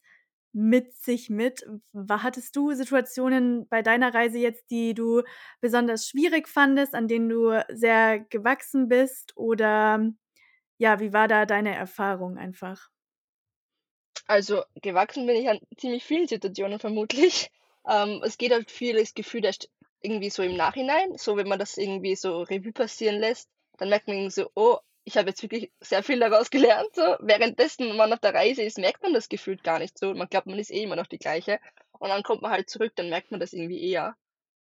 mit 0.57 0.95
sich 0.97 1.31
mit. 1.31 1.65
Hattest 2.11 2.57
du 2.57 2.73
Situationen 2.73 3.69
bei 3.69 3.83
deiner 3.83 4.15
Reise 4.15 4.39
jetzt, 4.39 4.71
die 4.71 4.95
du 4.95 5.23
besonders 5.61 6.09
schwierig 6.09 6.49
fandest, 6.49 6.95
an 6.95 7.09
denen 7.09 7.29
du 7.29 7.63
sehr 7.69 8.21
gewachsen 8.21 8.89
bist 8.89 9.37
oder 9.37 10.11
ja, 10.79 11.01
wie 11.01 11.13
war 11.13 11.29
da 11.29 11.47
deine 11.47 11.75
Erfahrung 11.77 12.39
einfach? 12.39 12.91
Also, 14.29 14.63
gewachsen 14.83 15.27
bin 15.27 15.35
ich 15.37 15.49
an 15.49 15.59
ziemlich 15.77 16.05
vielen 16.05 16.29
Situationen 16.29 16.79
vermutlich. 16.79 17.51
Ähm, 17.89 18.21
es 18.25 18.37
geht 18.37 18.51
halt 18.51 18.69
viel 18.73 18.97
das 18.99 19.15
Gefühl 19.15 19.45
erst 19.45 19.71
irgendwie 20.01 20.29
so 20.29 20.43
im 20.43 20.57
Nachhinein, 20.57 21.17
so 21.17 21.37
wenn 21.37 21.47
man 21.47 21.61
das 21.61 21.77
irgendwie 21.79 22.17
so 22.17 22.43
Revue 22.43 22.73
passieren 22.73 23.21
lässt, 23.21 23.49
dann 23.79 23.91
merkt 23.91 24.09
man 24.09 24.17
irgendwie 24.17 24.33
so: 24.33 24.51
„Oh, 24.57 24.79
ich 25.07 25.17
habe 25.17 25.31
jetzt 25.31 25.43
wirklich 25.43 25.73
sehr 25.81 26.03
viel 26.03 26.21
daraus 26.21 26.51
gelernt“, 26.51 26.95
so. 26.95 27.17
Währenddessen 27.21 27.97
man 27.97 28.13
auf 28.13 28.21
der 28.21 28.35
Reise 28.35 28.63
ist, 28.63 28.79
merkt 28.79 29.03
man 29.03 29.15
das 29.15 29.29
gefühlt 29.31 29.65
gar 29.65 29.79
nicht 29.79 29.99
so. 29.99 30.13
Man 30.15 30.29
glaubt, 30.29 30.47
man 30.47 30.59
ist 30.59 30.71
eh 30.71 30.83
immer 30.83 30.97
noch 30.97 31.07
die 31.07 31.19
Gleiche. 31.19 31.61
Und 31.99 32.11
dann 32.11 32.23
kommt 32.23 32.43
man 32.43 32.51
halt 32.53 32.69
zurück, 32.71 32.93
dann 32.97 33.09
merkt 33.11 33.31
man 33.31 33.41
das 33.41 33.55
irgendwie 33.55 33.83
eher. 33.91 34.17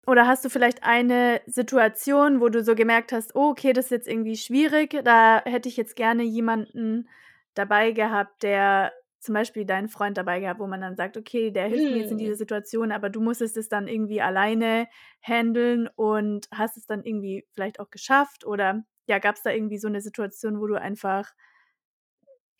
Oder 0.06 0.26
hast 0.26 0.44
du 0.44 0.50
vielleicht 0.50 0.82
eine 0.84 1.40
Situation, 1.46 2.40
wo 2.40 2.48
du 2.50 2.62
so 2.62 2.74
gemerkt 2.74 3.12
hast: 3.12 3.34
„Oh, 3.34 3.50
okay, 3.50 3.72
das 3.72 3.86
ist 3.86 3.90
jetzt 3.90 4.08
irgendwie 4.08 4.36
schwierig. 4.36 5.00
Da 5.04 5.42
hätte 5.44 5.68
ich 5.68 5.76
jetzt 5.76 5.96
gerne 5.96 6.22
jemanden 6.22 7.08
dabei 7.54 7.92
gehabt, 7.92 8.42
der“ 8.42 8.92
zum 9.20 9.32
Beispiel 9.34 9.64
deinen 9.64 9.88
Freund 9.88 10.18
dabei 10.18 10.40
gehabt, 10.40 10.60
wo 10.60 10.66
man 10.66 10.82
dann 10.82 10.96
sagt: 10.96 11.16
„Okay, 11.16 11.50
der 11.50 11.68
hilft 11.68 11.88
mir 11.90 11.98
jetzt 12.00 12.10
in 12.10 12.18
dieser 12.18 12.34
Mhm. 12.34 12.36
Situation“, 12.36 12.92
aber 12.92 13.08
du 13.10 13.20
musstest 13.22 13.56
es 13.56 13.68
dann 13.70 13.88
irgendwie 13.88 14.20
alleine 14.20 14.88
händeln 15.20 15.88
und 15.96 16.48
hast 16.52 16.76
es 16.76 16.86
dann 16.86 17.02
irgendwie 17.04 17.46
vielleicht 17.54 17.80
auch 17.80 17.88
geschafft 17.90 18.44
oder, 18.46 18.84
ja, 19.06 19.18
gab's 19.18 19.42
da 19.42 19.50
irgendwie 19.50 19.78
so 19.78 19.88
'ne 19.88 20.00
Situation, 20.00 20.60
wo 20.60 20.66
du 20.66 20.80
einfach 20.80 21.32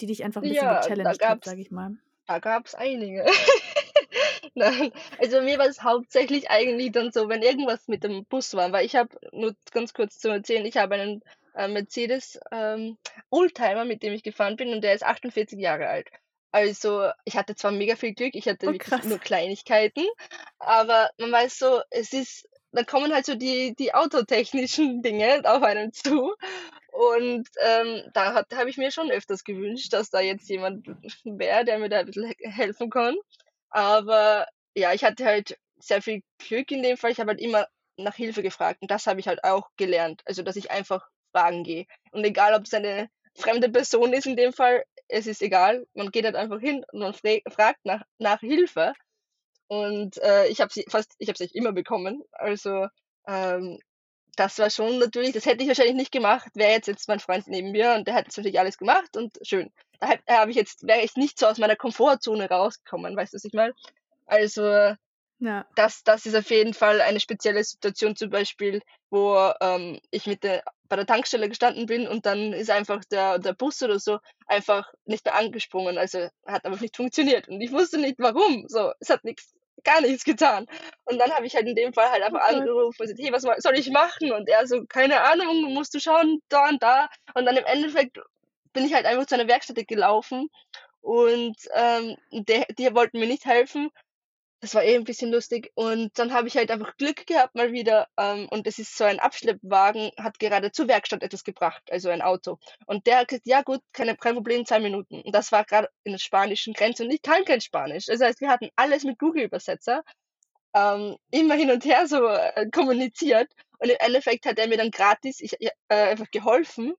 die 0.01 0.07
dich 0.07 0.23
einfach 0.25 0.41
'n 0.43 0.47
bisschen 0.49 0.69
Ja, 0.69 0.69
gechallenged 0.69 1.27
hat, 1.27 1.45
sage 1.45 1.61
ich 1.61 1.71
mal? 1.73 1.97
da 2.27 2.39
gab's 2.41 2.75
einige. 2.75 3.27
Nein, 4.55 4.93
also, 5.19 5.41
mir 5.43 5.59
war's 5.59 5.83
hauptsächlich 5.83 6.51
eigentlich 6.51 6.93
dann 6.93 7.13
so, 7.13 7.29
wenn 7.29 7.43
irgendwas 7.43 7.89
mit 7.89 8.05
dem 8.05 8.25
Bus 8.27 8.55
war, 8.55 8.73
weil 8.73 8.87
ich 8.87 8.97
habe 8.97 9.17
nur 9.33 9.55
ganz 9.73 9.93
kurz 9.95 10.19
zum 10.19 10.33
Erzählen, 10.33 10.65
ich 10.67 10.77
habe 10.77 10.95
einen, 10.97 11.23
äh, 11.55 11.69
Mercedes, 11.69 12.39
ähm, 12.53 12.99
Oldtimer, 13.31 13.85
mit 13.85 14.03
dem 14.03 14.13
ich 14.13 14.23
gefahren 14.23 14.57
bin 14.57 14.73
und 14.73 14.83
der 14.83 14.95
ist 14.95 15.05
48 15.05 15.59
Jahre 15.59 15.89
alt. 15.89 16.09
Also, 16.53 17.11
ich 17.25 17.37
hatte 17.37 17.55
zwar 17.57 17.73
mega 17.73 17.97
viel 17.97 18.15
Glück, 18.15 18.35
ich 18.35 18.49
hatte 18.49 18.69
Oh, 18.69 18.73
wirklich 18.73 19.03
nur 19.03 19.19
Kleinigkeiten, 19.19 20.05
aber 20.59 21.11
man 21.19 21.33
weiß 21.33 21.59
so, 21.59 21.81
es 21.91 22.13
ist 22.13 22.49
da 22.75 22.85
kommen 22.85 23.13
halt 23.15 23.27
so 23.27 23.35
die 23.35 23.75
die 23.77 23.95
autotechnischen 23.95 25.03
Dinge 25.03 25.43
auf 25.45 25.63
einen 25.63 25.93
zu 25.93 26.35
und, 26.93 27.49
ähm, 27.61 28.03
da 28.15 28.45
habe 28.55 28.71
ich 28.71 28.77
mir 28.79 28.91
schon 28.93 29.11
öfters 29.11 29.45
gewünscht, 29.45 29.93
dass 29.93 30.11
da 30.11 30.21
jetzt 30.21 30.49
jemand 30.49 30.87
wäre, 31.25 31.65
der 31.65 31.79
mir 31.79 31.89
da 31.89 32.01
'n 32.01 32.07
bisschen 32.07 32.27
he 32.29 32.37
helfen 32.51 32.91
kann. 32.91 33.17
Aber 33.71 34.47
ja, 34.77 34.93
ich 34.93 35.05
hatte 35.05 35.25
halt 35.25 35.59
sehr 35.81 36.03
viel 36.03 36.23
Glück 36.39 36.71
in 36.71 36.83
dem 36.83 36.97
Fall. 36.97 37.11
Ich 37.13 37.21
habe 37.21 37.31
halt 37.31 37.41
immer 37.41 37.67
nach 37.97 38.15
Hilfe 38.17 38.43
gefragt 38.43 38.81
und 38.83 38.91
das 38.91 39.07
habe 39.07 39.21
ich 39.21 39.29
halt 39.29 39.45
auch 39.45 39.71
gelernt, 39.77 40.23
also, 40.27 40.43
dass 40.43 40.57
ich 40.57 40.71
einfach 40.71 41.09
fragen 41.33 41.65
gehe. 41.65 41.87
Und 42.13 42.25
egal, 42.25 42.55
ob's 42.55 42.75
eine 42.75 43.09
fremde 43.37 43.69
Person 43.71 44.13
ist 44.13 44.27
in 44.27 44.37
dem 44.37 44.53
Fall, 44.53 44.85
es 45.09 45.27
ist 45.27 45.43
egal. 45.43 45.87
Man 45.95 46.11
geht 46.11 46.25
halt 46.25 46.37
einfach 46.37 46.61
hin 46.61 46.85
und 46.93 47.01
man 47.01 47.15
fragt 47.15 47.85
nach 47.85 48.03
nach 48.19 48.41
Hilfe 48.41 48.93
und, 49.75 50.19
äh, 50.23 50.47
ich 50.49 50.61
habe 50.61 50.73
sie 50.73 50.85
fast 50.89 51.15
ich 51.19 51.29
habe 51.29 51.39
sie 51.39 51.47
immer 51.55 51.73
bekommen. 51.73 52.23
Also, 52.33 52.89
ähm, 53.29 53.79
das 54.37 54.59
war 54.59 54.71
schon 54.71 54.99
natürlich 54.99 55.33
das 55.33 55.47
hätte 55.47 55.63
ich 55.63 55.69
wahrscheinlich 55.69 55.97
nicht 55.97 56.13
gemacht, 56.13 56.49
wäre 56.55 56.73
jetzt 56.73 56.89
jetzt 56.89 57.09
mein 57.09 57.21
Freund 57.21 57.47
neben 57.49 57.73
mir 57.73 57.95
und 57.95 58.07
der 58.09 58.15
hätte 58.17 58.27
das 58.29 58.37
natürlich 58.39 58.59
alles 58.61 58.79
gemacht 58.79 59.17
und 59.17 59.39
schön. 59.43 59.71
Da 60.01 60.09
hätt 60.09 60.21
habe 60.29 60.51
ich 60.53 60.57
jetzt 60.57 60.87
wäre 60.87 61.03
ich 61.03 61.17
nicht 61.17 61.39
so 61.39 61.47
aus 61.47 61.59
meiner 61.59 61.77
Komfortzone 61.77 62.49
rausgekommen, 62.51 63.17
weißt 63.17 63.33
du, 63.35 63.37
was 63.37 63.45
ich 63.45 63.53
meine? 63.55 63.75
Also, 64.27 64.95
Ja. 65.39 65.67
das 65.77 66.03
das 66.05 66.27
ist 66.27 66.35
auf 66.37 66.51
jeden 66.51 66.75
Fall 66.75 67.01
eine 67.01 67.21
spezielle 67.21 67.65
Situation 67.65 68.15
zum 68.17 68.31
Beispiel, 68.31 68.81
wo, 69.11 69.37
ähm, 69.61 69.99
ich 70.11 70.27
mit 70.27 70.43
der 70.45 70.63
bei 70.89 70.97
der 70.97 71.07
Tankstelle 71.07 71.49
gestanden 71.49 71.87
bin 71.87 72.07
und 72.07 72.27
dann 72.27 72.53
ist 72.53 72.71
einfach 72.71 73.05
der 73.11 73.39
der 73.41 73.55
Bus 73.55 73.83
oder 73.83 73.99
so 73.99 74.19
einfach 74.47 74.93
nicht 75.05 75.25
mehr 75.25 75.35
angesprungen. 75.35 75.99
Also, 75.99 76.29
hat 76.47 76.65
einfach 76.65 76.81
nicht 76.81 76.97
funktioniert 76.97 77.49
und 77.49 77.61
ich 77.61 77.73
wusste 77.73 77.99
nicht 77.99 78.17
warum, 78.19 78.67
so. 78.69 78.93
Es 79.01 79.11
hat 79.11 79.25
nix 79.25 79.53
gar 79.85 80.01
nichts 80.01 80.25
getan. 80.25 80.67
Und 81.05 81.19
dann 81.19 81.31
habe 81.33 81.47
ich 81.47 81.55
halt 81.55 81.67
in 81.69 81.75
dem 81.77 81.93
Fall 81.93 82.11
halt 82.11 82.23
einfach 82.23 82.43
Gott. 82.47 82.49
angerufen 82.49 82.97
und 83.03 83.07
gesagt: 83.09 83.21
„Hey, 83.23 83.33
was 83.33 83.43
soll 83.63 83.79
ich 83.79 83.91
machen?“ 83.91 84.33
Und 84.33 84.49
er 84.49 84.67
so: 84.67 84.85
„Keine 84.87 85.21
Ahnung, 85.23 85.73
musst 85.75 85.95
du 85.95 86.01
schauen, 86.01 86.41
da 86.49 86.69
und 86.69 86.83
da.“ 86.83 87.09
Und 87.35 87.47
dann 87.47 87.57
im 87.57 87.65
Endeffekt 87.67 88.19
bin 88.73 88.85
ich 88.87 88.95
halt 88.95 89.07
einfach 89.07 89.27
zu 89.27 89.35
einer 89.37 89.49
Werkstätte 89.49 89.85
gelaufen 89.85 90.49
und, 91.03 91.57
ähm, 91.75 92.17
der 92.33 92.67
die 92.79 92.95
wollten 92.95 93.21
mir 93.21 93.27
nicht 93.29 93.47
helfen. 93.47 93.91
Das 94.65 94.75
war 94.75 94.83
eh 94.83 94.95
'n 94.97 95.05
bisschen 95.05 95.31
lustig 95.31 95.71
und 95.75 96.19
dann 96.19 96.33
habe 96.33 96.49
ich 96.49 96.57
halt 96.57 96.71
einfach 96.71 96.97
Glück 96.97 97.27
gehabt 97.27 97.55
mal 97.55 97.73
wieder, 97.73 98.09
ähm, 98.19 98.49
und 98.51 98.67
das 98.67 98.79
ist 98.79 98.97
so 98.97 99.05
ein 99.05 99.21
Abschleppwagen, 99.21 100.11
hat 100.19 100.39
gerade 100.39 100.73
zur 100.73 100.89
Werkstatt 100.89 101.23
etwas 101.23 101.45
gebracht, 101.45 101.83
also, 101.91 102.09
ein 102.09 102.23
Auto. 102.23 102.59
Und 102.87 103.07
der 103.07 103.19
hat 103.19 103.29
gesagt: 103.29 103.47
„Ja 103.47 103.61
gut, 103.61 103.83
keine 103.93 104.17
kein 104.17 104.35
Problem, 104.35 104.65
2 104.65 104.81
Minuten.“ 104.81 105.21
Und 105.21 105.35
das 105.35 105.53
war 105.53 105.65
grad 105.67 105.91
in 106.05 106.13
der 106.13 106.19
spanischen 106.19 106.73
Grenze 106.73 107.05
und 107.05 107.11
ich 107.11 107.21
kann 107.21 107.45
kein 107.45 107.61
Spanisch. 107.61 108.07
Das 108.07 108.23
heißt, 108.23 108.41
wir 108.41 108.49
hatten 108.49 108.71
alles 108.77 109.05
mit 109.05 109.19
Google-Übersetzer, 109.19 110.03
ähm, 110.75 111.17
immer 111.31 111.55
hin 111.55 111.71
und 111.71 111.85
her 111.85 112.07
so, 112.09 112.27
äh, 112.29 112.69
kommuniziert 112.73 113.49
und 113.79 113.91
im 113.91 113.97
Endeffekt 114.01 114.47
hat 114.47 114.59
er 114.59 114.69
mir 114.69 114.79
dann 114.79 114.91
gratis 114.91 115.41
ich 115.41 115.55
äh, 115.63 115.69
einfach 115.89 116.31
geholfen, 116.31 116.95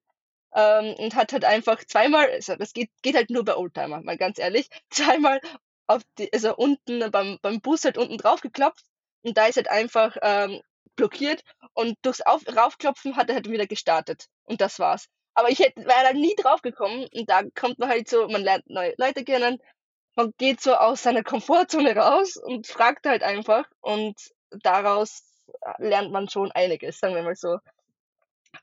ähm, 0.56 0.95
und 0.99 1.15
hat 1.15 1.34
halt 1.34 1.45
einfach 1.45 1.84
zweimal 1.86 2.30
also, 2.32 2.56
das 2.56 2.73
geht 2.73 2.89
geht 3.04 3.15
halt 3.15 3.30
nur 3.32 3.45
bei 3.45 3.56
Oldtimer, 3.58 4.01
mal 4.01 4.17
ganz 4.17 4.39
ehrlich, 4.39 4.69
zweimal 4.91 5.41
auf 5.88 6.02
die 6.17 6.32
also, 6.34 6.56
unten 6.56 7.12
beim 7.12 7.39
beim 7.41 7.62
Bus 7.62 7.86
halt 7.86 7.98
unten 7.98 8.17
drauf 8.17 8.41
geklopft 8.41 8.86
und 9.24 9.38
da 9.38 9.48
ist 9.48 9.58
halt 9.58 9.69
einfach, 9.69 10.17
ähm, 10.21 10.62
blockiert 10.95 11.43
und 11.74 11.98
durchs 12.04 12.21
auf 12.21 12.41
Raufklopfen 12.48 13.15
hat 13.17 13.30
er 13.30 13.36
halt 13.36 13.50
wieder 13.50 13.67
gestartet 13.67 14.28
und 14.45 14.62
das 14.62 14.80
war's. 14.80 15.08
Aber 15.34 15.50
ich 15.50 15.60
hätte 15.60 15.86
wäre 15.86 16.04
da 16.04 16.13
nie 16.13 16.36
drauf 16.36 16.62
gekommen 16.62 17.08
und 17.13 17.30
da 17.30 17.41
kommt 17.56 17.80
man 17.80 17.89
halt 17.89 18.10
so 18.10 18.28
man 18.28 18.43
lernt 18.43 18.69
neue 18.69 18.93
Leute 18.98 19.24
kennen, 19.26 19.62
man 20.15 20.34
geht 20.38 20.62
so 20.62 20.76
aus 20.76 21.04
seiner 21.04 21.24
Komfortzone 21.24 21.95
raus 21.95 22.38
und 22.38 22.67
fragt 22.67 23.06
halt 23.06 23.24
einfach 23.24 23.65
und 23.82 24.15
daraus, 24.63 25.24
äh, 25.62 25.88
lernt 25.88 26.12
man 26.12 26.30
schon 26.30 26.52
einiges, 26.52 27.00
sagen 27.00 27.15
wir 27.15 27.24
mal 27.24 27.36
so. 27.36 27.60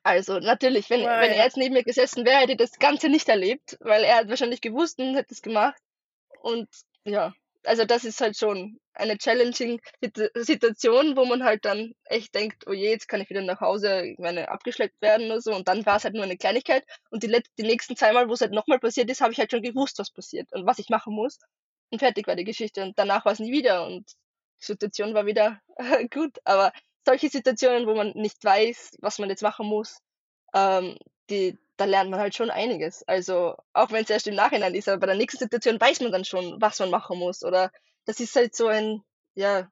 Also, 0.02 0.38
natürlich, 0.38 0.88
wenn 0.88 1.02
Wow, 1.02 1.20
wenn 1.20 1.32
er 1.32 1.44
jetzt 1.44 1.58
neben 1.58 1.74
mir 1.74 1.84
gesessen 1.84 2.24
wäre, 2.24 2.40
hätte 2.40 2.52
ich 2.52 2.58
das 2.58 2.78
Ganze 2.78 3.10
nicht 3.10 3.28
erlebt, 3.28 3.76
weil 3.80 4.04
er 4.04 4.16
hat 4.16 4.28
wahrscheinlich 4.28 4.62
gewusst 4.62 4.98
und 4.98 5.14
hätte 5.14 5.34
es 5.34 5.42
gemacht. 5.42 5.80
Und 6.40 6.68
ja, 7.04 7.32
also, 7.64 7.84
das 7.84 8.04
ist 8.04 8.20
halt 8.20 8.36
schon 8.36 8.78
eine 8.94 9.16
challenging 9.18 9.80
Situ 10.02 10.26
Situation, 10.34 11.16
wo 11.16 11.24
man 11.24 11.44
halt 11.44 11.64
dann 11.64 11.92
echt 12.04 12.34
denkt: 12.34 12.64
„Oh 12.66 12.72
je, 12.72 12.90
jetzt 12.90 13.08
kann 13.08 13.20
ich 13.20 13.30
wieder 13.30 13.42
nach 13.42 13.60
Hause, 13.60 14.04
ich 14.06 14.18
meine, 14.18 14.48
abgeschleppt 14.48 15.00
werden 15.00 15.26
oder 15.26 15.40
so.“ 15.40 15.54
Und 15.54 15.68
dann 15.68 15.86
war's 15.86 16.04
halt 16.04 16.14
nur 16.14 16.24
eine 16.24 16.36
Kleinigkeit 16.36 16.84
und 17.10 17.22
die 17.22 17.28
let 17.28 17.46
die 17.58 17.62
nächsten 17.64 17.96
zweimal, 17.96 18.28
wo's 18.28 18.40
halt 18.40 18.52
noch 18.52 18.66
mal 18.66 18.78
passiert 18.80 19.10
ist, 19.10 19.20
habe 19.20 19.32
ich 19.32 19.38
halt 19.38 19.50
schon 19.52 19.62
gewusst, 19.62 19.98
was 19.98 20.10
passiert 20.10 20.52
und 20.52 20.66
was 20.66 20.78
ich 20.80 20.88
machen 20.90 21.14
muss 21.14 21.38
und 21.90 22.00
fertig 22.00 22.26
war 22.26 22.36
die 22.36 22.44
Geschichte 22.44 22.82
und 22.82 22.98
danach 22.98 23.24
war's 23.24 23.38
nie 23.40 23.52
wieder 23.52 23.86
und 23.86 24.10
die 24.60 24.64
Situation 24.66 25.14
war 25.14 25.26
wieder 25.26 25.60
gut. 26.12 26.38
Aber 26.44 26.72
solche 27.06 27.28
Situationen, 27.28 27.86
wo 27.86 27.94
man 27.94 28.10
nicht 28.14 28.44
weiß, 28.44 28.96
was 29.00 29.18
man 29.18 29.28
jetzt 29.30 29.42
machen 29.42 29.66
muss, 29.66 29.98
ähm, 30.54 30.96
die 31.32 31.58
da 31.78 31.86
lernt 31.86 32.10
man 32.12 32.20
halt 32.20 32.36
schon 32.36 32.50
einiges. 32.50 33.02
Also, 33.08 33.56
auch 33.74 33.90
wenn's 33.92 34.10
erst 34.10 34.28
im 34.28 34.36
Nachhinein 34.36 34.74
ist, 34.76 34.88
aber 34.88 35.00
bei 35.00 35.06
der 35.08 35.16
nächsten 35.16 35.40
Situation 35.40 35.80
weiß 35.80 36.00
man 36.02 36.12
dann 36.12 36.24
schon, 36.26 36.60
was 36.62 36.78
man 36.80 36.90
machen 36.90 37.18
muss 37.18 37.44
oder 37.44 37.72
das 38.06 38.20
ist 38.20 38.36
halt 38.36 38.54
so 38.56 38.68
ein 38.68 39.02
ja, 39.34 39.70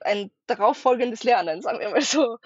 ein 0.00 0.30
darauf 0.46 0.76
folgendes 0.78 1.24
Lernen, 1.24 1.60
sagen 1.62 1.80
wir 1.80 1.90
mal 1.90 2.02
so. 2.02 2.38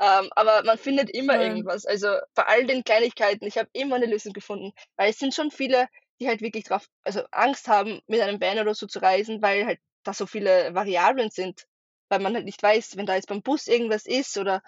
Ähm, 0.00 0.30
aber 0.36 0.62
man 0.64 0.78
findet 0.78 1.10
immer 1.10 1.34
Voll. 1.34 1.40
irgendwas. 1.40 1.84
Also, 1.86 2.08
bei 2.34 2.44
all 2.44 2.66
den 2.66 2.84
Kleinigkeiten, 2.84 3.46
ich 3.46 3.58
habe 3.58 3.68
immer 3.72 3.98
'ne 3.98 4.06
Lösung 4.06 4.32
gefunden, 4.32 4.72
weil 4.96 5.10
es 5.10 5.18
sind 5.18 5.34
schon 5.34 5.50
viele, 5.50 5.88
die 6.20 6.28
halt 6.28 6.40
wirklich 6.40 6.64
drauf 6.64 6.86
also, 7.04 7.22
Angst 7.32 7.68
haben, 7.68 8.00
mit 8.06 8.20
einem 8.20 8.40
Van 8.40 8.58
oder 8.60 8.74
so 8.74 8.86
zu 8.86 9.00
reisen, 9.00 9.42
weil 9.42 9.66
halt 9.66 9.80
da 10.04 10.14
so 10.14 10.26
viele 10.26 10.74
Variablen 10.74 11.30
sind, 11.30 11.66
weil 12.08 12.20
man 12.20 12.34
halt 12.34 12.44
nicht 12.46 12.62
weiß, 12.62 12.96
wenn 12.96 13.06
da 13.06 13.14
jetzt 13.16 13.28
beim 13.28 13.42
Bus 13.42 13.66
irgendwas 13.66 14.06
ist 14.06 14.38
oder 14.38 14.62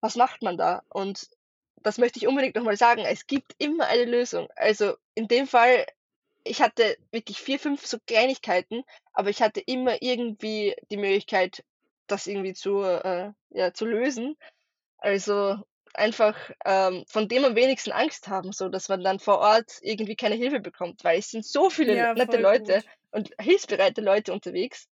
was 0.00 0.16
macht 0.16 0.42
man 0.42 0.56
da? 0.58 0.82
Und 0.90 1.28
das 1.82 1.98
möchte 1.98 2.18
ich 2.18 2.26
unbedingt 2.26 2.56
nochmal 2.56 2.76
sagen. 2.76 3.04
Es 3.04 3.26
gibt 3.26 3.54
immer 3.58 3.86
eine 3.86 4.04
Lösung. 4.04 4.48
Also 4.56 4.96
in 5.14 5.28
dem 5.28 5.46
Fall, 5.46 5.86
ich 6.44 6.62
hatte 6.62 6.96
wirklich 7.12 7.40
vier, 7.40 7.58
fünf 7.58 7.86
so 7.86 7.98
Kleinigkeiten, 8.06 8.84
aber 9.12 9.30
ich 9.30 9.42
hatte 9.42 9.60
immer 9.60 10.02
irgendwie 10.02 10.76
die 10.90 10.96
Möglichkeit, 10.96 11.64
das 12.06 12.26
irgendwie 12.26 12.54
zu, 12.54 12.82
äh, 12.82 13.32
ja, 13.50 13.72
zu 13.74 13.86
lösen. 13.86 14.36
Also 14.98 15.58
einfach 15.94 16.36
ähm, 16.64 17.04
von 17.08 17.28
dem 17.28 17.44
am 17.44 17.56
wenigsten 17.56 17.92
Angst 17.92 18.28
haben, 18.28 18.52
so 18.52 18.68
dass 18.68 18.88
man 18.88 19.02
dann 19.04 19.18
vor 19.20 19.38
Ort 19.40 19.78
irgendwie 19.82 20.16
keine 20.16 20.36
Hilfe 20.36 20.60
bekommt, 20.60 21.04
weil 21.04 21.18
es 21.18 21.30
sind 21.30 21.44
so 21.46 21.70
viele 21.70 21.96
Ja, 21.96 22.14
nette 22.14 22.38
Leute 22.38 22.82
gut. 22.82 22.86
und 23.10 23.30
hilfsbereite 23.40 24.00
Leute 24.00 24.32
unterwegs 24.32 24.88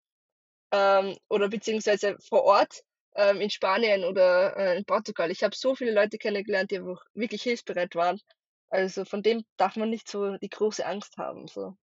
ähm, 0.73 1.17
oder 1.29 1.49
beziehungsweise 1.49 2.17
vor 2.21 2.45
Ort 2.45 2.83
ähm, 3.15 3.41
in 3.41 3.51
Spanien 3.51 4.05
oder 4.05 4.57
äh, 4.57 4.77
in 4.77 4.85
Portugal. 4.85 5.31
Ich 5.31 5.43
habe 5.43 5.57
so 5.57 5.75
viele 5.75 5.93
Leute 5.93 6.19
kennengelernt, 6.19 6.71
die 6.71 6.83
wirklich 7.15 7.43
hilfsbereit 7.43 7.95
waren. 7.95 8.21
Also 8.69 9.05
von 9.05 9.23
dem 9.23 9.45
darf 9.57 9.77
man 9.77 9.91
nicht 9.91 10.09
so 10.09 10.37
die 10.39 10.49
große 10.49 10.85
Angst 10.85 11.17
haben. 11.17 11.47
So. 11.47 11.77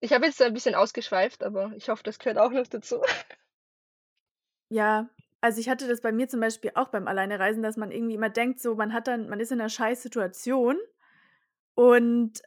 Ich 0.00 0.12
habe 0.12 0.26
jetzt 0.26 0.40
ein 0.42 0.54
bisschen 0.54 0.74
ausgeschweift, 0.74 1.42
aber 1.42 1.72
ich 1.76 1.88
hoffe, 1.88 2.02
das 2.02 2.18
gehört 2.18 2.38
auch 2.38 2.50
noch 2.50 2.66
dazu. 2.66 3.02
Ja, 4.68 5.08
also 5.40 5.60
ich 5.60 5.68
hatte 5.68 5.88
das 5.88 6.00
bei 6.00 6.12
mir 6.12 6.28
zum 6.28 6.40
Beispiel 6.40 6.72
auch 6.74 6.88
beim 6.88 7.08
Alleinereisen, 7.08 7.62
dass 7.62 7.76
man 7.76 7.90
irgendwie 7.90 8.14
immer 8.14 8.30
denkt, 8.30 8.60
so 8.60 8.74
man 8.74 8.92
hat 8.92 9.08
dann, 9.08 9.28
man 9.28 9.40
ist 9.40 9.52
in 9.52 9.60
einer 9.60 9.68
Scheißsituation 9.68 10.78
und 11.74 12.42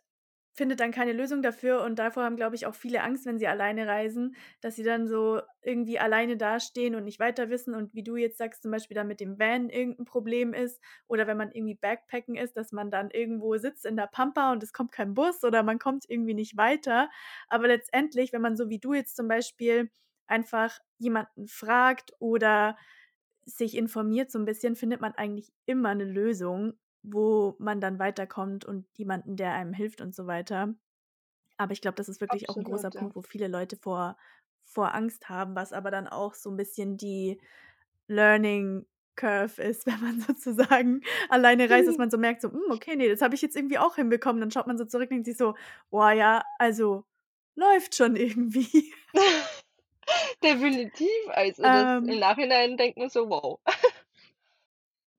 findet 0.54 0.80
dann 0.80 0.92
keine 0.92 1.14
Lösung 1.14 1.42
dafür 1.42 1.82
und 1.82 1.98
davor 1.98 2.24
haben, 2.24 2.36
glaube 2.36 2.56
ich, 2.56 2.66
auch 2.68 2.76
viele 2.76 3.02
Angst, 3.02 3.26
wenn 3.26 3.40
sie 3.40 3.48
alleine 3.48 3.88
reisen, 3.88 4.36
dass 4.62 4.76
sie 4.76 4.84
dann 4.84 5.08
so 5.08 5.42
irgendwie 5.64 5.98
alleine 6.00 6.38
dastehen 6.38 6.96
und 6.96 7.04
nicht 7.06 7.20
weiter 7.20 7.50
wissen 7.50 7.74
und 7.74 7.94
wie 7.96 8.04
du 8.04 8.16
jetzt 8.16 8.38
sagst, 8.38 8.62
zum 8.62 8.72
Beispiel 8.72 8.96
dann 8.96 9.08
mit 9.08 9.20
dem 9.20 9.40
Van 9.40 9.70
irgendein 9.70 10.06
Problem 10.06 10.54
ist 10.54 10.82
oder 11.08 11.26
wenn 11.28 11.38
man 11.38 11.52
irgendwie 11.52 11.76
Backpacken 11.76 12.36
ist, 12.36 12.56
dass 12.56 12.72
man 12.72 12.92
dann 12.92 13.10
irgendwo 13.10 13.58
sitzt 13.58 13.86
in 13.86 13.96
der 13.96 14.08
Pampa 14.08 14.52
und 14.52 14.62
es 14.62 14.74
kommt 14.74 14.92
kein 14.92 15.14
Bus 15.16 15.44
oder 15.44 15.64
man 15.64 15.80
kommt 15.80 16.06
irgendwie 16.08 16.36
nicht 16.36 16.56
weiter. 16.56 17.10
Aber 17.48 17.68
letztendlich, 17.68 18.32
wenn 18.32 18.42
man 18.42 18.56
so 18.56 18.70
wie 18.70 18.80
du 18.80 18.94
jetzt 18.94 19.16
zum 19.16 19.28
Beispiel 19.28 19.90
einfach 20.28 20.78
jemanden 21.00 21.48
fragt 21.48 22.14
oder 22.20 22.78
sich 23.46 23.76
informiert 23.76 24.32
so 24.32 24.40
ein 24.40 24.46
bisschen, 24.46 24.76
findet 24.76 25.02
man 25.02 25.14
eigentlich 25.14 25.52
immer 25.66 25.90
eine 25.90 26.06
Lösung, 26.06 26.74
wo 27.04 27.56
man 27.60 27.82
dann 27.82 28.00
weiterkommt 28.00 28.66
und 28.66 28.88
jemanden, 28.98 29.36
der 29.38 29.54
einem 29.54 29.74
hilft 29.74 30.02
und 30.02 30.16
so 30.16 30.28
weiter. 30.28 30.76
Aber 31.58 31.74
ich 31.74 31.82
glaube, 31.82 31.96
das 31.96 32.10
ist 32.10 32.22
wirklich 32.22 32.50
auch 32.50 32.58
ein 32.58 32.64
großer 32.64 32.92
Absolut, 32.92 32.96
ja. 32.96 33.04
Punkt, 33.04 33.16
wo 33.16 33.22
viele 33.22 33.48
Leute 33.48 33.78
vor 33.78 34.18
vor 34.66 34.96
Angst 34.96 35.30
haben, 35.30 35.56
was 35.56 35.74
aber 35.74 35.92
dann 35.92 36.08
auch 36.08 36.34
so 36.36 36.50
ein 36.50 36.58
bisschen 36.58 36.98
die 36.98 37.40
Learning 38.08 38.86
Curve 39.16 39.62
ist, 39.62 39.86
wenn 39.88 40.02
man 40.02 40.22
sozusagen 40.22 41.02
alleine 41.30 41.70
reist, 41.70 41.88
dass 41.88 41.98
man 41.98 42.10
so 42.12 42.18
merkt 42.18 42.42
so: 42.42 42.52
„Hm, 42.52 42.72
okay, 42.72 42.96
ne, 42.96 43.10
das 43.10 43.22
habe 43.22 43.36
ich 43.36 43.42
jetzt 43.42 43.56
irgendwie 43.56 43.78
auch 43.80 43.96
hinbekommen.“ 43.96 44.42
Dann 44.42 44.52
schaut 44.52 44.68
man 44.68 44.78
so 44.78 44.86
zurück 44.86 45.06
und 45.12 45.18
denkt 45.18 45.28
sich 45.28 45.38
so: 45.38 45.56
„Boah, 45.92 46.12
ja, 46.12 46.44
also 46.60 47.06
läuft 47.56 47.96
schon 47.96 48.16
irgendwie.“ 48.18 48.94
Definitiv. 50.44 51.10
Also 51.28 51.70
das 51.70 51.88
im 52.06 52.20
Ähm 52.20 52.20
Nachhinein 52.20 52.78
denkt 52.78 52.98
man 52.98 53.10
so, 53.10 53.30
wow. 53.30 53.60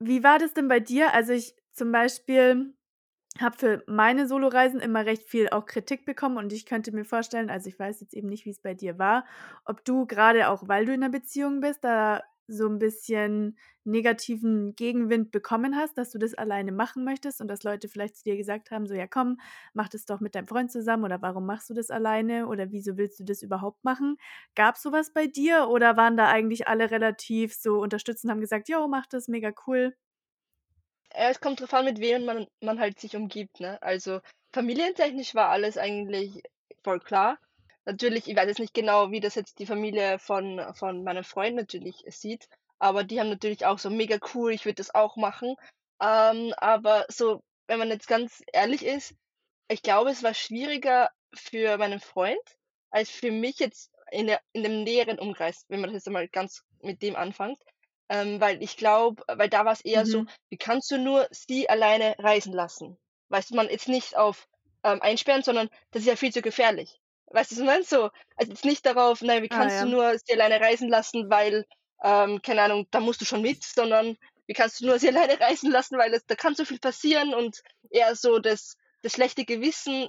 Wie 0.00 0.22
war 0.22 0.38
das 0.38 0.54
denn 0.54 0.68
bei 0.68 0.80
dir? 0.80 1.12
Also, 1.14 1.32
ich 1.32 1.54
zum 1.74 1.92
Beispiel 1.92 2.74
habe 3.40 3.56
für 3.58 3.84
meine 3.88 4.28
Soloreisen 4.28 4.80
immer 4.80 5.06
recht 5.06 5.24
viel 5.24 5.48
auch 5.50 5.66
Kritik 5.66 6.06
bekommen 6.06 6.38
und 6.38 6.52
ich 6.52 6.66
könnte 6.66 6.92
mir 6.92 7.04
vorstellen 7.04 7.50
also, 7.50 7.68
ich 7.68 7.78
weiß 7.78 8.00
jetzt 8.00 8.14
eben 8.14 8.28
nicht, 8.28 8.46
wie 8.46 8.50
es 8.50 8.60
bei 8.60 8.74
dir 8.74 8.98
war, 8.98 9.26
ob 9.64 9.84
du 9.84 10.06
gerade 10.06 10.48
auch, 10.50 10.68
weil 10.68 10.86
du 10.86 10.94
in 10.94 11.00
'ner 11.00 11.10
Beziehung 11.10 11.60
bist, 11.60 11.84
da 11.84 12.22
so 12.48 12.68
ein 12.68 12.78
bisschen 12.78 13.58
negativen 13.84 14.76
Gegenwind 14.76 15.30
bekommen 15.32 15.76
hast, 15.76 15.98
dass 15.98 16.10
du 16.12 16.18
das 16.18 16.34
alleine 16.34 16.72
machen 16.72 17.04
möchtest 17.04 17.40
und 17.40 17.48
dass 17.48 17.62
Leute 17.64 17.88
vielleicht 17.88 18.16
zu 18.18 18.24
dir 18.24 18.36
gesagt 18.36 18.70
haben, 18.70 18.86
so: 18.86 18.94
„Ja 18.94 19.06
komm, 19.06 19.38
mach 19.74 19.88
das 19.88 20.04
doch 20.06 20.20
mit 20.20 20.34
deinem 20.34 20.48
Freund 20.48 20.70
zusammen“ 20.72 21.04
oder 21.04 21.22
„Warum 21.22 21.46
machst 21.46 21.70
du 21.70 21.74
das 21.74 21.90
alleine“ 21.90 22.46
oder 22.48 22.70
„Wieso 22.72 22.96
willst 22.98 23.20
du 23.20 23.24
das 23.24 23.42
überhaupt 23.42 23.84
machen?“ 23.84 24.16
Gab's 24.56 24.82
so 24.82 24.92
was 24.92 25.12
bei 25.12 25.26
dir 25.26 25.68
oder 25.70 25.96
waren 25.96 26.16
da 26.18 26.28
eigentlich 26.28 26.68
alle 26.68 26.90
relativ 26.90 27.54
so 27.54 27.80
unterstützend, 27.80 28.30
haben 28.32 28.40
gesagt: 28.42 28.68
„Jo, 28.68 28.88
mach 28.88 29.06
das, 29.06 29.28
mega 29.28 29.52
cool?“ 29.66 29.94
Ja, 31.14 31.30
es 31.30 31.40
kommt 31.40 31.60
drauf 31.60 31.72
an, 31.74 31.84
mit 31.86 31.98
wem 32.00 32.24
man 32.24 32.46
man 32.60 32.78
halt 32.80 32.98
sich 33.00 33.16
umgibt, 33.16 33.60
ne? 33.60 33.80
Also, 33.82 34.20
familientechnisch 34.52 35.34
war 35.34 35.48
alles 35.50 35.78
eigentlich 35.78 36.42
voll 36.82 37.00
klar. 37.00 37.38
Natürlich, 37.86 38.28
ich 38.28 38.36
weiß 38.36 38.46
jetzt 38.48 38.58
nicht 38.58 38.74
genau, 38.74 39.10
wie 39.10 39.20
das 39.20 39.34
jetzt 39.34 39.58
die 39.58 39.66
Familie 39.66 40.18
von 40.18 40.60
von 40.74 41.02
meinem 41.04 41.24
Freund 41.24 41.56
natürlich 41.56 42.04
sieht, 42.08 42.48
aber 42.78 43.04
die 43.04 43.18
haben 43.20 43.28
natürlich 43.30 43.64
auch 43.66 43.78
so: 43.78 43.90
„Mega 43.90 44.18
cool, 44.34 44.52
ich 44.52 44.64
würde 44.66 44.76
das 44.76 44.94
auch 44.94 45.16
machen.“ 45.16 45.56
Ähm, 46.02 46.52
aber 46.58 47.06
so, 47.08 47.42
wenn 47.66 47.78
man 47.78 47.88
jetzt 47.90 48.08
ganz 48.08 48.42
ehrlich 48.52 48.84
ist, 48.84 49.14
ich 49.68 49.82
glaube, 49.82 50.10
es 50.10 50.22
war 50.24 50.34
schwieriger 50.34 51.10
für 51.34 51.78
meinen 51.78 52.00
Freund 52.00 52.38
als 52.90 53.10
für 53.10 53.32
mich 53.32 53.58
jetzt 53.60 53.90
in 54.12 54.26
der 54.28 54.40
in 54.54 54.62
dem 54.64 54.84
näheren 54.84 55.18
Umkreis, 55.20 55.64
wenn 55.68 55.80
man 55.80 55.90
das 55.90 55.96
jetzt 55.98 56.08
einmal 56.08 56.28
ganz 56.28 56.64
mit 56.82 57.02
dem 57.02 57.16
anfängt. 57.16 57.58
Ähm, 58.08 58.40
weil 58.40 58.62
ich 58.62 58.76
glaube 58.76 59.22
weil 59.28 59.48
da 59.48 59.64
war 59.64 59.72
es 59.72 59.80
eher 59.84 60.06
so: 60.06 60.24
Mhm. 60.24 60.28
Wie 60.50 60.56
kannst 60.58 60.90
du 60.90 60.98
nur 60.98 61.26
sie 61.30 61.68
alleine 61.68 62.14
reisen 62.18 62.52
lassen? 62.52 62.98
Weißt 63.30 63.50
du, 63.50 63.56
man 63.56 63.68
jetzt 63.70 63.88
nicht 63.88 64.16
auf, 64.16 64.48
ähm, 64.84 65.00
einsperren, 65.02 65.42
sondern 65.42 65.68
das 65.90 66.02
ist 66.02 66.08
ja 66.08 66.16
viel 66.16 66.32
zu 66.32 66.42
gefährlich. 66.42 67.00
Weißt 67.28 67.50
du, 67.52 67.56
was 67.56 67.60
ich 67.60 67.66
meine? 67.66 67.84
So, 67.84 68.10
also 68.36 68.52
jetzt 68.52 68.64
nicht 68.64 68.84
darauf: 68.86 69.22
„Nein, 69.22 69.42
wie 69.42 69.48
Ah 69.50 69.64
kannst 69.64 69.80
du 69.80 69.86
ja. 69.86 69.90
nur 69.90 70.16
sie 70.18 70.34
alleine 70.34 70.60
reisen 70.60 70.88
lassen, 70.88 71.30
weil, 71.30 71.64
ähm, 72.02 72.42
keine 72.42 72.62
Ahnung, 72.62 72.86
da 72.90 73.00
musst 73.00 73.20
du 73.20 73.24
schon 73.24 73.42
mit“, 73.42 73.64
sondern: 73.64 74.16
„Wie 74.46 74.52
kannst 74.54 74.80
du 74.80 74.86
nur 74.86 74.98
sie 74.98 75.08
alleine 75.08 75.40
reisen 75.40 75.70
lassen, 75.70 75.98
weil 75.98 76.12
es 76.14 76.26
da 76.26 76.34
kann 76.36 76.54
so 76.54 76.64
viel 76.64 76.78
passieren“ 76.80 77.34
und 77.34 77.62
eher 77.90 78.14
so 78.16 78.38
das 78.38 78.76
das 79.02 79.12
schlechte 79.12 79.44
Gewissen 79.44 80.08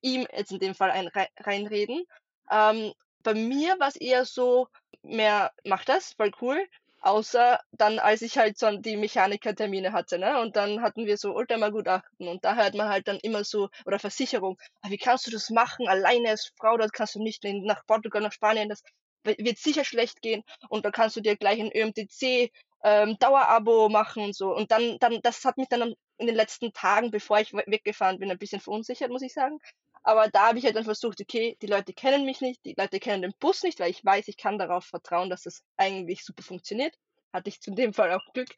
ihm 0.00 0.26
jetzt 0.32 0.52
in 0.52 0.58
dem 0.58 0.74
Fall 0.74 0.90
ein 0.90 1.08
rei 1.08 1.28
reinreden. 1.38 2.04
Ähm, 2.50 2.92
bei 3.22 3.34
mir 3.34 3.78
war's 3.80 3.96
eher 3.96 4.24
so 4.24 4.68
mehr: 5.02 5.52
„Mach 5.64 5.84
das, 5.84 6.12
voll 6.14 6.32
cool.“ 6.40 6.66
Außer 7.04 7.58
dann, 7.72 7.98
als 7.98 8.22
ich 8.22 8.38
halt 8.38 8.58
so 8.58 8.70
die 8.78 8.96
Mechanikertermine 8.96 9.92
hatte, 9.92 10.18
ne? 10.18 10.40
Und 10.40 10.54
dann 10.56 10.82
hatten 10.82 11.04
wir 11.06 11.16
so 11.18 11.34
Oldtimer-Gutachten 11.34 12.28
und 12.28 12.44
da 12.44 12.54
hört 12.54 12.74
man 12.74 12.88
halt 12.88 13.08
dann 13.08 13.18
immer 13.22 13.42
so 13.44 13.68
oder 13.86 13.98
Versicherung: 13.98 14.56
„Ah, 14.82 14.90
wie 14.90 14.98
kannst 14.98 15.26
du 15.26 15.32
das 15.32 15.50
machen? 15.50 15.88
Alleine 15.88 16.30
als 16.30 16.52
Frau, 16.58 16.76
dort 16.76 16.92
kannst 16.92 17.16
du 17.16 17.22
nicht 17.22 17.42
nach 17.44 17.84
Portugal, 17.86 18.22
nach 18.22 18.32
Spanien, 18.32 18.68
das 18.68 18.82
wi 19.24 19.34
wird 19.38 19.58
sicher 19.58 19.84
schlecht 19.84 20.22
gehen 20.22 20.42
und 20.68 20.84
da 20.84 20.90
kannst 20.92 21.16
du 21.16 21.20
dir 21.20 21.36
gleich 21.36 21.58
'n 21.60 21.72
ÖMTC, 21.74 22.50
ähm, 22.84 23.16
Dauerabo 23.18 23.88
machen“ 23.88 24.22
und 24.24 24.36
so. 24.36 24.54
Und 24.54 24.70
dann 24.70 24.96
dann 25.00 25.20
das 25.22 25.44
hat 25.44 25.56
mich 25.58 25.68
dann 25.68 25.94
in 26.18 26.26
den 26.28 26.36
letzten 26.36 26.72
Tagen, 26.72 27.10
bevor 27.10 27.40
ich 27.40 27.52
we 27.52 27.64
weggefahren 27.66 28.18
bin, 28.20 28.30
ein 28.30 28.38
bisschen 28.38 28.60
verunsichert, 28.60 29.10
muss 29.10 29.22
ich 29.22 29.32
sagen. 29.34 29.58
Aber 30.04 30.28
da 30.28 30.48
habe 30.48 30.58
ich 30.58 30.64
halt 30.64 30.76
dann 30.76 30.84
versucht: 30.84 31.20
Okay, 31.20 31.56
die 31.62 31.66
Leute 31.66 31.92
kennen 31.92 32.24
mich 32.24 32.40
nicht, 32.40 32.64
die 32.64 32.74
Leute 32.76 33.00
kennen 33.00 33.22
den 33.22 33.34
Bus 33.38 33.62
nicht, 33.62 33.80
weil 33.80 33.90
ich 33.90 34.04
weiß, 34.04 34.28
ich 34.28 34.36
kann 34.36 34.58
darauf 34.58 34.84
vertrauen, 34.84 35.30
dass 35.30 35.46
es 35.46 35.62
eigentlich 35.76 36.24
super 36.24 36.42
funktioniert. 36.42 36.94
Hatte 37.32 37.48
ich 37.48 37.60
zu 37.60 37.70
dem 37.72 37.94
Fall 37.94 38.12
auch 38.12 38.32
Glück. 38.34 38.50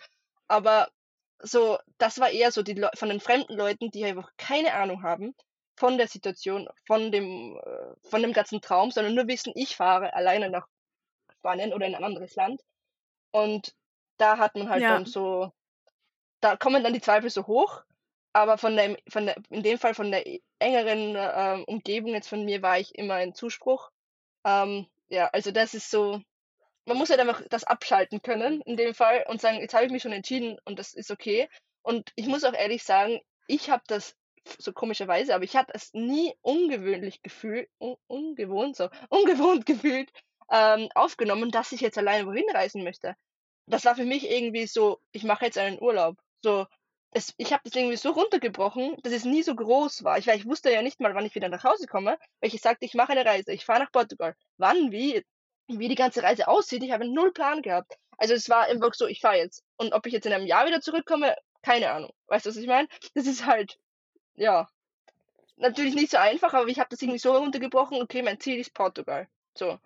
Aber 0.49 0.89
so, 1.41 1.79
das 1.99 2.19
war 2.21 2.31
eher 2.31 2.53
so 2.53 2.63
die 2.63 2.75
Leu 2.75 2.89
von 2.95 3.09
den 3.09 3.21
fremden 3.21 3.55
Leuten, 3.55 3.91
die 3.91 4.05
einfach 4.05 4.31
keine 4.37 4.75
Ahnung 4.75 5.03
haben 5.03 5.35
von 5.77 5.99
der 5.99 6.09
Situation, 6.09 6.69
von 6.87 7.13
dem 7.13 7.59
äh, 7.63 8.09
von 8.09 8.23
dem 8.23 8.33
ganzen 8.33 8.61
Traum, 8.61 8.91
sondern 8.91 9.15
nur 9.15 9.27
wissen, 9.29 9.53
ich 9.57 9.77
fahre 9.77 10.15
alleine 10.15 10.51
nach 10.51 10.67
Spanien 11.39 11.73
oder 11.75 11.87
in 11.87 11.95
ein 11.95 12.05
anderes 12.05 12.35
Land. 12.37 12.63
Und 13.33 13.75
da 14.19 14.39
hat 14.39 14.57
man 14.57 14.69
halt 14.71 14.83
Ja. 14.83 14.91
dann 14.91 15.07
so 15.07 15.53
da 16.41 16.57
kommen 16.57 16.85
dann 16.85 16.93
die 16.93 17.01
Zweifel 17.01 17.31
so 17.31 17.47
hoch, 17.47 17.83
aber 18.35 18.59
von 18.59 18.77
dem 18.77 18.97
von 19.09 19.27
der 19.27 19.37
in 19.51 19.63
dem 19.65 19.79
Fall 19.79 19.95
von 19.95 20.11
der 20.13 20.25
engeren, 20.61 21.17
ähm, 21.19 21.65
Umgebung 21.67 22.15
jetzt 22.15 22.29
von 22.29 22.45
mir 22.45 22.63
war 22.63 22.79
ich 22.81 22.95
immer 22.97 23.15
ein 23.17 23.35
Zuspruch. 23.35 23.91
Ähm, 24.47 24.87
ja, 25.09 25.29
also 25.33 25.53
das 25.53 25.75
ist 25.75 25.91
so 25.91 26.23
man 26.87 26.97
muss 26.99 27.11
halt 27.11 27.21
einfach 27.21 27.43
das 27.51 27.65
abschalten 27.65 28.23
können 28.23 28.61
in 28.63 28.77
dem 28.77 28.95
Fall 28.95 29.25
und 29.29 29.41
sagen: 29.41 29.59
„Jetzt 29.61 29.75
habe 29.75 29.87
ich 29.87 29.93
mich 29.93 30.03
schon 30.03 30.13
entschieden 30.13 30.59
und 30.65 30.79
das 30.79 30.95
ist 30.95 31.11
okay.“ 31.11 31.49
Und 31.83 32.13
ich 32.17 32.27
muss 32.27 32.45
auch 32.45 32.55
ehrlich 32.55 32.85
sagen, 32.85 33.21
ich 33.47 33.71
habe 33.71 33.83
das 33.87 34.17
so 34.59 34.73
komischerweise, 34.73 35.35
aber 35.35 35.45
ich 35.45 35.57
habe 35.57 35.73
es 35.75 35.93
nie 35.95 36.35
ungewöhnlich 36.43 37.23
gefühlt 37.23 37.69
un 37.81 37.97
ungewohnt 38.07 38.77
so 38.77 38.89
ungewohnt 39.11 39.67
gefühlt, 39.67 40.11
ähm, 40.51 40.89
aufgenommen, 40.95 41.51
dass 41.51 41.73
ich 41.73 41.81
jetzt 41.81 41.99
alleine 41.99 42.27
wohin 42.27 42.49
reisen 42.53 42.85
möchte. 42.85 43.17
Das 43.67 43.85
war 43.85 43.95
für 43.97 44.05
mich 44.05 44.31
irgendwie 44.31 44.67
so: 44.67 45.01
„Ich 45.13 45.25
mache 45.25 45.47
jetzt 45.47 45.59
einen 45.59 45.81
Urlaub.“ 45.83 46.19
So, 46.43 46.67
es 47.15 47.35
ich 47.39 47.53
habe 47.53 47.63
das 47.65 47.75
irgendwie 47.75 47.97
so 47.97 48.11
runtergebrochen, 48.11 48.97
dass 49.03 49.13
es 49.13 49.25
nie 49.25 49.43
so 49.43 49.55
groß 49.55 50.05
war. 50.05 50.19
Ich 50.19 50.27
weil 50.27 50.39
ich 50.39 50.47
wusste 50.47 50.73
ja 50.73 50.83
nicht 50.83 51.01
mal, 51.01 51.15
wann 51.15 51.27
ich 51.27 51.35
wieder 51.35 51.49
nach 51.49 51.65
Hause 51.65 51.87
komme, 51.87 52.19
weil 52.41 52.55
ich 52.55 52.61
sagte: 52.61 52.85
„Ich 52.87 52.95
mache 52.95 53.13
eine 53.13 53.25
Reise, 53.25 53.53
ich 53.53 53.65
fahre 53.65 53.81
nach 53.81 53.93
Portugal.“ 53.93 54.37
Wann, 54.59 54.93
wie 54.93 55.25
wie 55.69 55.89
die 55.89 55.95
ganze 55.95 56.23
Reise 56.23 56.49
aussieht, 56.49 56.83
ich 56.83 56.93
habe 56.93 57.07
null 57.09 57.33
Plan 57.33 57.63
gehabt. 57.63 57.97
Also, 58.19 58.35
es 58.35 58.49
war 58.51 58.65
einfach 58.65 58.95
so: 58.95 59.07
„Ich 59.07 59.21
fahre 59.21 59.39
jetzt.“ 59.39 59.63
Und 59.77 59.93
ob 59.95 60.07
ich 60.07 60.13
jetzt 60.13 60.27
in 60.27 60.33
einem 60.33 60.47
Jahr 60.47 60.67
wieder 60.67 60.81
zurückkomme, 60.81 61.37
keine 61.63 61.91
Ahnung. 61.93 62.13
Weißt 62.29 62.47
du, 62.47 62.51
was 62.51 62.57
ich 62.57 62.67
meine? 62.67 62.89
Das 63.15 63.27
ist 63.27 63.47
halt 63.47 63.79
ja, 64.37 64.69
natürlich 65.57 65.95
nicht 65.97 66.11
so 66.13 66.19
einfach, 66.19 66.55
aber 66.55 66.69
ich 66.69 66.79
habe 66.81 66.91
das 66.91 67.03
irgendwie 67.03 67.19
so 67.21 67.37
runtergebrochen: 67.37 68.03
„Okay, 68.03 68.23
mein 68.23 68.41
Ziel 68.41 68.59
ist 68.61 68.75
Portugal.“ 68.75 69.29
So. 69.59 69.79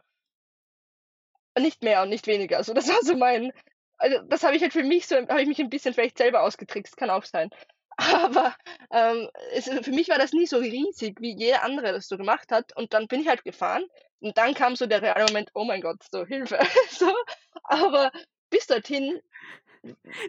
Nicht 1.58 1.82
mehr 1.82 2.02
und 2.02 2.08
nicht 2.08 2.26
weniger. 2.26 2.56
Also, 2.56 2.72
das 2.72 2.88
war 2.88 3.02
so 3.02 3.14
mein 3.16 3.52
also 3.98 4.18
das 4.28 4.42
habe 4.44 4.56
ich 4.56 4.62
halt 4.62 4.72
für 4.72 4.84
mich 4.84 5.06
so, 5.06 5.16
habe 5.16 5.42
ich 5.42 5.48
mich 5.48 5.60
ein 5.60 5.70
bisschen 5.70 5.94
vielleicht 5.94 6.18
selber 6.18 6.42
ausgetrickst, 6.42 6.96
kann 6.96 7.10
auch 7.10 7.24
sein. 7.24 7.50
Aber 7.98 8.54
ähm, 8.92 9.28
es, 9.52 9.64
für 9.64 9.90
mich 9.90 10.08
war 10.08 10.18
das 10.18 10.32
nie 10.32 10.46
so 10.46 10.58
riesig, 10.58 11.20
wie 11.20 11.36
jeder 11.36 11.64
andere 11.64 11.92
das 11.92 12.06
so 12.06 12.16
gemacht 12.16 12.52
hat. 12.52 12.76
Und 12.76 12.94
dann 12.94 13.08
bin 13.08 13.20
ich 13.20 13.28
halt 13.28 13.44
gefahren. 13.44 13.84
Und 14.20 14.38
dann 14.38 14.54
kam 14.54 14.76
so 14.76 14.86
der 14.86 15.02
reale 15.02 15.26
Moment, 15.26 15.50
oh 15.54 15.64
mein 15.64 15.80
Gott, 15.80 15.98
so 16.10 16.24
Hilfe. 16.24 16.58
so. 16.90 17.12
Aber 17.64 18.12
bis 18.50 18.66
dorthin, 18.66 19.20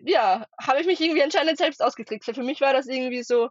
ja, 0.03 0.47
habe 0.59 0.81
ich 0.81 0.87
mich 0.87 0.99
irgendwie 0.99 1.23
anscheinend 1.23 1.57
selbst 1.57 1.81
ausgetrickst. 1.83 2.33
Für 2.33 2.43
mich 2.43 2.59
war 2.61 2.73
das 2.73 2.87
irgendwie 2.87 3.23
so, 3.23 3.49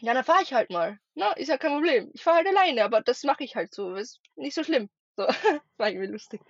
ja, 0.00 0.14
dann 0.14 0.24
fahre 0.24 0.42
ich 0.42 0.52
halt 0.52 0.70
mal. 0.70 0.98
Na, 1.14 1.32
ist 1.32 1.48
ja 1.48 1.58
kein 1.58 1.72
Problem. 1.72 2.10
Ich 2.14 2.22
fahre 2.22 2.38
halt 2.38 2.48
alleine, 2.48 2.84
aber 2.84 3.00
das 3.00 3.22
mache 3.22 3.44
ich 3.44 3.54
halt 3.54 3.72
so. 3.74 3.94
Ist 3.94 4.20
nicht 4.34 4.54
so 4.54 4.64
schlimm. 4.64 4.88
So, 5.20 5.26
war 5.76 5.90
irgendwie 5.90 6.06
lustig. 6.06 6.40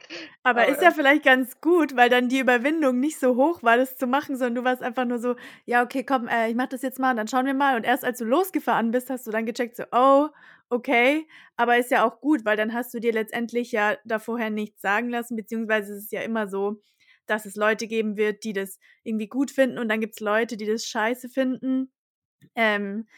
Aber, 0.44 0.62
Aber 0.62 0.70
ist 0.70 0.80
ja 0.80 0.92
vielleicht 0.92 1.24
ganz 1.24 1.60
gut, 1.60 1.96
weil 1.96 2.08
dann 2.08 2.28
die 2.28 2.38
Überwindung 2.38 3.00
nicht 3.00 3.18
so 3.18 3.34
hoch 3.34 3.64
war, 3.64 3.76
das 3.76 3.96
zu 3.96 4.06
machen, 4.06 4.36
sondern 4.36 4.54
du 4.54 4.64
warst 4.64 4.80
einfach 4.80 5.04
nur 5.06 5.18
so, 5.18 5.34
ja, 5.64 5.82
okay, 5.82 6.04
komm, 6.04 6.28
äh, 6.28 6.48
ich 6.48 6.54
mach 6.54 6.68
das 6.68 6.82
jetzt 6.82 7.00
mal 7.00 7.10
und 7.10 7.16
dann 7.16 7.26
schauen 7.26 7.46
wir 7.46 7.54
mal. 7.54 7.74
Und 7.74 7.82
erst 7.82 8.04
als 8.04 8.18
du 8.18 8.24
losgefahren 8.24 8.92
bist, 8.92 9.10
hast 9.10 9.26
du 9.26 9.32
dann 9.32 9.44
gecheckt, 9.44 9.74
so, 9.76 9.84
oh, 9.90 10.28
okay. 10.68 11.26
Aber 11.56 11.78
ist 11.78 11.90
ja 11.90 12.06
auch 12.06 12.20
gut, 12.20 12.44
weil 12.44 12.56
dann 12.56 12.72
hast 12.72 12.94
du 12.94 13.00
dir 13.00 13.12
letztendlich 13.12 13.72
ja 13.72 13.96
da 14.04 14.20
vorher 14.20 14.50
nichts 14.50 14.80
sagen 14.80 15.08
lassen, 15.08 15.34
beziehungsweise 15.34 15.94
ist 15.94 16.04
es 16.04 16.10
ja 16.12 16.20
immer 16.20 16.46
so, 16.46 16.80
dass 17.26 17.46
es 17.46 17.56
Leute 17.56 17.88
geben 17.88 18.16
wird, 18.16 18.44
die 18.44 18.52
das 18.52 18.78
irgendwie 19.02 19.28
gut 19.28 19.50
finden 19.50 19.78
und 19.78 19.88
dann 19.88 20.00
gibt 20.00 20.14
es 20.14 20.20
Leute, 20.20 20.56
die 20.56 20.66
das 20.66 20.84
scheiße 20.84 21.28
finden. 21.28 21.92
Ähm, 22.54 23.08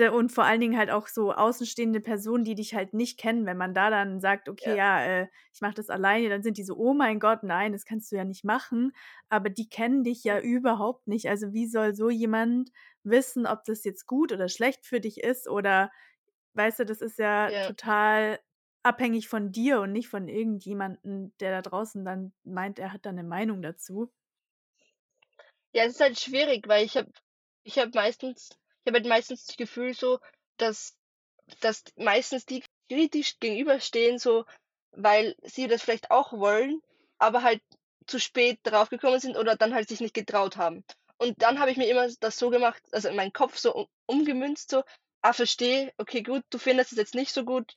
und 0.00 0.32
vor 0.32 0.44
allen 0.44 0.60
Dingen 0.60 0.76
halt 0.76 0.90
auch 0.90 1.06
so 1.06 1.32
außenstehende 1.32 2.00
Personen, 2.00 2.44
die 2.44 2.54
dich 2.54 2.74
halt 2.74 2.94
nicht 2.94 3.18
kennen. 3.18 3.46
Wenn 3.46 3.56
man 3.56 3.74
da 3.74 3.90
dann 3.90 4.20
sagt, 4.20 4.48
okay, 4.48 4.70
ja, 4.70 5.04
ja 5.04 5.04
äh, 5.22 5.28
ich 5.52 5.60
mache 5.60 5.74
das 5.74 5.88
alleine, 5.88 6.28
dann 6.28 6.42
sind 6.42 6.58
die 6.58 6.64
so, 6.64 6.76
oh 6.76 6.94
mein 6.94 7.20
Gott, 7.20 7.44
nein, 7.44 7.72
das 7.72 7.84
kannst 7.84 8.10
du 8.10 8.16
ja 8.16 8.24
nicht 8.24 8.44
machen. 8.44 8.92
Aber 9.28 9.50
die 9.50 9.68
kennen 9.68 10.02
dich 10.02 10.24
ja 10.24 10.40
überhaupt 10.40 11.06
nicht. 11.06 11.28
Also 11.28 11.52
wie 11.52 11.66
soll 11.66 11.94
so 11.94 12.10
jemand 12.10 12.70
wissen, 13.04 13.46
ob 13.46 13.64
das 13.64 13.84
jetzt 13.84 14.06
gut 14.06 14.32
oder 14.32 14.48
schlecht 14.48 14.84
für 14.84 15.00
dich 15.00 15.22
ist? 15.22 15.48
Oder 15.48 15.92
weißt 16.54 16.80
du, 16.80 16.86
das 16.86 17.00
ist 17.00 17.18
ja, 17.18 17.48
ja. 17.48 17.66
total 17.68 18.40
abhängig 18.82 19.28
von 19.28 19.52
dir 19.52 19.80
und 19.80 19.92
nicht 19.92 20.08
von 20.08 20.28
irgendjemandem, 20.28 21.32
der 21.40 21.50
da 21.50 21.62
draußen 21.62 22.04
dann 22.04 22.32
meint, 22.44 22.78
er 22.78 22.92
hat 22.92 23.06
da 23.06 23.10
eine 23.10 23.24
Meinung 23.24 23.62
dazu. 23.62 24.12
Ja, 25.72 25.84
es 25.84 25.94
ist 25.94 26.00
halt 26.00 26.20
schwierig, 26.20 26.68
weil 26.68 26.84
ich 26.84 26.96
habe 26.96 27.10
ich 27.64 27.78
hab 27.78 27.94
meistens 27.94 28.50
ich 28.84 28.90
habe 28.90 28.98
halt 28.98 29.06
meistens 29.06 29.46
das 29.46 29.56
Gefühl 29.56 29.94
so, 29.94 30.20
dass, 30.58 30.94
dass 31.60 31.84
meistens 31.96 32.44
die 32.44 32.62
kritisch 32.88 33.40
gegenüberstehen, 33.40 34.18
so, 34.18 34.44
weil 34.92 35.34
sie 35.42 35.66
das 35.68 35.82
vielleicht 35.82 36.10
auch 36.10 36.32
wollen, 36.32 36.82
aber 37.18 37.42
halt 37.42 37.62
zu 38.06 38.20
spät 38.20 38.58
drauf 38.62 38.90
gekommen 38.90 39.20
sind 39.20 39.36
oder 39.36 39.56
dann 39.56 39.74
halt 39.74 39.88
sich 39.88 40.00
nicht 40.00 40.12
getraut 40.12 40.58
haben. 40.58 40.84
Und 41.16 41.40
dann 41.40 41.60
habe 41.60 41.70
ich 41.70 41.78
mir 41.78 41.88
immer 41.88 42.06
das 42.20 42.38
so 42.38 42.50
gemacht, 42.50 42.82
also 42.92 43.08
in 43.08 43.16
meinen 43.16 43.32
Kopf 43.32 43.56
so 43.56 43.88
umgemünzt, 44.04 44.70
so, 44.70 44.82
ah, 45.22 45.32
verstehe, 45.32 45.92
okay, 45.96 46.22
gut, 46.22 46.44
du 46.50 46.58
findest 46.58 46.92
es 46.92 46.98
jetzt 46.98 47.14
nicht 47.14 47.32
so 47.32 47.44
gut, 47.44 47.74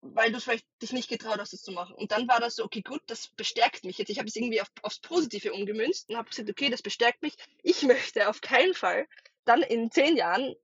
weil 0.00 0.32
du 0.32 0.40
vielleicht 0.40 0.64
dich 0.80 0.92
nicht 0.92 1.10
getraut 1.10 1.38
hast, 1.38 1.52
es 1.52 1.62
zu 1.62 1.72
machen. 1.72 1.94
Und 1.94 2.12
dann 2.12 2.26
war 2.26 2.40
das 2.40 2.54
so, 2.54 2.64
okay, 2.64 2.80
gut, 2.80 3.02
das 3.06 3.28
bestärkt 3.28 3.84
mich 3.84 3.98
jetzt. 3.98 4.08
Ich 4.08 4.18
habe 4.18 4.28
es 4.28 4.36
irgendwie 4.36 4.62
auf, 4.62 4.68
aufs 4.80 5.00
Positive 5.00 5.52
umgemünzt 5.52 6.08
und 6.08 6.16
habe 6.16 6.30
gesagt, 6.30 6.48
okay, 6.48 6.70
das 6.70 6.80
bestärkt 6.80 7.20
mich. 7.20 7.34
Ich 7.62 7.82
möchte 7.82 8.28
auf 8.30 8.40
keinen 8.40 8.72
Fall 8.72 9.06
dann 9.48 9.62
in 9.62 9.90
zehn 9.90 10.16
Jahren, 10.16 10.54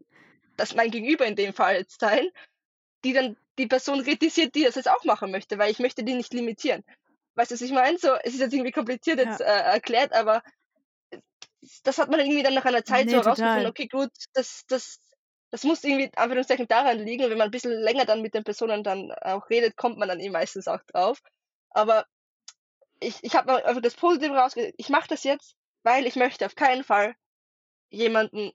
das 0.57 0.75
mein 0.75 0.91
Gegenüber 0.91 1.27
in 1.27 1.37
dem 1.37 1.53
Fall 1.53 1.77
jetzt 1.77 2.01
sein, 2.01 2.29
die 3.05 3.13
dann 3.13 3.37
die 3.59 3.67
Person 3.67 4.03
kritisiert, 4.03 4.55
die 4.55 4.65
das 4.65 4.75
jetzt 4.75 4.91
auch 4.91 5.05
machen 5.05 5.31
möchte, 5.31 5.59
weil 5.59 5.71
ich 5.71 5.79
möchte 5.79 6.05
die 6.05 6.15
nicht 6.15 6.33
limitieren. 6.33 6.85
Weißt 7.35 7.51
du, 7.51 7.55
was 7.55 7.63
ich 7.63 7.73
meine? 7.73 7.99
So, 7.99 8.15
es 8.15 8.35
ist 8.35 8.41
jetzt 8.41 8.53
irgendwie 8.53 8.73
kompliziert 8.73 9.19
jetzt 9.19 9.41
ja. 9.41 9.47
äh, 9.47 9.73
erklärt, 9.75 10.13
aber 10.13 10.43
das 11.83 11.99
hat 11.99 12.11
man 12.11 12.21
irgendwie 12.21 12.43
dann 12.43 12.55
nach 12.55 12.65
einer 12.65 12.85
Zeit 12.85 13.07
nee, 13.07 13.13
so 13.13 13.19
herausgefunden, 13.19 13.67
okay, 13.67 13.89
gut, 13.89 14.11
das, 14.35 14.65
das, 14.69 15.01
das 15.51 15.65
muss 15.65 15.83
irgendwie 15.83 16.11
Anführungszeichen 16.17 16.69
daran 16.69 16.99
liegen, 16.99 17.31
wenn 17.31 17.39
man 17.39 17.49
ein 17.49 17.51
bisschen 17.51 17.73
länger 17.73 18.05
dann 18.05 18.23
mit 18.23 18.35
den 18.35 18.45
Personen 18.45 18.85
dann 18.85 19.13
auch 19.13 19.49
redet, 19.51 19.77
kommt 19.77 19.99
man 19.99 20.09
dann 20.09 20.21
eh 20.21 20.31
meistens 20.31 20.69
auch 20.69 20.83
drauf. 20.85 21.21
Aber 21.71 22.07
ich, 23.01 23.23
ich 23.23 23.35
habe 23.35 23.65
einfach 23.65 23.83
das 23.83 23.95
Positive 23.95 24.35
rausgekriegt. 24.35 24.75
Ich 24.79 24.89
mache 24.89 25.09
das 25.09 25.25
jetzt, 25.25 25.55
weil 25.83 26.07
ich 26.07 26.17
möchte 26.17 26.47
auf 26.47 26.55
keinen 26.55 26.85
Fall 26.85 27.15
jemanden 27.91 28.53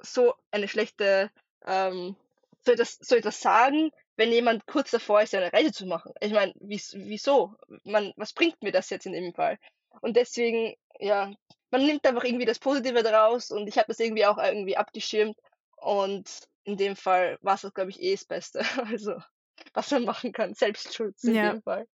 so 0.00 0.34
eine 0.50 0.68
schlechte, 0.68 1.30
ähm, 1.66 2.16
soll 2.64 2.76
das, 2.76 2.98
soll 3.00 3.20
das 3.20 3.40
sagen, 3.40 3.90
wenn 4.16 4.32
jemand 4.32 4.66
kurz 4.66 4.90
davor 4.90 5.22
ist, 5.22 5.34
eine 5.34 5.52
Reise 5.52 5.72
zu 5.72 5.86
machen? 5.86 6.12
Ich 6.20 6.32
meine, 6.32 6.52
wieso? 6.58 7.54
Man, 7.84 8.12
was 8.16 8.32
bringt 8.32 8.62
mir 8.62 8.72
das 8.72 8.90
jetzt 8.90 9.06
in 9.06 9.12
dem 9.12 9.32
Fall? 9.32 9.58
Und 10.00 10.16
deswegen, 10.16 10.74
ja, 10.98 11.32
man 11.70 11.86
nimmt 11.86 12.06
einfach 12.06 12.24
irgendwie 12.24 12.44
das 12.44 12.58
Positive 12.58 13.02
daraus 13.02 13.50
und 13.50 13.68
ich 13.68 13.76
habe 13.78 13.88
das 13.88 14.00
irgendwie 14.00 14.26
auch 14.26 14.38
irgendwie 14.38 14.76
abgeschirmt 14.76 15.36
und 15.76 16.28
in 16.64 16.76
dem 16.76 16.96
Fall 16.96 17.38
war 17.40 17.54
es, 17.54 17.72
glaube 17.74 17.90
ich, 17.90 18.02
eh 18.02 18.12
das 18.12 18.24
Beste. 18.24 18.60
Also, 18.90 19.14
was 19.74 19.90
man 19.90 20.04
machen 20.04 20.32
kann, 20.32 20.54
Selbstschutz 20.54 21.24
in 21.24 21.34
ja. 21.34 21.52
dem 21.52 21.62
Fall. 21.62 21.86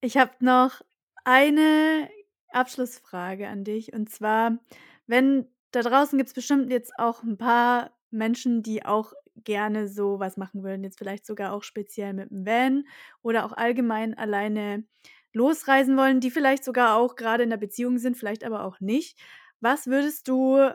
Ich 0.00 0.16
habe 0.16 0.32
noch 0.40 0.82
eine 1.24 2.10
Abschlussfrage 2.48 3.48
an 3.48 3.64
dich 3.64 3.92
und 3.92 4.10
zwar, 4.10 4.58
wenn 5.06 5.51
da 5.72 5.82
draußen 5.82 6.18
gibt 6.18 6.28
es 6.28 6.34
bestimmt 6.34 6.70
jetzt 6.70 6.92
auch 6.98 7.22
ein 7.22 7.38
paar 7.38 7.90
Menschen, 8.10 8.62
die 8.62 8.84
auch 8.84 9.12
gerne 9.36 9.88
so 9.88 10.20
was 10.20 10.36
machen 10.36 10.62
würden, 10.62 10.84
jetzt 10.84 10.98
vielleicht 10.98 11.26
sogar 11.26 11.52
auch 11.52 11.62
speziell 11.62 12.12
mit 12.12 12.30
dem 12.30 12.46
Van 12.46 12.84
oder 13.22 13.44
auch 13.44 13.52
allgemein 13.52 14.14
alleine 14.16 14.84
losreisen 15.32 15.96
wollen, 15.96 16.20
die 16.20 16.30
vielleicht 16.30 16.64
sogar 16.64 16.96
auch 16.96 17.16
gerade 17.16 17.42
in 17.42 17.50
der 17.50 17.56
Beziehung 17.56 17.98
sind, 17.98 18.16
vielleicht 18.16 18.44
aber 18.44 18.64
auch 18.64 18.80
nicht. 18.80 19.18
Was 19.60 19.86
würdest 19.86 20.28
du 20.28 20.70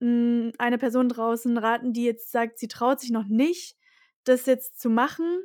hm, 0.00 0.52
einer 0.58 0.78
Person 0.78 1.08
draußen 1.08 1.56
raten, 1.56 1.92
die 1.92 2.04
jetzt 2.04 2.32
sagt, 2.32 2.58
sie 2.58 2.68
traut 2.68 3.00
sich 3.00 3.10
noch 3.10 3.26
nicht, 3.28 3.76
das 4.24 4.46
jetzt 4.46 4.80
zu 4.80 4.90
machen, 4.90 5.42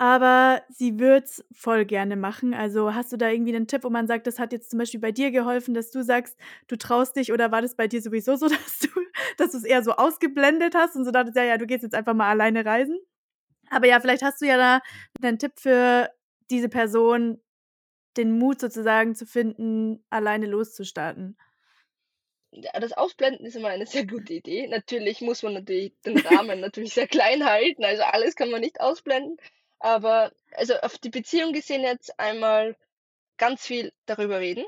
aber 0.00 0.62
sie 0.70 0.98
würde 0.98 1.26
es 1.26 1.44
voll 1.52 1.84
gerne 1.84 2.16
machen. 2.16 2.54
Also 2.54 2.94
hast 2.94 3.12
du 3.12 3.18
da 3.18 3.28
irgendwie 3.28 3.54
einen 3.54 3.66
Tipp, 3.66 3.84
wo 3.84 3.90
man 3.90 4.06
sagt, 4.06 4.26
das 4.26 4.38
hat 4.38 4.50
jetzt 4.50 4.70
zum 4.70 4.78
Beispiel 4.78 4.98
bei 4.98 5.12
dir 5.12 5.30
geholfen, 5.30 5.74
dass 5.74 5.90
du 5.90 6.02
sagst, 6.02 6.38
du 6.68 6.76
traust 6.76 7.16
dich 7.16 7.34
oder 7.34 7.52
war 7.52 7.60
das 7.60 7.76
bei 7.76 7.86
dir 7.86 8.00
sowieso 8.00 8.34
so, 8.36 8.48
dass 8.48 8.78
du 8.78 8.88
dass 9.36 9.52
es 9.52 9.62
eher 9.62 9.82
so 9.82 9.92
ausgeblendet 9.92 10.74
hast 10.74 10.96
und 10.96 11.04
so 11.04 11.10
dachtest, 11.10 11.36
ja, 11.36 11.44
ja, 11.44 11.58
du 11.58 11.66
gehst 11.66 11.82
jetzt 11.82 11.94
einfach 11.94 12.14
mal 12.14 12.30
alleine 12.30 12.64
reisen? 12.64 12.98
Aber 13.68 13.86
ja, 13.88 14.00
vielleicht 14.00 14.22
hast 14.22 14.40
du 14.40 14.46
ja 14.46 14.56
da 14.56 14.80
einen 15.20 15.38
Tipp 15.38 15.52
für 15.56 16.08
diese 16.50 16.70
Person, 16.70 17.38
den 18.16 18.38
Mut 18.38 18.58
sozusagen 18.58 19.14
zu 19.14 19.26
finden, 19.26 20.02
alleine 20.08 20.46
loszustarten. 20.46 21.36
Das 22.52 22.94
Ausblenden 22.94 23.44
ist 23.44 23.54
immer 23.54 23.68
eine 23.68 23.86
sehr 23.86 24.06
gute 24.06 24.32
Idee. 24.32 24.66
Natürlich 24.66 25.20
muss 25.20 25.42
man 25.42 25.52
natürlich 25.52 25.92
den 26.06 26.16
Rahmen 26.20 26.60
natürlich 26.60 26.94
sehr 26.94 27.06
klein 27.06 27.44
halten, 27.44 27.84
also 27.84 28.02
alles 28.02 28.34
kann 28.34 28.50
man 28.50 28.62
nicht 28.62 28.80
ausblenden. 28.80 29.36
Aber 29.80 30.30
also 30.52 30.74
auf 30.80 30.98
die 30.98 31.10
Beziehung 31.10 31.52
gesehen 31.52 31.82
jetzt 31.82 32.18
einmal 32.20 32.76
ganz 33.38 33.66
viel 33.66 33.92
darüber 34.06 34.38
reden, 34.38 34.64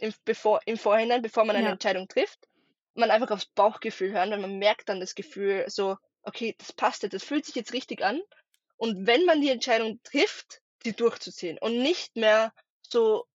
im, 0.00 0.12
bevor, 0.24 0.60
im 0.66 0.76
Vorhinein, 0.76 1.22
bevor 1.22 1.44
man 1.44 1.56
eine 1.56 1.66
ja. 1.66 1.72
Entscheidung 1.72 2.08
trifft. 2.08 2.38
Man 2.94 3.10
einfach 3.10 3.30
aufs 3.30 3.46
Bauchgefühl 3.46 4.12
hören, 4.12 4.30
weil 4.30 4.38
man 4.38 4.58
merkt 4.58 4.88
dann 4.88 5.00
das 5.00 5.14
Gefühl 5.14 5.64
so, 5.68 5.96
okay, 6.22 6.54
das 6.58 6.72
passt 6.72 7.02
jetzt, 7.02 7.14
das 7.14 7.24
fühlt 7.24 7.44
sich 7.44 7.54
jetzt 7.54 7.72
richtig 7.72 8.02
an. 8.04 8.20
Und 8.76 9.06
wenn 9.06 9.24
man 9.24 9.40
die 9.40 9.50
Entscheidung 9.50 10.00
trifft, 10.04 10.60
die 10.84 10.92
durchzuziehen 10.92 11.58
und 11.58 11.78
nicht 11.78 12.16
mehr 12.16 12.52
so 12.82 13.26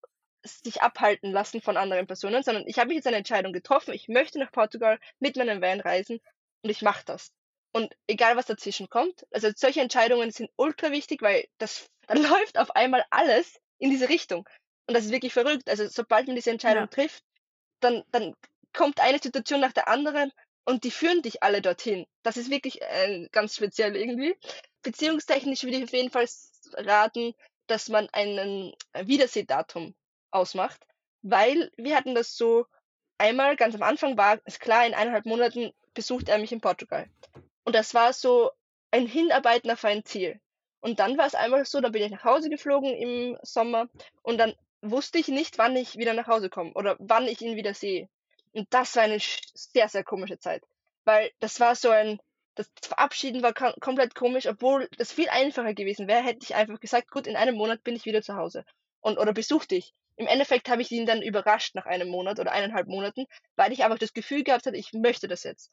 sich 0.44 0.82
abhalten 0.82 1.32
lassen 1.32 1.62
von 1.62 1.76
anderen 1.76 2.08
Personen, 2.08 2.44
sondern 2.44 2.68
ich 2.68 2.78
habe 2.78 2.90
mich 2.90 2.98
jetzt 2.98 3.08
eine 3.08 3.18
Entscheidung 3.18 3.52
getroffen, 3.52 3.94
ich 3.94 4.08
möchte 4.08 4.40
nach 4.40 4.52
Portugal 4.52 5.00
mit 5.20 5.36
meinem 5.36 5.62
Van 5.62 5.82
reisen 5.82 6.22
und 6.62 6.70
ich 6.70 6.82
mache 6.82 7.04
das. 7.06 7.34
Und 7.72 7.94
egal, 8.08 8.36
was 8.36 8.48
dazwischen 8.48 8.90
kommt, 8.90 9.26
also 9.32 9.50
solche 9.56 9.82
Entscheidungen 9.82 10.32
sind 10.32 10.50
ultra 10.56 10.92
wichtig, 10.92 11.22
weil 11.22 11.48
das, 11.58 11.88
dann 12.08 12.22
läuft 12.22 12.58
auf 12.58 12.72
einmal 12.76 13.06
alles 13.10 13.60
in 13.78 13.90
diese 13.90 14.10
Richtung. 14.10 14.48
Und 14.88 14.96
das 14.96 15.06
ist 15.06 15.12
wirklich 15.12 15.34
verrückt. 15.34 15.70
Also 15.70 15.88
sobald 15.88 16.28
man 16.28 16.36
diese 16.36 16.50
Entscheidung 16.50 16.84
ja. 16.84 16.88
trifft, 16.88 17.24
dann, 17.80 18.04
dann 18.12 18.36
kommt 18.74 19.00
eine 19.00 19.20
Situation 19.20 19.62
nach 19.62 19.74
der 19.74 19.88
anderen 19.88 20.32
und 20.66 20.84
die 20.84 20.92
führen 20.92 21.22
dich 21.22 21.44
alle 21.44 21.62
dorthin. 21.62 22.06
Das 22.24 22.38
ist 22.38 22.50
wirklich 22.50 22.82
äh, 22.82 23.28
ganz 23.32 23.56
speziell 23.56 23.96
irgendwie. 23.96 24.36
Beziehungstechnisch 24.82 25.64
würde 25.64 25.78
ich 25.78 25.84
auf 25.84 25.94
jeden 25.94 26.12
Fall 26.12 26.28
raten, 26.74 27.34
dass 27.68 27.90
man 27.90 28.10
einen 28.12 28.74
Wiedersehdatum 28.94 29.96
ausmacht, 30.32 30.86
weil 31.22 31.72
wir 31.78 31.96
hatten 31.96 32.16
das 32.16 32.36
so 32.36 32.66
einmal 33.18 33.56
ganz 33.56 33.76
am 33.76 33.84
Anfang 33.84 34.18
war 34.18 34.40
es 34.46 34.60
klar, 34.60 34.86
in 34.86 34.94
eineinhalb 34.94 35.26
Monaten 35.26 35.72
besucht 35.94 36.30
er 36.30 36.38
mich 36.38 36.52
in 36.52 36.62
Portugal. 36.62 37.10
Und 37.70 37.76
das 37.76 37.94
war 37.94 38.14
so 38.14 38.50
ein 38.90 39.06
Hinarbeiten 39.06 39.70
auf 39.70 39.86
ein 39.86 40.04
Ziel. 40.04 40.42
Und 40.80 41.00
dann 41.00 41.20
war 41.20 41.28
es 41.28 41.36
einmal 41.36 41.64
so, 41.66 41.80
dann 41.80 41.92
bin 41.92 42.02
ich 42.02 42.10
nach 42.10 42.24
Hause 42.24 42.50
geflogen 42.50 42.96
im 42.96 43.38
Sommer 43.44 43.88
und 44.24 44.40
dann 44.40 44.56
wusste 44.82 45.20
ich 45.20 45.28
nicht, 45.28 45.60
wann 45.60 45.76
ich 45.76 45.96
wieder 45.96 46.16
nach 46.16 46.26
Hause 46.26 46.50
komme 46.50 46.74
oder 46.74 46.96
wann 46.98 47.28
ich 47.28 47.42
ihn 47.42 47.56
wieder 47.56 47.76
sehe. 47.76 48.10
Und 48.54 48.74
das 48.74 48.96
war 48.96 49.04
eine 49.04 49.20
sehr, 49.20 49.88
sehr 49.88 50.04
komische 50.04 50.40
Zeit. 50.40 50.64
Weil 51.06 51.30
das 51.42 51.60
war 51.60 51.76
so 51.76 51.92
ein, 51.92 52.20
das 52.56 52.72
Verabschieden 52.82 53.44
war 53.44 53.54
komplett 53.54 54.16
komisch, 54.16 54.48
obwohl 54.48 54.90
das 54.98 55.14
viel 55.14 55.30
einfacher 55.30 55.76
gewesen 55.76 56.08
wäre, 56.08 56.24
hätte 56.24 56.42
ich 56.42 56.56
einfach 56.56 56.80
gesagt, 56.80 57.12
gut, 57.12 57.28
in 57.28 57.36
einem 57.36 57.54
Monat 57.54 57.84
bin 57.84 57.96
ich 57.96 58.06
wieder 58.06 58.24
zu 58.24 58.36
Hause 58.36 58.66
und 59.00 59.20
oder 59.20 59.32
besuch 59.32 59.66
dich. 59.66 59.94
im 60.16 60.26
Endeffekt 60.26 60.70
habe 60.70 60.82
ich 60.82 60.92
ihn 60.92 61.06
dann 61.06 61.22
überrascht 61.22 61.76
nach 61.76 61.86
einem 61.86 62.10
Monat 62.10 62.40
oder 62.40 62.52
eineinhalb 62.52 62.88
Monaten, 62.88 63.28
weil 63.56 63.72
ich 63.74 63.84
einfach 63.84 64.00
das 64.00 64.14
Gefühl 64.14 64.44
gehabt 64.44 64.66
hatte, 64.66 64.76
ich 64.76 64.92
möchte 64.92 65.28
das 65.28 65.44
jetzt. 65.44 65.70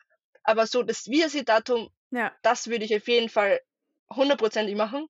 Aber 0.47 0.67
so 0.67 0.83
das 0.83 1.09
Wiedersehdatum, 1.09 1.91
Ja. 2.11 2.33
das 2.43 2.69
würde 2.69 2.85
ich 2.85 2.97
auf 2.97 3.09
jeden 3.09 3.29
Fall 3.29 3.61
hundertprozentig 4.11 4.77
machen. 4.77 5.09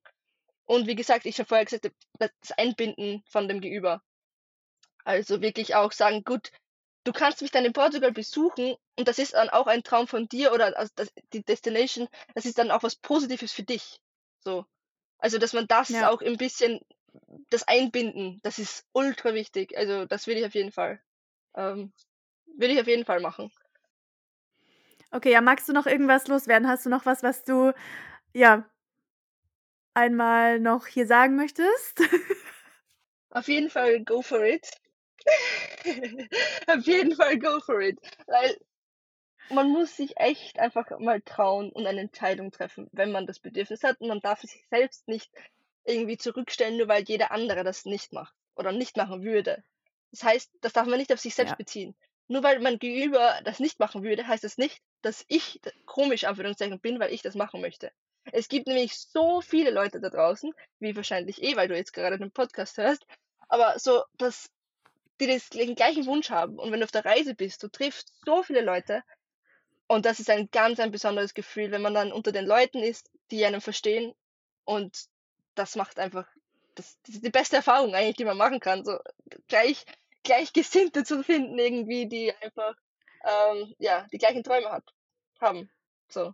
Und 0.65 0.87
wie 0.87 0.95
gesagt, 0.95 1.25
ich 1.25 1.35
schon 1.35 1.45
vorher 1.45 1.65
gesagt 1.65 1.85
habe, 1.85 1.95
das 2.19 2.51
Einbinden 2.57 3.23
von 3.29 3.47
dem 3.47 3.61
Gegenüber. 3.61 4.03
Also 5.05 5.41
wirklich 5.41 5.75
auch 5.75 5.91
sagen, 5.91 6.23
gut, 6.23 6.51
du 7.03 7.13
kannst 7.13 7.41
mich 7.41 7.51
dann 7.51 7.65
in 7.65 7.73
Portugal 7.73 8.11
besuchen 8.11 8.75
und 8.97 9.07
das 9.07 9.19
ist 9.19 9.33
dann 9.33 9.49
auch 9.49 9.67
ein 9.67 9.83
Traum 9.83 10.07
von 10.07 10.27
dir 10.27 10.51
oder 10.53 10.77
also 10.77 10.91
das, 10.95 11.13
die 11.33 11.43
Destination, 11.43 12.09
das 12.35 12.45
ist 12.45 12.57
dann 12.57 12.71
auch 12.71 12.83
was 12.83 12.95
Positives 12.97 13.53
für 13.53 13.63
dich. 13.63 14.01
So. 14.39 14.65
Also, 15.19 15.37
dass 15.37 15.53
man 15.53 15.67
das 15.67 15.89
Ja. 15.89 16.09
auch 16.11 16.21
ein 16.21 16.37
bisschen, 16.37 16.81
das 17.49 17.67
Einbinden, 17.67 18.39
das 18.43 18.59
ist 18.59 18.85
ultra 18.93 19.33
wichtig. 19.33 19.77
Also, 19.77 20.05
das 20.05 20.27
würde 20.27 20.41
ich 20.41 20.45
auf 20.47 20.55
jeden 20.55 20.71
Fall, 20.71 21.01
ähm, 21.55 21.93
würde 22.57 22.73
ich 22.73 22.81
auf 22.81 22.87
jeden 22.87 23.05
Fall 23.05 23.21
machen. 23.21 23.51
Okay, 25.11 25.31
ja, 25.31 25.41
magst 25.41 25.69
du 25.69 25.73
noch 25.73 25.85
irgendwas 25.85 26.27
loswerden? 26.27 26.67
Hast 26.67 26.85
du 26.85 26.89
noch 26.89 27.05
was, 27.05 27.23
was 27.23 27.43
du, 27.43 27.73
ja, 28.33 28.65
einmal 29.93 30.59
noch 30.59 30.85
hier 30.87 31.07
sagen 31.07 31.35
möchtest? 31.35 31.99
Auf 33.31 33.47
jeden 33.47 33.69
Fall 33.69 34.03
go 34.03 34.21
for 34.21 34.43
it. 34.43 34.69
Auf 36.67 36.85
jeden 36.85 37.15
Fall 37.15 37.37
go 37.39 37.59
for 37.59 37.81
it. 37.81 37.99
Weil 38.27 38.57
man 39.49 39.69
muss 39.69 39.95
sich 39.95 40.17
echt 40.17 40.59
einfach 40.59 40.99
mal 40.99 41.21
trauen 41.21 41.71
und 41.71 41.87
eine 41.87 42.01
Entscheidung 42.01 42.51
treffen, 42.51 42.89
wenn 42.91 43.11
man 43.11 43.25
das 43.27 43.39
Bedürfnis 43.39 43.83
hat. 43.83 43.99
Und 44.01 44.07
man 44.09 44.19
darf 44.21 44.41
sich 44.41 44.65
selbst 44.69 45.07
nicht 45.07 45.31
irgendwie 45.85 46.17
zurückstellen, 46.17 46.77
nur 46.77 46.87
weil 46.87 47.03
jeder 47.03 47.31
andere 47.31 47.63
das 47.63 47.85
nicht 47.85 48.13
macht 48.13 48.35
oder 48.55 48.71
nicht 48.71 48.97
machen 48.97 49.23
würde. 49.23 49.63
Das 50.11 50.23
heißt, 50.23 50.51
das 50.61 50.73
darf 50.73 50.87
man 50.87 50.99
nicht 50.99 51.13
auf 51.13 51.19
sich 51.19 51.35
selbst 51.35 51.51
Ja. 51.51 51.57
beziehen. 51.57 51.95
Nur 52.27 52.43
weil 52.43 52.59
mein 52.59 52.79
Gegenüber 52.79 53.39
das 53.43 53.59
nicht 53.59 53.79
machen 53.79 54.03
würde, 54.03 54.27
heißt 54.27 54.43
das 54.43 54.57
nicht, 54.57 54.81
dass 55.01 55.23
ich 55.27 55.61
komisch 55.85 56.25
Anführungszeichen 56.25 56.79
bin, 56.79 56.99
weil 56.99 57.13
ich 57.13 57.21
das 57.21 57.35
machen 57.35 57.61
möchte. 57.61 57.91
Es 58.31 58.49
gibt 58.49 58.67
nämlich 58.67 58.97
so 58.97 59.41
viele 59.41 59.71
Leute 59.71 60.01
da 60.01 60.09
draußen, 60.09 60.53
wie 60.79 60.95
wahrscheinlich 60.95 61.41
eh, 61.41 61.55
weil 61.55 61.69
du 61.69 61.75
jetzt 61.75 61.93
gerade 61.93 62.17
den 62.17 62.31
Podcast 62.31 62.77
hörst, 62.77 63.05
aber 63.47 63.79
so, 63.79 64.03
dass 64.17 64.49
die 65.19 65.27
das, 65.27 65.49
den 65.49 65.75
gleichen 65.75 66.05
Wunsch 66.05 66.29
haben. 66.29 66.59
Und 66.59 66.71
wenn 66.71 66.79
du 66.79 66.83
auf 66.83 66.91
der 66.91 67.05
Reise 67.05 67.33
bist, 67.33 67.63
du 67.63 67.69
triffst 67.69 68.13
so 68.25 68.43
viele 68.43 68.61
Leute. 68.61 69.03
Und 69.87 70.05
das 70.05 70.19
ist 70.19 70.29
ein 70.29 70.49
ganz 70.51 70.79
ein 70.79 70.91
besonderes 70.91 71.33
Gefühl, 71.33 71.71
wenn 71.71 71.81
man 71.81 71.93
dann 71.93 72.11
unter 72.11 72.31
den 72.31 72.45
Leuten 72.45 72.79
ist, 72.79 73.09
die 73.31 73.45
einen 73.45 73.61
verstehen. 73.61 74.13
Und 74.65 75.05
das 75.55 75.75
macht 75.75 75.97
einfach, 75.97 76.27
das, 76.75 76.97
das 77.07 77.21
die 77.21 77.29
beste 77.29 77.55
Erfahrung 77.55 77.95
eigentlich, 77.95 78.17
die 78.17 78.25
man 78.25 78.37
machen 78.37 78.59
kann. 78.59 78.83
So 78.83 78.99
gleich, 79.47 79.85
Gleichgesinnte 80.23 81.03
zu 81.03 81.23
finden, 81.23 81.57
irgendwie, 81.57 82.07
die 82.07 82.33
einfach, 82.41 82.75
ähm, 83.23 83.73
ja, 83.79 84.07
die 84.11 84.17
gleichen 84.17 84.43
Träume 84.43 84.71
hat, 84.71 84.83
haben. 85.39 85.69
So, 86.09 86.33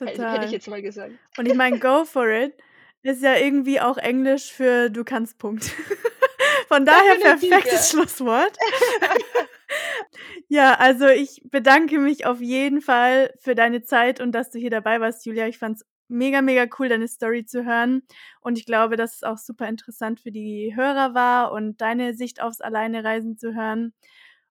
hätte 0.00 0.10
hätte 0.10 0.12
ich 0.12 0.16
Total. 0.16 0.52
jetzt 0.52 0.68
mal 0.68 0.82
gesagt. 0.82 1.12
Und 1.36 1.46
ich 1.46 1.54
meine, 1.54 1.78
go 1.78 2.04
for 2.04 2.28
it 2.28 2.54
ist 3.02 3.22
ja 3.22 3.36
irgendwie 3.36 3.80
auch 3.80 3.98
Englisch 3.98 4.52
für 4.52 4.90
du 4.90 5.04
kannst 5.04 5.38
Punkt. 5.38 5.64
Von 6.68 6.86
daher 6.86 7.16
perfektes. 7.16 7.90
Schlusswort. 7.90 8.56
Ja, 10.48 10.74
also 10.74 11.08
ich 11.08 11.42
bedanke 11.44 11.98
mich 11.98 12.26
auf 12.26 12.40
jeden 12.40 12.82
Fall 12.82 13.32
für 13.38 13.54
deine 13.54 13.82
Zeit 13.82 14.20
und 14.20 14.32
dass 14.32 14.50
du 14.50 14.58
hier 14.58 14.70
dabei 14.70 15.00
warst, 15.00 15.24
Julia. 15.24 15.46
Ich 15.46 15.58
fand's 15.58 15.84
mega, 16.12 16.42
mega 16.42 16.66
cool, 16.78 16.88
deine 16.88 17.08
Story 17.08 17.44
zu 17.46 17.64
hören. 17.64 18.02
Und 18.40 18.58
ich 18.58 18.66
glaube, 18.66 18.96
dass 18.96 19.16
es 19.16 19.22
auch 19.24 19.38
super 19.38 19.68
interessant 19.68 20.20
für 20.20 20.30
die 20.32 20.72
Hörer 20.76 21.14
war 21.14 21.52
und 21.52 21.80
deine 21.80 22.14
Sicht 22.14 22.40
aufs 22.42 22.60
Alleinereisen 22.60 23.38
zu 23.38 23.54
hören. 23.54 23.94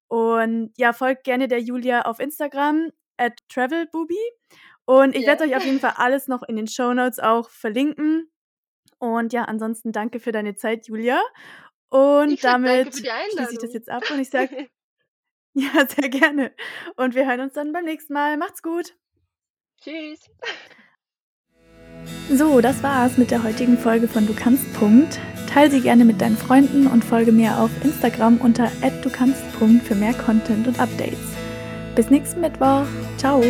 Und 0.07 0.73
ja, 0.77 0.93
folgt 0.93 1.23
gerne 1.23 1.47
der 1.47 1.61
Julia 1.61 2.01
auf 2.03 2.19
Instagram 2.19 2.91
at 3.17 3.39
travelbooby. 3.49 4.17
Und 4.85 5.15
ich 5.15 5.21
Ja. 5.21 5.29
werde 5.29 5.45
euch 5.45 5.55
auf 5.55 5.65
jeden 5.65 5.79
Fall 5.79 5.93
alles 5.97 6.27
noch 6.27 6.43
in 6.43 6.55
den 6.57 6.67
Show 6.67 6.93
Notes 6.93 7.19
auch 7.19 7.49
verlinken. 7.49 8.29
Und 8.99 9.33
ja, 9.33 9.45
ansonsten 9.45 9.91
danke 9.91 10.19
für 10.19 10.31
deine 10.31 10.55
Zeit, 10.55 10.87
Julia. 10.87 11.21
Und 11.89 12.31
Ich 12.31 12.41
damit 12.41 12.95
schließe 12.95 13.53
ich 13.53 13.59
das 13.59 13.73
jetzt 13.73 13.89
ab 13.89 14.03
und 14.11 14.19
ich 14.19 14.29
sage 14.29 14.69
ja, 15.53 15.85
sehr 15.87 16.09
gerne. 16.09 16.53
Und 16.95 17.15
wir 17.15 17.27
hören 17.27 17.41
uns 17.41 17.53
dann 17.53 17.73
beim 17.73 17.85
nächsten 17.85 18.13
Mal. 18.13 18.37
Macht's 18.37 18.61
gut. 18.61 18.95
Tschüss. 19.81 20.29
So, 22.29 22.61
das 22.61 22.81
war's 22.81 23.17
mit 23.17 23.31
der 23.31 23.43
heutigen 23.43 23.77
Folge 23.77 24.07
von 24.07 24.25
Du 24.25 24.33
kannst. 24.33 24.71
Punkt. 24.73 25.19
Teil 25.51 25.69
sie 25.69 25.81
gerne 25.81 26.05
mit 26.05 26.21
deinen 26.21 26.37
Freunden 26.37 26.87
und 26.87 27.03
folge 27.03 27.33
mir 27.33 27.59
auf 27.59 27.71
Instagram 27.83 28.37
unter 28.37 28.71
@du 29.03 29.09
kannst. 29.09 29.41
Punkt 29.59 29.85
für 29.85 29.95
mehr 29.95 30.13
Content 30.13 30.67
und 30.67 30.79
Updates. 30.79 31.19
Bis 31.95 32.09
nächsten 32.09 32.39
Mittwoch. 32.39 32.85
Ciao. 33.17 33.43